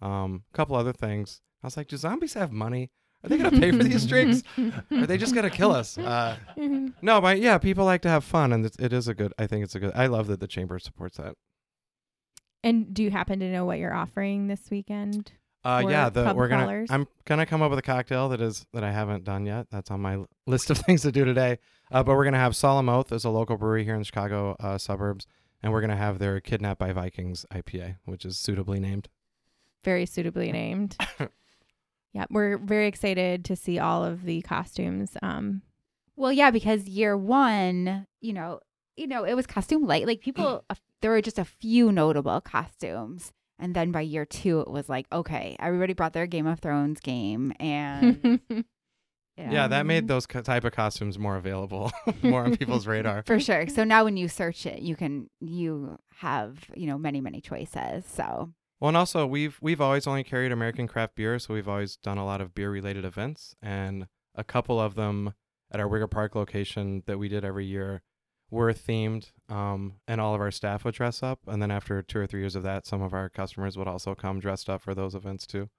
Um, 0.01 0.43
a 0.53 0.57
couple 0.57 0.75
other 0.75 0.93
things. 0.93 1.41
I 1.63 1.67
was 1.67 1.77
like, 1.77 1.87
do 1.87 1.97
zombies 1.97 2.33
have 2.33 2.51
money? 2.51 2.89
Are 3.23 3.29
they 3.29 3.37
gonna 3.37 3.51
pay 3.51 3.71
for 3.71 3.83
these 3.83 4.05
drinks? 4.07 4.41
Are 4.57 5.05
they 5.05 5.17
just 5.17 5.35
gonna 5.35 5.51
kill 5.51 5.71
us? 5.71 5.95
Uh, 5.97 6.37
no, 7.03 7.21
but 7.21 7.39
yeah, 7.39 7.57
people 7.59 7.85
like 7.85 8.01
to 8.01 8.09
have 8.09 8.23
fun, 8.23 8.51
and 8.51 8.65
it's, 8.65 8.77
it 8.77 8.91
is 8.93 9.07
a 9.07 9.13
good. 9.13 9.31
I 9.37 9.45
think 9.45 9.63
it's 9.63 9.75
a 9.75 9.79
good. 9.79 9.91
I 9.93 10.07
love 10.07 10.25
that 10.27 10.39
the 10.39 10.47
chamber 10.47 10.79
supports 10.79 11.17
that. 11.17 11.35
And 12.63 12.93
do 12.93 13.03
you 13.03 13.11
happen 13.11 13.39
to 13.39 13.51
know 13.51 13.65
what 13.65 13.79
you're 13.79 13.93
offering 13.93 14.47
this 14.47 14.69
weekend? 14.71 15.31
Uh, 15.63 15.83
yeah, 15.87 16.09
the, 16.09 16.33
we're 16.35 16.47
gonna. 16.47 16.85
I'm 16.89 17.07
gonna 17.25 17.45
come 17.45 17.61
up 17.61 17.69
with 17.69 17.77
a 17.77 17.83
cocktail 17.83 18.29
that 18.29 18.41
is 18.41 18.65
that 18.73 18.83
I 18.83 18.91
haven't 18.91 19.23
done 19.23 19.45
yet. 19.45 19.67
That's 19.69 19.91
on 19.91 20.01
my 20.01 20.13
l- 20.15 20.27
list 20.47 20.71
of 20.71 20.77
things 20.79 21.03
to 21.03 21.11
do 21.11 21.23
today. 21.23 21.59
Uh, 21.91 22.01
but 22.01 22.15
we're 22.15 22.23
gonna 22.23 22.37
have 22.39 22.55
Solemn 22.55 22.89
Oath 22.89 23.11
as 23.11 23.23
a 23.23 23.29
local 23.29 23.57
brewery 23.57 23.83
here 23.83 23.93
in 23.93 23.99
the 23.99 24.05
Chicago 24.05 24.55
uh, 24.59 24.79
suburbs, 24.79 25.27
and 25.61 25.71
we're 25.71 25.81
gonna 25.81 25.95
have 25.95 26.17
their 26.17 26.39
Kidnapped 26.39 26.79
by 26.79 26.91
Vikings 26.91 27.45
IPA, 27.53 27.97
which 28.05 28.25
is 28.25 28.39
suitably 28.39 28.79
named. 28.79 29.09
Very 29.83 30.05
suitably 30.05 30.51
named. 30.51 30.95
yeah, 32.13 32.25
we're 32.29 32.57
very 32.57 32.87
excited 32.87 33.45
to 33.45 33.55
see 33.55 33.79
all 33.79 34.03
of 34.03 34.23
the 34.23 34.41
costumes. 34.41 35.17
Um, 35.21 35.61
Well, 36.15 36.31
yeah, 36.31 36.51
because 36.51 36.85
year 36.87 37.17
one, 37.17 38.05
you 38.19 38.33
know, 38.33 38.59
you 38.97 39.07
know, 39.07 39.23
it 39.23 39.33
was 39.33 39.47
costume 39.47 39.85
light. 39.87 40.05
Like 40.05 40.21
people, 40.21 40.63
a- 40.69 40.75
there 41.01 41.11
were 41.11 41.21
just 41.21 41.39
a 41.39 41.45
few 41.45 41.91
notable 41.91 42.41
costumes, 42.41 43.31
and 43.57 43.73
then 43.75 43.91
by 43.91 44.01
year 44.01 44.25
two, 44.25 44.59
it 44.59 44.69
was 44.69 44.87
like, 44.89 45.07
okay, 45.11 45.55
everybody 45.59 45.93
brought 45.93 46.13
their 46.13 46.27
Game 46.27 46.45
of 46.47 46.59
Thrones 46.59 46.99
game, 46.99 47.53
and 47.59 48.39
Yeah, 49.37 49.67
that 49.69 49.87
made 49.87 50.07
those 50.07 50.27
co- 50.27 50.41
type 50.41 50.65
of 50.65 50.73
costumes 50.73 51.17
more 51.17 51.35
available, 51.35 51.91
more 52.21 52.43
on 52.43 52.55
people's 52.57 52.85
radar. 52.85 53.23
for 53.23 53.39
sure. 53.39 53.67
So 53.69 53.83
now 53.83 54.03
when 54.03 54.15
you 54.15 54.27
search 54.27 54.67
it, 54.67 54.83
you 54.83 54.95
can 54.95 55.31
you 55.39 55.97
have 56.17 56.59
you 56.75 56.85
know 56.85 56.99
many 56.99 57.21
many 57.21 57.41
choices. 57.41 58.05
So 58.05 58.53
Well, 58.81 58.87
and 58.87 58.97
also 58.97 59.27
we've 59.27 59.59
we've 59.61 59.79
always 59.79 60.07
only 60.07 60.23
carried 60.23 60.51
American 60.51 60.87
craft 60.87 61.15
beer, 61.15 61.37
so 61.37 61.53
we've 61.53 61.69
always 61.69 61.97
done 61.97 62.17
a 62.17 62.25
lot 62.25 62.41
of 62.41 62.55
beer 62.55 62.71
related 62.71 63.05
events, 63.05 63.55
and 63.61 64.07
a 64.33 64.43
couple 64.43 64.79
of 64.79 64.95
them 64.95 65.35
at 65.71 65.79
our 65.79 65.87
Wicker 65.87 66.07
Park 66.07 66.33
location 66.33 67.03
that 67.05 67.19
we 67.19 67.29
did 67.29 67.45
every 67.45 67.65
year 67.65 68.01
were 68.49 68.73
themed, 68.73 69.31
um, 69.49 69.93
and 70.07 70.19
all 70.19 70.33
of 70.33 70.41
our 70.41 70.49
staff 70.49 70.83
would 70.83 70.95
dress 70.95 71.21
up. 71.21 71.39
And 71.45 71.61
then 71.61 71.69
after 71.69 72.01
two 72.01 72.17
or 72.17 72.25
three 72.25 72.39
years 72.39 72.55
of 72.55 72.63
that, 72.63 72.87
some 72.87 73.03
of 73.03 73.13
our 73.13 73.29
customers 73.29 73.77
would 73.77 73.87
also 73.87 74.15
come 74.15 74.39
dressed 74.39 74.67
up 74.67 74.81
for 74.81 74.95
those 74.95 75.13
events 75.13 75.45
too. 75.45 75.69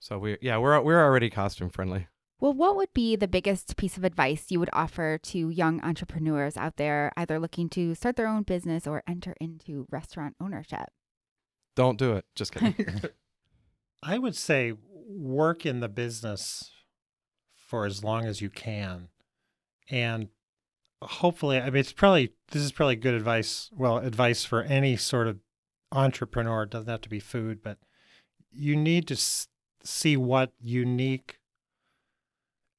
So 0.00 0.18
we 0.18 0.38
yeah 0.40 0.56
we're 0.56 0.80
we're 0.80 1.04
already 1.04 1.28
costume 1.28 1.68
friendly. 1.68 2.08
Well, 2.40 2.54
what 2.54 2.74
would 2.74 2.94
be 2.94 3.16
the 3.16 3.28
biggest 3.28 3.76
piece 3.76 3.98
of 3.98 4.02
advice 4.02 4.46
you 4.48 4.58
would 4.60 4.70
offer 4.72 5.18
to 5.24 5.50
young 5.50 5.82
entrepreneurs 5.82 6.56
out 6.56 6.76
there, 6.76 7.12
either 7.18 7.38
looking 7.38 7.68
to 7.68 7.94
start 7.94 8.16
their 8.16 8.26
own 8.26 8.44
business 8.44 8.86
or 8.86 9.02
enter 9.06 9.34
into 9.42 9.86
restaurant 9.90 10.36
ownership? 10.40 10.88
Don't 11.74 11.98
do 11.98 12.12
it. 12.12 12.24
Just 12.34 12.52
kidding. 12.52 12.74
I 14.02 14.18
would 14.18 14.36
say 14.36 14.74
work 15.06 15.64
in 15.64 15.80
the 15.80 15.88
business 15.88 16.70
for 17.54 17.86
as 17.86 18.02
long 18.04 18.26
as 18.26 18.40
you 18.40 18.50
can. 18.50 19.08
And 19.90 20.28
hopefully, 21.02 21.58
I 21.58 21.66
mean, 21.66 21.76
it's 21.76 21.92
probably, 21.92 22.32
this 22.50 22.62
is 22.62 22.72
probably 22.72 22.96
good 22.96 23.14
advice. 23.14 23.70
Well, 23.72 23.98
advice 23.98 24.44
for 24.44 24.62
any 24.62 24.96
sort 24.96 25.28
of 25.28 25.38
entrepreneur. 25.90 26.64
It 26.64 26.70
doesn't 26.70 26.90
have 26.90 27.00
to 27.02 27.08
be 27.08 27.20
food, 27.20 27.62
but 27.62 27.78
you 28.50 28.76
need 28.76 29.06
to 29.08 29.14
s- 29.14 29.48
see 29.84 30.16
what 30.16 30.52
unique 30.60 31.38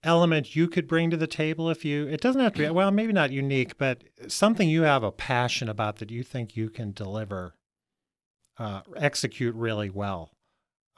element 0.04 0.56
you 0.56 0.68
could 0.68 0.88
bring 0.88 1.10
to 1.10 1.18
the 1.18 1.28
table 1.28 1.70
if 1.70 1.86
you, 1.86 2.08
it 2.08 2.22
doesn't 2.22 2.41
have 2.41 2.54
to 2.54 2.60
be, 2.60 2.70
well, 2.70 2.91
maybe 2.91 3.14
not 3.14 3.32
unique, 3.32 3.78
but 3.78 4.04
something 4.28 4.70
you 4.70 4.82
have 4.84 5.04
a 5.04 5.12
passion 5.12 5.70
about 5.70 5.98
that 5.98 6.12
you 6.12 6.24
think 6.24 6.58
you 6.58 6.70
can 6.70 6.91
deliver, 6.91 7.56
uh, 8.58 8.82
execute 8.95 9.56
really 9.56 9.89
well. 9.89 10.32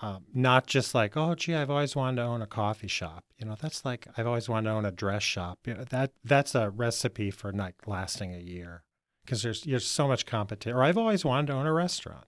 Um, 0.02 0.26
not 0.34 0.68
just 0.68 0.94
like 0.94 1.16
oh 1.16 1.36
gee 1.36 1.56
i've 1.56 1.70
always 1.70 1.96
wanted 1.96 2.18
to 2.18 2.24
own 2.24 2.42
a 2.42 2.48
coffee 2.48 2.88
shop. 2.88 3.24
You 3.38 3.46
know 3.46 3.56
that's 3.60 3.86
like 3.86 4.08
i've 4.18 4.28
always 4.28 4.50
wanted 4.50 4.70
to 4.70 4.76
own 4.76 4.86
a 4.86 4.92
dress 4.92 5.24
shop. 5.24 5.60
You 5.66 5.76
know, 5.76 5.84
that 5.86 6.12
that's 6.24 6.54
a 6.54 6.70
recipe 6.70 7.32
for 7.32 7.54
not 7.54 7.74
lasting 7.86 8.36
a 8.36 8.40
year. 8.40 8.84
Because 9.24 9.42
there's 9.42 9.62
there's 9.62 9.88
so 9.88 10.08
much 10.08 10.26
competition 10.26 10.76
or 10.76 10.84
i've 10.84 10.98
always 10.98 11.24
wanted 11.24 11.48
to 11.48 11.54
own 11.54 11.66
a 11.66 11.72
restaurant. 11.72 12.26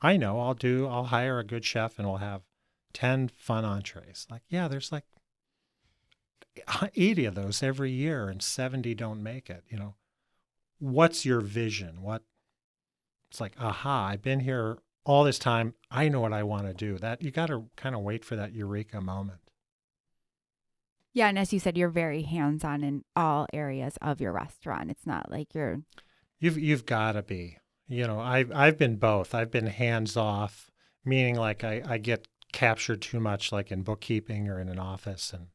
I 0.00 0.16
know 0.16 0.40
i'll 0.40 0.54
do 0.54 0.86
i'll 0.86 1.04
hire 1.04 1.38
a 1.38 1.44
good 1.44 1.66
chef 1.66 1.98
and 1.98 2.08
we'll 2.08 2.16
have 2.16 2.42
10 2.94 3.28
fun 3.28 3.66
entrees. 3.66 4.26
Like 4.30 4.42
yeah 4.48 4.66
there's 4.68 4.90
like 4.90 5.04
80 6.96 7.26
of 7.26 7.34
those 7.34 7.62
every 7.62 7.90
year 7.90 8.28
and 8.30 8.42
70 8.42 8.94
don't 8.94 9.22
make 9.22 9.50
it 9.50 9.64
you 9.68 9.78
know. 9.78 9.96
What's 10.78 11.26
your 11.26 11.40
vision? 11.42 12.00
What 12.00 12.22
it's 13.32 13.40
like 13.40 13.54
aha 13.58 14.08
i've 14.10 14.22
been 14.22 14.40
here 14.40 14.78
all 15.04 15.24
this 15.24 15.38
time. 15.38 15.74
I 15.90 16.08
know 16.08 16.20
what 16.20 16.32
i 16.32 16.42
want 16.42 16.66
to 16.66 16.74
do. 16.74 16.98
That 16.98 17.22
you 17.22 17.30
got 17.30 17.46
to 17.46 17.64
kind 17.76 17.94
of 17.94 18.02
wait 18.02 18.24
for 18.24 18.36
that 18.36 18.54
eureka 18.54 19.00
moment. 19.00 19.40
Yeah, 21.12 21.28
and 21.28 21.38
as 21.38 21.52
you 21.52 21.60
said, 21.60 21.76
you're 21.76 21.90
very 21.90 22.22
hands 22.22 22.64
on 22.64 22.82
in 22.82 23.04
all 23.14 23.46
areas 23.52 23.98
of 24.00 24.20
your 24.20 24.32
restaurant. 24.32 24.90
It's 24.90 25.06
not 25.06 25.30
like 25.30 25.54
you're 25.54 25.82
you've 26.38 26.58
you've 26.58 26.86
got 26.86 27.12
to 27.12 27.22
be. 27.22 27.58
You 27.88 28.06
know 28.06 28.20
i've 28.20 28.50
i've 28.52 28.78
been 28.78 28.96
both. 28.96 29.34
I've 29.34 29.50
been 29.50 29.66
hands 29.66 30.16
off 30.16 30.70
meaning 31.04 31.34
like 31.34 31.64
i 31.64 31.82
i 31.84 31.98
get 31.98 32.28
captured 32.52 33.02
too 33.02 33.18
much 33.18 33.50
like 33.50 33.72
in 33.72 33.82
bookkeeping 33.82 34.48
or 34.48 34.60
in 34.60 34.68
an 34.68 34.78
office 34.78 35.32
and 35.32 35.48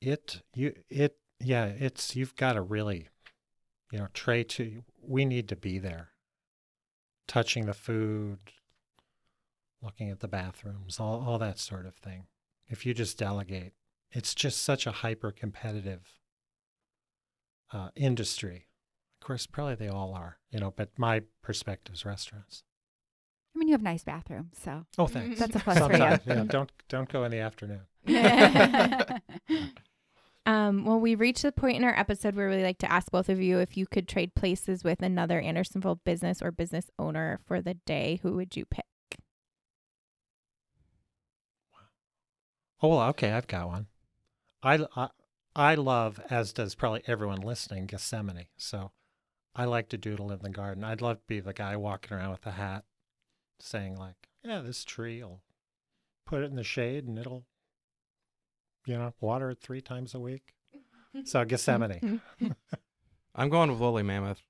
it 0.00 0.42
you 0.54 0.74
it 0.90 1.16
yeah 1.40 1.64
it's 1.64 2.14
you've 2.14 2.36
got 2.36 2.52
to 2.52 2.60
really 2.60 3.08
you 3.90 3.98
know 3.98 4.08
tray 4.12 4.44
to 4.44 4.82
we 5.02 5.24
need 5.24 5.48
to 5.48 5.56
be 5.56 5.78
there 5.78 6.10
touching 7.30 7.66
the 7.66 7.72
food 7.72 8.38
looking 9.80 10.10
at 10.10 10.18
the 10.18 10.26
bathrooms 10.26 10.98
all, 10.98 11.24
all 11.24 11.38
that 11.38 11.60
sort 11.60 11.86
of 11.86 11.94
thing. 11.94 12.24
If 12.66 12.84
you 12.84 12.92
just 12.92 13.16
delegate 13.16 13.72
it's 14.10 14.34
just 14.34 14.62
such 14.62 14.84
a 14.84 14.90
hyper 14.90 15.30
competitive 15.30 16.18
uh, 17.72 17.90
industry. 17.94 18.66
Of 19.22 19.26
course 19.28 19.46
probably 19.46 19.76
they 19.76 19.86
all 19.86 20.12
are 20.12 20.38
you 20.50 20.58
know 20.58 20.74
but 20.76 20.88
my 20.96 21.22
perspective 21.40 21.94
is 21.94 22.04
restaurants. 22.04 22.64
I 23.54 23.58
mean, 23.60 23.68
you 23.68 23.74
have 23.74 23.82
nice 23.82 24.02
bathrooms, 24.02 24.56
so 24.60 24.86
oh 24.98 25.06
thanks. 25.06 25.38
that's 25.38 25.54
a 25.54 25.60
plus 25.60 25.78
for 25.78 25.92
you. 25.92 25.98
Yeah, 25.98 26.44
don't 26.48 26.72
don't 26.88 27.08
go 27.08 27.22
in 27.22 27.30
the 27.30 27.38
afternoon 27.38 27.82
Um, 30.46 30.84
well, 30.84 30.98
we've 30.98 31.20
reached 31.20 31.42
the 31.42 31.52
point 31.52 31.76
in 31.76 31.84
our 31.84 31.98
episode 31.98 32.34
where 32.34 32.48
we 32.48 32.62
like 32.62 32.78
to 32.78 32.90
ask 32.90 33.10
both 33.10 33.28
of 33.28 33.40
you 33.40 33.58
if 33.58 33.76
you 33.76 33.86
could 33.86 34.08
trade 34.08 34.34
places 34.34 34.82
with 34.82 35.02
another 35.02 35.40
Andersonville 35.40 36.00
business 36.04 36.40
or 36.40 36.50
business 36.50 36.90
owner 36.98 37.38
for 37.46 37.60
the 37.60 37.74
day, 37.74 38.20
who 38.22 38.34
would 38.34 38.56
you 38.56 38.64
pick? 38.64 38.84
Oh 42.82 42.88
well, 42.88 43.08
okay, 43.10 43.32
I've 43.32 43.46
got 43.46 43.68
one. 43.68 43.86
I, 44.62 44.86
I 44.96 45.08
I 45.54 45.74
love, 45.74 46.20
as 46.30 46.52
does 46.52 46.74
probably 46.74 47.02
everyone 47.06 47.40
listening, 47.40 47.86
Gethsemane. 47.86 48.46
So 48.56 48.92
I 49.54 49.64
like 49.64 49.88
to 49.90 49.98
doodle 49.98 50.32
in 50.32 50.38
the 50.40 50.48
garden. 50.48 50.84
I'd 50.84 51.02
love 51.02 51.18
to 51.18 51.26
be 51.26 51.40
the 51.40 51.52
guy 51.52 51.76
walking 51.76 52.16
around 52.16 52.30
with 52.30 52.46
a 52.46 52.52
hat, 52.52 52.84
saying 53.58 53.96
like, 53.96 54.28
"Yeah, 54.42 54.60
this 54.60 54.84
tree, 54.84 55.22
will 55.22 55.42
put 56.24 56.42
it 56.42 56.50
in 56.50 56.56
the 56.56 56.64
shade, 56.64 57.06
and 57.06 57.18
it'll, 57.18 57.44
you 58.86 58.96
know, 58.96 59.12
water 59.20 59.50
it 59.50 59.60
three 59.60 59.80
times 59.80 60.14
a 60.14 60.20
week." 60.20 60.54
So 61.24 61.44
Gethsemane. 61.44 62.20
I'm 63.34 63.48
going 63.48 63.70
with 63.70 63.80
Woolly 63.80 64.02
Mammoth. 64.04 64.42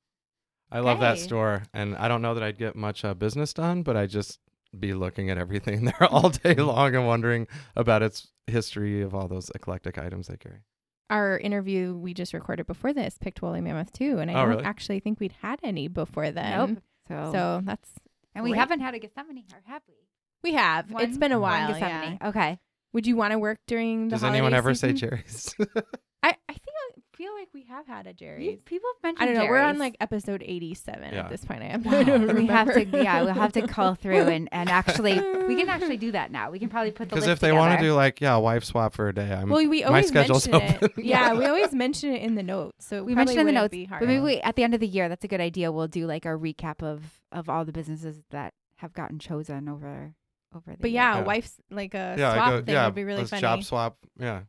I 0.70 0.80
love 0.80 1.00
that 1.00 1.16
Hey. 1.16 1.22
store, 1.22 1.62
and 1.72 1.96
I 1.96 2.06
don't 2.06 2.22
know 2.22 2.34
that 2.34 2.42
I'd 2.42 2.58
get 2.58 2.76
much 2.76 3.04
uh, 3.04 3.14
business 3.14 3.52
done, 3.54 3.82
but 3.82 3.96
I 3.96 4.06
just 4.06 4.38
be 4.78 4.92
looking 4.94 5.30
at 5.30 5.38
everything 5.38 5.84
there 5.86 6.04
all 6.10 6.28
day 6.28 6.54
long 6.54 6.94
and 6.94 7.06
wondering 7.06 7.48
about 7.76 8.02
its 8.02 8.28
history 8.46 9.00
of 9.02 9.14
all 9.14 9.26
those 9.26 9.50
eclectic 9.54 9.98
items 9.98 10.28
they 10.28 10.36
carry. 10.36 10.60
Our 11.08 11.38
interview 11.38 11.94
we 11.96 12.14
just 12.14 12.32
recorded 12.34 12.66
before 12.66 12.92
this 12.92 13.18
picked 13.18 13.42
Woolly 13.42 13.60
Mammoth 13.60 13.92
too, 13.92 14.18
and 14.18 14.30
I 14.30 14.34
Oh, 14.34 14.40
don't 14.42 14.48
really? 14.50 14.64
actually 14.64 15.00
think 15.00 15.18
we'd 15.18 15.34
had 15.42 15.58
any 15.62 15.88
before 15.88 16.30
then. 16.30 16.58
nope. 16.74 16.82
So, 17.08 17.32
So 17.32 17.60
that's 17.64 17.90
and 18.34 18.44
we 18.44 18.50
great. 18.50 18.60
haven't 18.60 18.80
had 18.80 18.94
a 18.94 18.98
Gethsemane, 19.00 19.44
or 19.52 19.62
have 19.66 19.82
we? 19.88 19.94
we 20.42 20.52
have. 20.56 20.86
It's 20.98 21.18
been 21.18 21.32
a 21.32 21.40
one 21.40 21.50
while. 21.52 21.68
Gethsemane. 21.68 22.18
Yeah. 22.20 22.28
Okay. 22.28 22.60
Would 22.92 23.06
you 23.06 23.16
want 23.16 23.32
to 23.32 23.38
work 23.38 23.58
during 23.66 24.08
the 24.08 24.16
Does 24.16 24.24
anyone 24.24 24.52
holiday 24.52 24.56
ever 24.58 24.74
season? 24.74 24.96
say 24.96 25.06
Jerry's? 25.08 25.54
I 26.22 26.36
I 26.48 26.52
think 26.52 26.66
I 26.76 27.16
feel 27.16 27.32
like 27.34 27.48
we 27.54 27.62
have 27.64 27.86
had 27.86 28.06
a 28.06 28.12
Jerry's. 28.12 28.58
People 28.64 28.88
have 28.96 29.02
mentioned 29.02 29.30
I 29.30 29.32
don't 29.32 29.44
know. 29.44 29.50
We're 29.50 29.58
on 29.60 29.74
Jerry's. 29.76 29.80
like 29.80 29.96
episode 30.00 30.42
eighty-seven 30.44 31.12
Yeah. 31.14 31.20
at 31.20 31.30
this 31.30 31.44
point. 31.44 31.62
I 31.62 31.66
am. 31.66 31.82
Wow. 31.82 32.34
We 32.34 32.46
have 32.46 32.72
to, 32.74 32.84
yeah, 32.84 33.22
we'll 33.22 33.34
have 33.34 33.52
to 33.52 33.66
call 33.66 33.94
through 33.94 34.22
and, 34.28 34.48
and 34.52 34.68
actually, 34.80 35.14
we 35.46 35.56
can 35.56 35.68
actually 35.68 35.96
do 35.98 36.12
that 36.12 36.30
now. 36.32 36.50
We 36.50 36.58
can 36.58 36.68
probably 36.68 36.90
put 36.90 37.08
the 37.10 37.14
Because 37.16 37.26
list 37.26 37.32
if 37.34 37.40
they 37.40 37.52
want 37.52 37.72
to 37.72 37.76
together. 37.76 37.90
do 37.90 37.94
like 37.94 38.20
yeah, 38.20 38.36
wife 38.36 38.64
swap 38.64 38.94
for 38.94 39.08
a 39.08 39.14
day, 39.14 39.32
I'm 39.32 39.48
Well, 39.50 39.66
we 39.68 39.80
my 39.82 39.86
always 39.88 40.08
schedule's 40.08 40.48
mention 40.48 40.74
it. 40.76 40.82
open. 40.82 41.04
Yeah, 41.04 41.34
we 41.34 41.46
always 41.46 41.72
mention 41.72 42.12
it 42.14 42.22
in 42.22 42.34
the 42.34 42.42
notes. 42.42 42.86
So 42.86 42.96
it 42.98 43.04
we 43.04 43.14
probably 43.14 43.34
mentioned 43.36 43.48
in 43.50 43.54
the 43.54 43.60
wouldn't 43.60 43.64
notes, 43.64 43.70
Be 43.72 43.84
hard. 43.84 44.00
but 44.00 44.08
maybe 44.08 44.20
we, 44.20 44.40
at 44.40 44.56
the 44.56 44.62
end 44.64 44.74
of 44.74 44.80
the 44.80 44.88
year, 44.88 45.08
that's 45.08 45.24
a 45.24 45.28
good 45.28 45.40
idea. 45.40 45.70
We'll 45.70 45.88
do 45.88 46.06
like 46.06 46.24
a 46.24 46.30
recap 46.30 46.82
of 46.82 47.20
of 47.32 47.48
all 47.48 47.64
the 47.64 47.72
businesses 47.72 48.22
that 48.30 48.54
have 48.76 48.92
gotten 48.94 49.18
chosen 49.18 49.68
over 49.68 50.14
over 50.54 50.70
the 50.72 50.76
But 50.78 50.90
year. 50.90 51.02
yeah, 51.02 51.18
Yeah. 51.18 51.24
wife's 51.24 51.54
like 51.70 51.94
a 51.94 52.16
yeah, 52.18 52.34
swap 52.34 52.46
I 52.46 52.50
go, 52.50 52.62
thing 52.64 52.74
yeah, 52.74 52.86
would 52.86 52.94
be 52.94 53.04
really 53.04 53.18
let's 53.18 53.30
funny. 53.30 53.40
job 53.40 53.64
swap. 53.64 53.98
Yeah. 54.18 54.40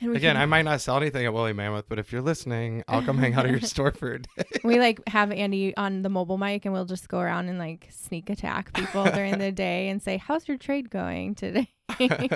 And 0.00 0.16
Again, 0.16 0.34
can- 0.34 0.42
I 0.42 0.46
might 0.46 0.62
not 0.62 0.80
sell 0.80 0.96
anything 0.96 1.24
at 1.24 1.32
Woolly 1.32 1.52
Mammoth, 1.52 1.88
but 1.88 2.00
if 2.00 2.10
you're 2.12 2.20
listening, 2.20 2.82
I'll 2.88 3.02
come 3.02 3.16
hang 3.16 3.34
out 3.34 3.44
at 3.46 3.50
your 3.52 3.60
store 3.74 3.92
for 3.92 4.14
a 4.14 4.18
day. 4.20 4.44
we 4.64 4.78
like 4.80 5.00
have 5.08 5.30
Andy 5.30 5.74
on 5.76 6.02
the 6.02 6.08
mobile 6.08 6.36
mic, 6.36 6.64
and 6.64 6.74
we'll 6.74 6.84
just 6.84 7.08
go 7.08 7.20
around 7.20 7.48
and 7.48 7.58
like 7.60 7.86
sneak 7.90 8.28
attack 8.28 8.72
people 8.74 9.04
during 9.04 9.38
the 9.38 9.52
day 9.66 9.88
and 9.88 10.02
say, 10.02 10.16
"How's 10.18 10.48
your 10.48 10.58
trade 10.58 10.90
going 10.90 11.34
today?" 11.36 11.68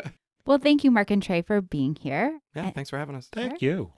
Well, 0.46 0.58
thank 0.58 0.82
you, 0.82 0.90
Mark 0.90 1.10
and 1.10 1.22
Trey, 1.22 1.42
for 1.42 1.60
being 1.60 1.94
here. 1.94 2.40
yeah, 2.54 2.66
And 2.66 2.74
thanks 2.74 2.88
for 2.88 2.96
having 2.98 3.14
us. 3.16 3.28
Thank 3.30 3.60
you. 3.60 3.92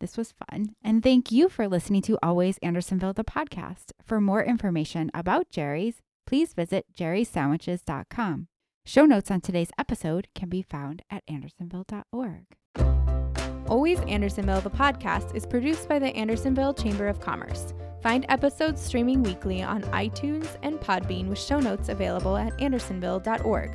This 0.00 0.16
was 0.16 0.32
fun. 0.32 0.74
And 0.82 1.02
thank 1.02 1.30
you 1.30 1.50
for 1.50 1.68
listening 1.68 2.00
to 2.02 2.18
Always 2.22 2.56
Andersonville, 2.62 3.12
the 3.12 3.22
podcast. 3.22 3.92
For 4.02 4.18
more 4.18 4.42
information 4.42 5.10
about 5.12 5.50
Jerry's, 5.50 6.00
please 6.26 6.52
visit 6.52 6.86
jerrysandwiches.com. 6.96 8.48
Show 8.86 9.06
notes 9.06 9.30
on 9.30 9.40
today's 9.40 9.70
episode 9.78 10.28
can 10.34 10.48
be 10.48 10.62
found 10.62 11.02
at 11.10 11.22
andersonville.org. 11.26 12.44
Always 13.66 13.98
Andersonville, 14.00 14.60
the 14.60 14.70
podcast, 14.70 15.34
is 15.34 15.46
produced 15.46 15.88
by 15.88 15.98
the 15.98 16.14
Andersonville 16.14 16.74
Chamber 16.74 17.08
of 17.08 17.18
Commerce. 17.18 17.72
Find 18.02 18.26
episodes 18.28 18.82
streaming 18.82 19.22
weekly 19.22 19.62
on 19.62 19.82
iTunes 19.84 20.58
and 20.62 20.78
Podbean 20.78 21.28
with 21.28 21.38
show 21.38 21.60
notes 21.60 21.88
available 21.88 22.36
at 22.36 22.52
andersonville.org. 22.58 23.70